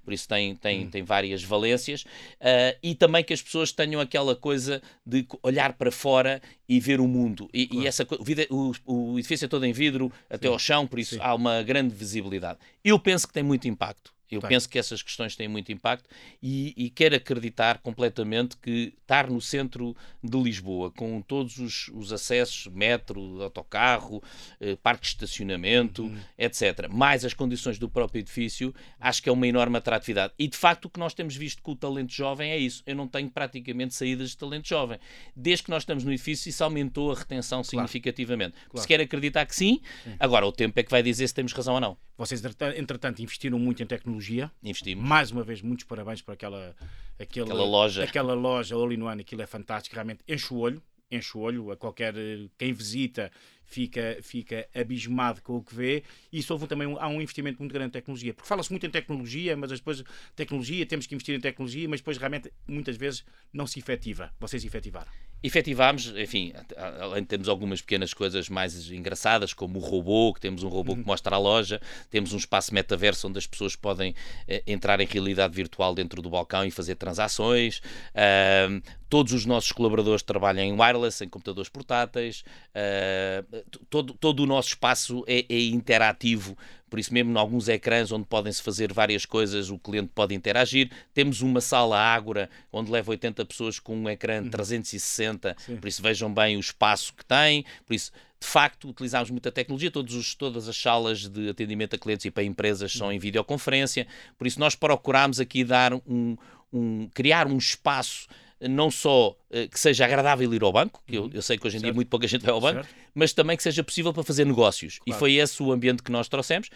por 0.04 0.14
isso 0.14 0.28
tem, 0.28 0.56
tem, 0.56 0.86
hum. 0.86 0.90
tem 0.92 1.04
várias 1.04 1.44
valências, 1.44 2.04
uh, 2.04 2.78
e 2.84 2.94
também 2.94 3.24
que 3.24 3.34
as 3.34 3.42
pessoas 3.42 3.72
tenham 3.72 4.00
aquela 4.00 4.36
coisa 4.36 4.80
de 5.04 5.26
olhar 5.42 5.74
para 5.74 5.92
fora 5.92 6.40
e 6.70 6.80
ver 6.80 7.00
o 7.00 7.08
mundo. 7.08 7.50
E, 7.52 7.66
claro. 7.66 7.84
e 7.84 7.88
essa 7.88 8.08
vida, 8.22 8.46
o, 8.52 8.72
o, 8.86 9.18
edifício 9.18 9.46
é 9.46 9.48
todo 9.48 9.66
em 9.66 9.74
vidro 9.74 10.12
até 10.30 10.48
Sim. 10.48 10.54
ao 10.54 10.60
chão, 10.60 10.86
por 10.86 11.00
isso 11.00 11.16
Sim. 11.16 11.22
há 11.22 11.34
uma 11.34 11.64
grande 11.64 11.96
visibilidade. 11.96 12.60
Eu 12.84 13.00
penso 13.00 13.28
que 13.28 13.34
tem 13.34 13.44
muito 13.44 13.68
impacto. 13.68 14.15
Eu 14.30 14.42
Bem. 14.42 14.50
penso 14.50 14.68
que 14.68 14.80
essas 14.80 15.02
questões 15.02 15.36
têm 15.36 15.48
muito 15.48 15.72
impacto 15.72 16.10
e, 16.42 16.74
e, 16.76 16.90
quero 16.90 17.16
acreditar 17.16 17.78
completamente 17.80 18.58
que 18.58 18.94
estar 19.02 19.30
no 19.30 19.40
centro 19.40 19.96
de 20.24 20.38
Lisboa, 20.42 20.92
com 20.92 21.22
todos 21.22 21.60
os, 21.60 21.90
os 21.94 22.12
acessos, 22.12 22.68
metro, 22.68 23.42
autocarro, 23.42 24.24
eh, 24.60 24.76
parque 24.82 25.02
de 25.02 25.08
estacionamento, 25.10 26.04
uhum. 26.04 26.18
etc., 26.38 26.90
mais 26.90 27.24
as 27.24 27.34
condições 27.34 27.78
do 27.78 27.88
próprio 27.88 28.20
edifício, 28.20 28.74
acho 29.00 29.22
que 29.22 29.30
é 29.30 29.32
uma 29.32 29.48
enorme 29.48 29.78
atratividade. 29.78 30.34
E 30.40 30.48
de 30.48 30.58
facto 30.58 30.86
o 30.86 30.90
que 30.90 31.00
nós 31.00 31.14
temos 31.14 31.36
visto 31.36 31.62
com 31.62 31.74
o 31.74 31.76
talento 31.76 32.12
jovem 32.12 32.52
é 32.52 32.58
isso. 32.58 32.82
Eu 32.86 32.96
não 32.96 33.08
tenho 33.08 33.30
praticamente 33.30 33.94
saídas 33.94 34.32
de 34.32 34.38
talento 34.38 34.68
jovem. 34.68 35.00
Desde 35.36 35.64
que 35.64 35.70
nós 35.70 35.84
estamos 35.84 36.04
no 36.04 36.12
edifício, 36.12 36.50
isso 36.50 36.64
aumentou 36.64 37.12
a 37.12 37.16
retenção 37.16 37.62
claro. 37.62 37.70
significativamente. 37.70 38.56
Claro. 38.70 38.82
Se 38.82 38.88
quer 38.88 39.00
acreditar 39.02 39.46
que 39.46 39.56
sim, 39.56 39.82
sim, 40.04 40.16
agora 40.20 40.46
o 40.48 40.52
tempo 40.52 40.80
é 40.80 40.84
que 40.84 40.90
vai 40.90 41.04
dizer 41.04 41.28
se 41.28 41.34
temos 41.34 41.54
razão 41.54 41.76
ou 41.76 41.80
não. 41.80 41.98
Vocês, 42.18 42.42
entretanto, 42.78 43.22
investiram 43.22 43.60
muito 43.60 43.84
em 43.84 43.86
tecnologia. 43.86 44.15
Investimos. 44.64 45.04
Mais 45.04 45.32
uma 45.32 45.44
vez, 45.44 45.62
muitos 45.62 45.86
parabéns 45.86 46.22
por 46.22 46.34
aquela, 46.34 46.76
aquela, 47.20 47.48
aquela 47.48 47.66
loja. 47.66 48.04
Aquela 48.04 48.34
loja 48.34 48.76
All 48.76 48.92
in 48.92 49.02
One, 49.02 49.22
aquilo 49.22 49.42
é 49.42 49.48
fantástico, 49.48 49.96
realmente 49.96 50.22
enche 50.28 50.54
o 50.54 50.58
olho. 50.58 50.82
Enche 51.12 51.38
o 51.38 51.42
olho 51.42 51.72
a 51.72 51.78
qualquer. 51.78 52.14
Quem 52.58 52.74
visita 52.74 53.32
fica, 53.66 54.18
fica 54.22 54.68
abismado 54.74 55.42
com 55.42 55.58
o 55.58 55.64
que 55.64 55.76
vê. 55.76 56.04
E 56.32 56.40
isso 56.40 56.54
houve 56.54 56.68
também 56.68 56.88
um, 56.88 56.98
há 57.00 57.08
um 57.08 57.22
investimento 57.22 57.60
muito 57.60 57.74
grande 57.74 57.90
em 57.90 57.92
tecnologia. 57.92 58.34
Porque 58.34 58.48
fala-se 58.48 58.72
muito 58.72 58.86
em 58.86 58.90
tecnologia, 58.90 59.56
mas 59.58 59.72
depois. 59.72 60.04
Tecnologia, 60.36 60.86
temos 60.86 61.08
que 61.08 61.16
investir 61.16 61.36
em 61.36 61.40
tecnologia, 61.40 61.88
mas 61.90 62.00
depois 62.00 62.18
realmente 62.18 62.52
muitas 62.68 62.96
vezes 62.98 63.24
não 63.52 63.66
se 63.66 63.80
efetiva. 63.80 64.32
Vocês 64.40 64.64
efetivaram 64.64 65.12
efetivámos, 65.46 66.08
enfim, 66.18 66.54
além 67.00 67.22
de 67.22 67.28
termos 67.28 67.48
algumas 67.48 67.80
pequenas 67.80 68.14
coisas 68.14 68.50
mais 68.50 68.90
engraçadas, 68.90 69.54
como 69.54 69.78
o 69.78 69.82
robô, 69.82 70.34
que 70.34 70.42
temos 70.42 70.64
um 70.64 70.68
robô 70.68 70.94
uhum. 70.94 71.02
que 71.02 71.08
mostra 71.08 71.36
a 71.36 71.40
loja, 71.40 71.80
temos 72.10 72.34
um 72.34 72.38
espaço 72.38 72.74
metaverso 72.74 73.28
onde 73.28 73.38
as 73.38 73.46
pessoas 73.46 73.76
podem 73.76 74.16
eh, 74.48 74.64
entrar 74.66 75.00
em 75.00 75.06
realidade 75.06 75.54
virtual 75.54 75.94
dentro 75.94 76.20
do 76.22 76.30
balcão 76.32 76.66
e 76.66 76.72
fazer 76.72 76.96
transações. 76.96 77.80
Uh, 78.16 78.82
todos 79.10 79.34
os 79.34 79.46
nossos 79.46 79.72
colaboradores 79.72 80.22
trabalham 80.22 80.64
em 80.64 80.74
wireless, 80.74 81.24
em 81.24 81.30
computadores 81.30 81.70
portáteis. 81.70 82.44
Uh, 82.76 83.64
todo, 83.90 84.14
todo 84.14 84.42
o 84.42 84.46
nosso 84.46 84.70
espaço 84.70 85.24
é, 85.28 85.46
é 85.50 85.62
interativo 85.66 86.58
por 86.96 87.00
isso 87.00 87.14
mesmo 87.14 87.32
em 87.32 87.38
alguns 87.38 87.68
ecrãs 87.68 88.10
onde 88.12 88.26
podem-se 88.26 88.64
fazer 88.64 88.94
várias 88.94 89.26
coisas, 89.26 89.70
o 89.70 89.78
cliente 89.78 90.12
pode 90.16 90.34
interagir. 90.34 90.90
Temos 91.14 91.42
uma 91.42 91.60
sala 91.60 92.00
Ágora 92.00 92.50
onde 92.72 92.90
leva 92.90 93.12
80 93.12 93.44
pessoas 93.44 93.80
com 93.80 93.98
um 93.98 94.10
ecrã 94.10 94.42
de 94.42 94.50
360, 94.50 95.58
Sim. 95.60 95.76
por 95.76 95.88
isso 95.90 96.02
vejam 96.02 96.34
bem 96.34 96.56
o 96.56 96.60
espaço 96.62 97.14
que 97.14 97.26
tem, 97.26 97.66
por 97.86 97.94
isso 97.94 98.14
de 98.40 98.48
facto, 98.48 98.88
utilizamos 98.88 99.30
muita 99.30 99.52
tecnologia, 99.52 99.90
todos 99.90 100.14
os, 100.14 100.36
todas 100.36 100.70
as 100.70 100.78
salas 100.78 101.28
de 101.28 101.50
atendimento 101.50 101.96
a 101.96 102.00
clientes 102.00 102.26
e 102.26 102.32
para 102.32 102.44
empresas 102.44 102.94
são 102.94 103.12
em 103.12 103.20
videoconferência, 103.20 104.08
por 104.38 104.48
isso 104.48 104.60
nós 104.60 104.74
procurámos 104.74 105.40
aqui 105.40 105.64
dar 105.64 105.94
um, 105.94 106.38
um 106.72 107.10
criar 107.14 107.48
um 107.48 107.58
espaço 107.58 108.28
não 108.62 108.90
só 108.90 109.30
uh, 109.32 109.70
que 109.70 109.80
seja 109.80 110.06
agradável 110.06 110.54
ir 110.54 110.64
ao 110.64 110.72
banco, 110.72 111.02
que 111.06 111.16
eu, 111.16 111.24
uhum. 111.24 111.32
eu 111.34 111.42
sei 111.42 111.58
que 111.58 111.68
hoje 111.68 111.78
em 111.78 111.80
certo. 111.80 111.92
dia 111.92 111.94
muito 111.94 112.10
pouca 112.10 112.28
gente 112.28 112.44
vai 112.44 112.54
ao 112.54 112.62
banco, 112.62 112.84
certo. 112.84 112.96
mas 113.14 113.34
também 113.34 113.58
que 113.58 113.64
seja 113.64 113.84
possível 113.84 114.14
para 114.14 114.24
fazer 114.24 114.46
negócios. 114.46 115.00
Claro. 115.00 115.18
E 115.18 115.20
foi 115.20 115.34
esse 115.34 115.62
o 115.62 115.72
ambiente 115.72 116.02
que 116.02 116.12
nós 116.12 116.28
trouxemos 116.28 116.70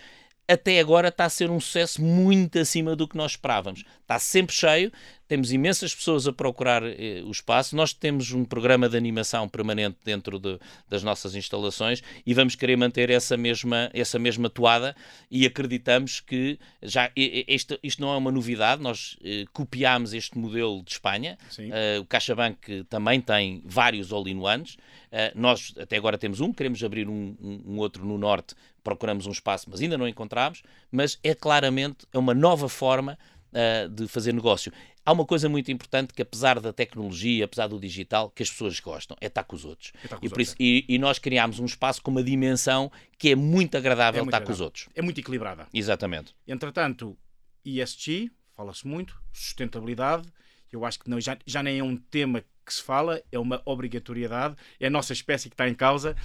até 0.50 0.80
agora 0.80 1.10
está 1.10 1.26
a 1.26 1.30
ser 1.30 1.52
um 1.52 1.60
sucesso 1.60 2.02
muito 2.02 2.58
acima 2.58 2.96
do 2.96 3.08
que 3.08 3.16
nós 3.16 3.32
esperávamos. 3.32 3.84
Está 4.02 4.18
sempre 4.18 4.56
cheio, 4.56 4.92
temos 5.30 5.52
imensas 5.52 5.94
pessoas 5.94 6.28
a 6.28 6.34
procurar 6.34 6.82
eh, 6.84 7.22
o 7.24 7.30
espaço. 7.30 7.76
Nós 7.76 7.94
temos 7.94 8.32
um 8.32 8.44
programa 8.44 8.90
de 8.90 8.98
animação 8.98 9.48
permanente 9.48 9.98
dentro 10.04 10.40
de, 10.40 10.60
das 10.90 11.04
nossas 11.04 11.36
instalações 11.36 12.02
e 12.26 12.34
vamos 12.34 12.56
querer 12.56 12.76
manter 12.76 13.12
essa 13.12 13.38
mesma, 13.38 13.92
essa 13.94 14.18
mesma 14.18 14.50
toada 14.50 14.96
e 15.30 15.46
acreditamos 15.46 16.20
que 16.20 16.58
já 16.82 17.12
isto, 17.16 17.80
isto 17.84 18.02
não 18.02 18.12
é 18.12 18.18
uma 18.18 18.32
novidade. 18.32 18.82
Nós 18.82 19.18
eh, 19.24 19.46
copiámos 19.54 20.14
este 20.14 20.36
modelo 20.36 20.82
de 20.84 20.94
Espanha. 20.94 21.38
Uh, 21.60 22.02
o 22.02 22.06
CaixaBank 22.06 22.86
também 22.86 23.22
tem 23.22 23.62
vários 23.64 24.12
all-in-ones. 24.12 24.74
Uh, 24.74 25.30
nós 25.36 25.76
até 25.80 25.98
agora 25.98 26.18
temos 26.18 26.40
um, 26.40 26.52
queremos 26.52 26.84
abrir 26.84 27.08
um, 27.08 27.36
um, 27.40 27.74
um 27.74 27.78
outro 27.78 28.04
no 28.04 28.18
norte 28.18 28.56
procuramos 28.82 29.28
um 29.28 29.32
espaço, 29.32 29.68
mas 29.70 29.82
ainda 29.82 29.98
não 29.98 30.08
encontramos, 30.08 30.64
mas 30.92 31.20
é 31.24 31.36
claramente 31.36 32.08
é 32.12 32.18
uma 32.18 32.34
nova 32.34 32.68
forma 32.68 33.20
uh, 33.54 33.90
de 33.90 34.08
fazer 34.08 34.34
negócio. 34.34 34.72
Há 35.06 35.12
uma 35.12 35.26
coisa 35.26 35.50
muito 35.50 35.72
importante 35.72 36.14
que, 36.14 36.22
apesar 36.22 36.60
da 36.60 36.72
tecnologia, 36.72 37.46
apesar 37.46 37.68
do 37.68 37.80
digital, 37.80 38.30
que 38.30 38.44
as 38.44 38.50
pessoas 38.50 38.80
gostam, 38.80 39.18
é 39.20 39.28
estar 39.28 39.44
com 39.44 39.56
os 39.56 39.66
outros. 39.66 39.92
É 40.04 40.08
com 40.08 40.16
e, 40.16 40.28
os 40.28 40.32
outros, 40.32 40.48
isso, 40.48 40.56
é. 40.60 40.64
e, 40.64 40.86
e, 40.88 41.00
nós 41.00 41.18
criámos 41.18 41.60
um 41.60 41.66
espaço 41.66 42.02
com 42.02 42.12
uma 42.12 42.24
dimensão 42.24 42.92
que 43.18 43.30
é 43.30 43.36
muito 43.36 43.76
agradável 43.76 44.20
é 44.20 44.24
muito 44.24 44.30
estar 44.30 44.38
agradável. 44.38 44.46
com 44.46 44.54
os 44.54 44.62
outros. 44.62 44.90
É 44.94 45.02
muito 45.02 45.20
equilibrada. 45.20 45.68
Exatamente. 45.74 46.36
Entretanto, 46.48 47.18
ESG, 47.66 48.32
fala-se 48.56 48.86
muito, 48.86 49.20
sustentabilidade, 49.34 50.32
eu 50.72 50.86
acho 50.86 51.00
que 51.00 51.10
não, 51.10 51.20
já, 51.20 51.38
já 51.46 51.64
nem 51.64 51.80
é 51.80 51.84
um 51.84 51.98
tema 51.98 52.44
que 52.66 52.74
se 52.74 52.84
fala, 52.84 53.22
é 53.32 53.40
uma 53.40 53.62
obrigatoriedade, 53.66 54.56
é 54.80 54.88
a 54.88 54.90
nossa 54.92 55.14
espécie 55.14 55.50
que 55.50 55.56
está 55.56 55.68
em 55.68 55.74
causa. 55.74 56.16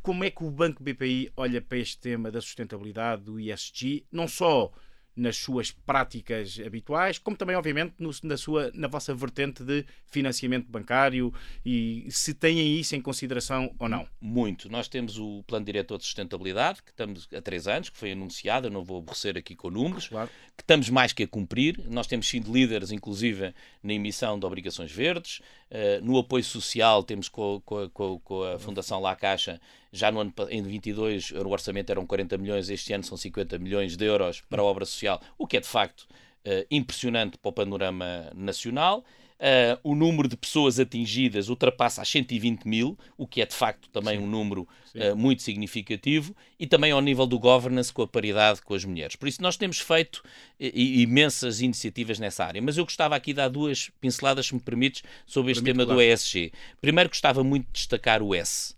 Como 0.00 0.24
é 0.24 0.30
que 0.30 0.42
o 0.42 0.50
Banco 0.50 0.82
BPI 0.82 1.30
olha 1.36 1.60
para 1.60 1.78
este 1.78 1.98
tema 1.98 2.30
da 2.30 2.40
sustentabilidade, 2.40 3.22
do 3.22 3.38
ESG, 3.38 4.06
não 4.10 4.26
só 4.26 4.72
nas 5.14 5.36
suas 5.36 5.70
práticas 5.70 6.58
habituais, 6.64 7.18
como 7.18 7.36
também, 7.36 7.54
obviamente, 7.54 7.94
no, 7.98 8.10
na, 8.22 8.36
sua, 8.36 8.70
na 8.74 8.88
vossa 8.88 9.14
vertente 9.14 9.62
de 9.62 9.84
financiamento 10.06 10.66
bancário 10.70 11.32
e 11.64 12.06
se 12.10 12.32
têm 12.32 12.78
isso 12.78 12.96
em 12.96 13.00
consideração 13.00 13.74
ou 13.78 13.88
não? 13.88 14.06
Muito. 14.20 14.70
Nós 14.70 14.88
temos 14.88 15.18
o 15.18 15.42
Plano 15.46 15.66
Diretor 15.66 15.98
de 15.98 16.04
Sustentabilidade, 16.04 16.82
que 16.82 16.90
estamos 16.90 17.28
há 17.34 17.40
três 17.42 17.68
anos, 17.68 17.90
que 17.90 17.98
foi 17.98 18.12
anunciado, 18.12 18.68
eu 18.68 18.70
não 18.70 18.82
vou 18.82 18.98
aborrecer 18.98 19.36
aqui 19.36 19.54
com 19.54 19.70
números, 19.70 20.08
claro. 20.08 20.30
que 20.56 20.62
estamos 20.62 20.88
mais 20.88 21.12
que 21.12 21.22
a 21.24 21.28
cumprir. 21.28 21.78
Nós 21.88 22.06
temos 22.06 22.28
sido 22.28 22.52
líderes, 22.52 22.90
inclusive, 22.90 23.54
na 23.82 23.92
emissão 23.92 24.38
de 24.38 24.46
obrigações 24.46 24.90
verdes. 24.90 25.40
Uh, 25.70 26.04
no 26.04 26.18
apoio 26.18 26.44
social, 26.44 27.02
temos 27.02 27.28
com, 27.28 27.60
com, 27.64 27.88
com, 27.90 28.18
com 28.20 28.42
a 28.42 28.58
Fundação 28.58 29.00
La 29.00 29.16
Caixa 29.16 29.60
já 29.92 30.10
no 30.10 30.20
ano 30.20 30.32
em 30.48 30.62
22 30.62 31.32
o 31.32 31.48
orçamento 31.48 31.90
eram 31.90 32.06
40 32.06 32.38
milhões, 32.38 32.70
este 32.70 32.92
ano 32.92 33.04
são 33.04 33.16
50 33.16 33.58
milhões 33.58 33.96
de 33.96 34.04
euros 34.04 34.40
para 34.40 34.62
a 34.62 34.64
obra 34.64 34.86
social, 34.86 35.20
o 35.36 35.46
que 35.46 35.58
é 35.58 35.60
de 35.60 35.68
facto 35.68 36.06
uh, 36.46 36.66
impressionante 36.70 37.38
para 37.38 37.48
o 37.50 37.52
panorama 37.52 38.30
nacional. 38.34 39.04
Uh, 39.38 39.74
o 39.82 39.96
número 39.96 40.28
de 40.28 40.36
pessoas 40.36 40.78
atingidas 40.78 41.48
ultrapassa 41.48 42.00
as 42.00 42.08
120 42.08 42.62
mil, 42.64 42.96
o 43.18 43.26
que 43.26 43.42
é 43.42 43.46
de 43.46 43.54
facto 43.54 43.88
também 43.88 44.16
Sim. 44.16 44.24
um 44.24 44.26
número 44.28 44.68
uh, 44.94 45.16
muito 45.16 45.42
significativo, 45.42 46.32
e 46.60 46.64
também 46.64 46.92
ao 46.92 47.00
nível 47.00 47.26
do 47.26 47.40
governance 47.40 47.92
com 47.92 48.02
a 48.02 48.06
paridade 48.06 48.62
com 48.62 48.72
as 48.72 48.84
mulheres. 48.84 49.16
Por 49.16 49.26
isso, 49.26 49.42
nós 49.42 49.56
temos 49.56 49.80
feito 49.80 50.22
imensas 50.60 51.60
iniciativas 51.60 52.20
nessa 52.20 52.44
área. 52.44 52.62
Mas 52.62 52.78
eu 52.78 52.84
gostava 52.84 53.16
aqui 53.16 53.32
de 53.32 53.38
dar 53.38 53.48
duas 53.48 53.90
pinceladas, 54.00 54.46
se 54.46 54.54
me 54.54 54.60
permites, 54.60 55.02
sobre 55.26 55.50
este 55.50 55.64
Permite, 55.64 55.86
tema 55.86 55.92
do 55.92 56.00
ESG. 56.00 56.52
Primeiro, 56.80 57.10
gostava 57.10 57.42
muito 57.42 57.66
de 57.66 57.72
destacar 57.72 58.22
o 58.22 58.32
S. 58.36 58.76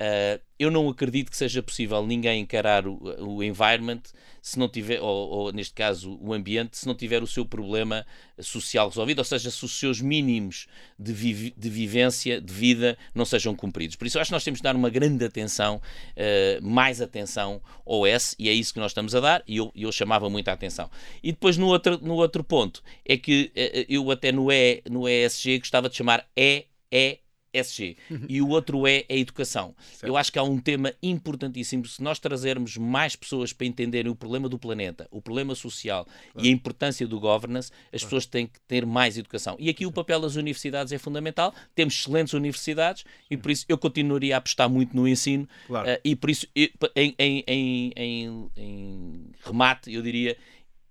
Uh, 0.00 0.40
eu 0.58 0.70
não 0.70 0.88
acredito 0.88 1.30
que 1.30 1.36
seja 1.36 1.60
possível 1.60 2.06
ninguém 2.06 2.40
encarar 2.40 2.86
o, 2.86 2.98
o 3.18 3.42
environment 3.42 4.02
se 4.40 4.58
não 4.58 4.68
tiver, 4.68 5.00
ou, 5.00 5.28
ou, 5.28 5.52
neste 5.52 5.74
caso 5.74 6.18
o 6.20 6.32
ambiente, 6.32 6.78
se 6.78 6.86
não 6.86 6.94
tiver 6.94 7.22
o 7.22 7.26
seu 7.26 7.44
problema 7.44 8.06
social 8.38 8.88
resolvido, 8.88 9.18
ou 9.18 9.24
seja, 9.24 9.50
se 9.50 9.64
os 9.64 9.78
seus 9.78 10.00
mínimos 10.00 10.66
de, 10.98 11.12
vi, 11.12 11.54
de 11.56 11.68
vivência, 11.68 12.40
de 12.40 12.52
vida, 12.52 12.96
não 13.14 13.24
sejam 13.24 13.54
cumpridos. 13.54 13.96
Por 13.96 14.06
isso 14.06 14.18
acho 14.18 14.28
que 14.28 14.32
nós 14.32 14.44
temos 14.44 14.60
de 14.60 14.62
dar 14.62 14.74
uma 14.74 14.88
grande 14.88 15.24
atenção, 15.24 15.76
uh, 15.76 16.62
mais 16.66 17.00
atenção 17.00 17.60
ao 17.84 18.06
S, 18.06 18.34
e 18.38 18.48
é 18.48 18.52
isso 18.52 18.72
que 18.72 18.80
nós 18.80 18.92
estamos 18.92 19.14
a 19.14 19.20
dar, 19.20 19.42
e 19.46 19.56
eu, 19.56 19.70
eu 19.74 19.92
chamava 19.92 20.30
muita 20.30 20.52
atenção. 20.52 20.90
E 21.22 21.32
depois 21.32 21.56
no 21.56 21.66
outro, 21.66 21.98
no 22.00 22.14
outro 22.14 22.42
ponto, 22.42 22.82
é 23.04 23.16
que 23.16 23.52
uh, 23.54 23.84
eu 23.88 24.10
até 24.10 24.32
no, 24.32 24.50
e, 24.50 24.82
no 24.88 25.08
ESG 25.08 25.58
gostava 25.58 25.88
de 25.88 25.96
chamar 25.96 26.26
E, 26.36 26.66
E, 26.90 27.18
SG. 27.52 27.96
Uhum. 28.10 28.26
E 28.28 28.42
o 28.42 28.48
outro 28.48 28.86
é 28.86 29.04
a 29.08 29.14
educação. 29.14 29.74
Certo. 29.92 30.06
Eu 30.06 30.16
acho 30.16 30.32
que 30.32 30.38
há 30.38 30.42
um 30.42 30.58
tema 30.58 30.92
importantíssimo. 31.02 31.86
Se 31.86 32.02
nós 32.02 32.18
trazermos 32.18 32.76
mais 32.76 33.16
pessoas 33.16 33.52
para 33.52 33.66
entenderem 33.66 34.10
o 34.10 34.14
problema 34.14 34.48
do 34.48 34.58
planeta, 34.58 35.06
o 35.10 35.20
problema 35.20 35.54
social 35.54 36.04
claro. 36.04 36.46
e 36.46 36.50
a 36.50 36.52
importância 36.52 37.06
do 37.06 37.18
governance, 37.18 37.70
as 37.92 38.00
claro. 38.00 38.04
pessoas 38.04 38.26
têm 38.26 38.46
que 38.46 38.60
ter 38.62 38.84
mais 38.84 39.16
educação. 39.16 39.56
E 39.58 39.68
aqui 39.68 39.86
o 39.86 39.92
papel 39.92 40.20
das 40.20 40.36
universidades 40.36 40.92
é 40.92 40.98
fundamental. 40.98 41.54
Temos 41.74 41.94
excelentes 41.94 42.34
universidades 42.34 43.04
e 43.30 43.36
por 43.36 43.50
isso 43.50 43.64
eu 43.68 43.78
continuaria 43.78 44.34
a 44.34 44.38
apostar 44.38 44.68
muito 44.68 44.94
no 44.94 45.06
ensino. 45.06 45.48
Claro. 45.66 45.90
Uh, 45.90 45.98
e 46.04 46.16
por 46.16 46.30
isso, 46.30 46.46
em, 46.54 47.14
em, 47.18 47.44
em, 47.46 48.50
em 48.56 49.30
remate, 49.44 49.92
eu 49.92 50.02
diria 50.02 50.36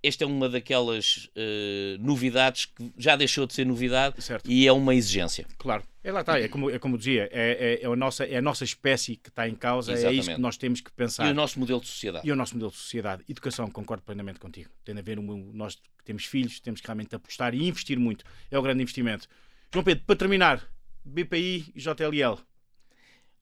esta 0.01 0.23
é 0.23 0.27
uma 0.27 0.47
daquelas 0.47 1.29
uh, 1.35 1.97
novidades 1.99 2.65
que 2.65 2.93
já 2.97 3.15
deixou 3.15 3.45
de 3.45 3.53
ser 3.53 3.65
novidade 3.65 4.21
certo. 4.21 4.49
e 4.49 4.67
é 4.67 4.71
uma 4.71 4.93
exigência. 4.93 5.45
Claro. 5.57 5.83
É 6.03 6.11
lá 6.11 6.21
está, 6.21 6.39
é 6.39 6.47
como, 6.47 6.69
é 6.69 6.79
como 6.79 6.97
dizia, 6.97 7.29
é, 7.33 7.79
é, 7.81 7.83
é, 7.83 7.85
a 7.85 7.95
nossa, 7.95 8.23
é 8.23 8.37
a 8.37 8.41
nossa 8.41 8.63
espécie 8.63 9.17
que 9.17 9.27
está 9.27 9.47
em 9.47 9.55
causa, 9.55 9.91
Exatamente. 9.91 10.17
é 10.17 10.21
isso 10.21 10.35
que 10.35 10.41
nós 10.41 10.55
temos 10.55 10.79
que 10.79 10.89
pensar. 10.91 11.27
E 11.27 11.31
o 11.31 11.33
nosso 11.33 11.59
modelo 11.59 11.81
de 11.81 11.87
sociedade. 11.87 12.25
E 12.25 12.31
o 12.31 12.35
nosso 12.35 12.53
modelo 12.53 12.71
de 12.71 12.77
sociedade. 12.77 13.23
Educação, 13.27 13.69
concordo 13.69 14.03
plenamente 14.03 14.39
contigo. 14.39 14.69
Tem 14.85 14.97
a 14.97 15.01
ver, 15.01 15.19
nós 15.19 15.75
que 15.75 16.03
temos 16.05 16.23
filhos, 16.23 16.61
temos 16.61 16.79
que 16.79 16.87
realmente 16.87 17.13
apostar 17.13 17.53
e 17.53 17.67
investir 17.67 17.99
muito. 17.99 18.23
É 18.49 18.57
o 18.57 18.61
grande 18.61 18.81
investimento. 18.81 19.27
João 19.73 19.83
Pedro, 19.83 20.05
para 20.05 20.15
terminar, 20.15 20.65
BPI 21.03 21.73
e 21.75 21.79
JLL, 21.81 22.39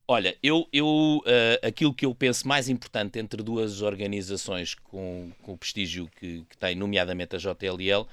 Olha, 0.08 0.38
eu, 0.44 0.68
eu 0.72 0.86
uh, 0.86 1.68
aquilo 1.68 1.92
que 1.92 2.06
eu 2.06 2.14
penso 2.14 2.48
mais 2.48 2.70
importante 2.70 3.18
entre 3.18 3.42
duas 3.42 3.82
organizações 3.82 4.76
com, 4.76 5.32
com 5.42 5.54
o 5.54 5.58
prestígio 5.58 6.08
que, 6.20 6.46
que 6.48 6.58
tem, 6.58 6.76
nomeadamente 6.76 7.36
a 7.36 7.40
JLL, 7.40 8.08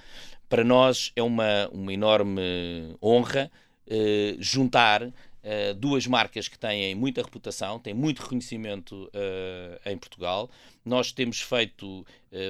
para 0.49 0.64
nós 0.64 1.12
é 1.14 1.22
uma, 1.22 1.68
uma 1.70 1.93
enorme 1.93 2.97
honra 3.03 3.51
uh, 3.86 4.36
juntar 4.38 5.03
uh, 5.03 5.12
duas 5.76 6.07
marcas 6.07 6.49
que 6.49 6.59
têm 6.59 6.95
muita 6.95 7.20
reputação, 7.22 7.78
têm 7.78 7.93
muito 7.93 8.22
reconhecimento 8.22 9.11
em 9.84 9.99
Portugal. 9.99 10.49
Nós 10.84 11.12
temos 11.12 11.40
feito 11.40 12.04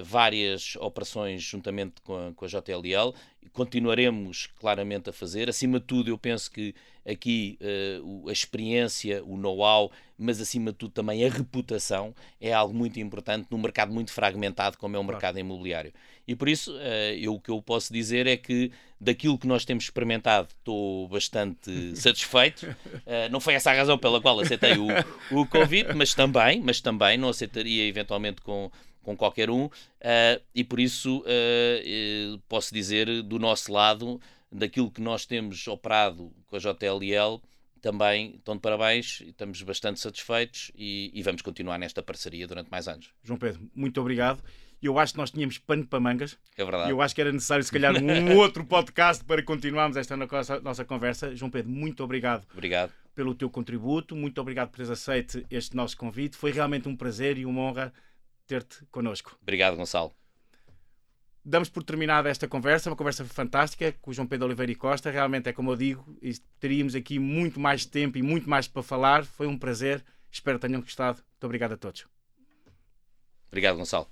várias 0.04 0.76
operações 0.76 1.42
juntamente 1.42 2.00
com 2.02 2.28
a, 2.28 2.32
com 2.32 2.44
a 2.44 2.48
JLL 2.48 3.12
e 3.42 3.48
continuaremos 3.48 4.48
claramente 4.58 5.10
a 5.10 5.12
fazer. 5.12 5.48
Acima 5.48 5.80
de 5.80 5.86
tudo, 5.86 6.08
eu 6.08 6.16
penso 6.16 6.50
que 6.50 6.74
aqui 7.06 7.58
uh, 7.60 8.28
a 8.28 8.32
experiência, 8.32 9.22
o 9.24 9.36
know-how, 9.36 9.90
mas 10.16 10.40
acima 10.40 10.70
de 10.70 10.78
tudo 10.78 10.92
também 10.92 11.24
a 11.24 11.28
reputação 11.28 12.14
é 12.40 12.52
algo 12.52 12.72
muito 12.72 13.00
importante 13.00 13.48
num 13.50 13.58
mercado 13.58 13.92
muito 13.92 14.12
fragmentado 14.12 14.78
como 14.78 14.96
é 14.96 14.98
o 14.98 15.02
mercado 15.02 15.34
claro. 15.34 15.40
imobiliário. 15.40 15.92
E 16.26 16.36
por 16.36 16.48
isso, 16.48 16.72
uh, 16.72 17.14
eu, 17.18 17.34
o 17.34 17.40
que 17.40 17.50
eu 17.50 17.60
posso 17.60 17.92
dizer 17.92 18.28
é 18.28 18.36
que 18.36 18.70
daquilo 19.00 19.36
que 19.36 19.48
nós 19.48 19.64
temos 19.64 19.82
experimentado 19.82 20.48
estou 20.56 21.08
bastante 21.08 21.96
satisfeito. 21.98 22.66
Uh, 22.68 23.28
não 23.32 23.40
foi 23.40 23.54
essa 23.54 23.72
a 23.72 23.74
razão 23.74 23.98
pela 23.98 24.20
qual 24.20 24.38
aceitei 24.38 24.78
o, 24.78 24.86
o 25.32 25.46
convite, 25.46 25.92
mas 25.92 26.14
também, 26.14 26.60
mas 26.60 26.80
também 26.80 27.18
não 27.18 27.30
aceitaria 27.30 27.84
eventualmente 27.88 28.21
com 28.42 28.70
com 29.02 29.16
qualquer 29.16 29.50
um, 29.50 29.64
uh, 29.64 29.70
e 30.54 30.64
por 30.64 30.80
isso 30.80 31.18
uh, 31.20 32.38
posso 32.48 32.72
dizer 32.72 33.22
do 33.22 33.38
nosso 33.38 33.72
lado 33.72 34.20
daquilo 34.50 34.90
que 34.90 35.00
nós 35.00 35.26
temos 35.26 35.66
operado 35.66 36.32
com 36.46 36.56
a 36.56 36.58
JLL, 36.58 37.42
também 37.80 38.36
estão 38.36 38.54
de 38.54 38.60
parabéns, 38.60 39.22
estamos 39.22 39.60
bastante 39.62 39.98
satisfeitos 39.98 40.70
e, 40.76 41.10
e, 41.12 41.22
vamos 41.22 41.42
continuar 41.42 41.78
nesta 41.78 42.02
parceria 42.02 42.46
durante 42.46 42.70
mais 42.70 42.86
anos. 42.86 43.10
João 43.24 43.38
Pedro, 43.38 43.68
muito 43.74 44.00
obrigado. 44.00 44.40
Eu 44.80 44.98
acho 44.98 45.14
que 45.14 45.18
nós 45.18 45.30
tínhamos 45.30 45.58
pano 45.58 45.86
para 45.86 46.00
mangas. 46.00 46.36
É 46.56 46.64
verdade. 46.64 46.90
Eu 46.90 47.00
acho 47.00 47.14
que 47.14 47.20
era 47.20 47.32
necessário, 47.32 47.64
se 47.64 47.70
calhar, 47.72 47.94
um 47.96 48.36
outro 48.38 48.64
podcast 48.64 49.24
para 49.24 49.42
continuarmos 49.42 49.96
esta 49.96 50.16
nossa, 50.16 50.60
nossa 50.60 50.84
conversa. 50.84 51.34
João 51.34 51.50
Pedro, 51.50 51.70
muito 51.70 52.02
obrigado. 52.02 52.46
Obrigado. 52.52 52.92
Pelo 53.14 53.34
teu 53.34 53.48
contributo, 53.48 54.14
muito 54.16 54.40
obrigado 54.40 54.70
por 54.70 54.76
teres 54.76 54.90
aceito 54.90 55.44
este 55.50 55.76
nosso 55.76 55.96
convite. 55.96 56.36
Foi 56.36 56.50
realmente 56.50 56.88
um 56.88 56.96
prazer 56.96 57.38
e 57.38 57.46
uma 57.46 57.60
honra 57.62 57.92
ter-te 58.53 58.84
connosco. 58.90 59.36
Obrigado, 59.40 59.76
Gonçalo 59.76 60.12
damos 61.44 61.68
por 61.68 61.82
terminada 61.82 62.28
esta 62.28 62.46
conversa, 62.46 62.88
uma 62.88 62.96
conversa 62.96 63.24
fantástica 63.24 63.92
com 64.00 64.11
o 64.11 64.14
João 64.14 64.26
Pedro 64.26 64.46
Oliveira 64.46 64.72
e 64.72 64.74
Costa. 64.74 65.11
Realmente 65.11 65.48
é 65.48 65.53
como 65.53 65.72
eu 65.72 65.76
digo, 65.76 66.16
teríamos 66.61 66.94
aqui 66.94 67.18
muito 67.18 67.59
mais 67.59 67.84
tempo 67.84 68.16
e 68.16 68.22
muito 68.22 68.48
mais 68.48 68.68
para 68.68 68.82
falar. 68.82 69.24
Foi 69.24 69.46
um 69.46 69.59
prazer. 69.59 70.05
Espero 70.30 70.59
que 70.59 70.66
tenham 70.66 70.80
gostado. 70.80 71.18
Muito 71.32 71.44
obrigado 71.44 71.72
a 71.72 71.76
todos. 71.76 72.07
Obrigado, 73.48 73.76
Gonçalo. 73.76 74.09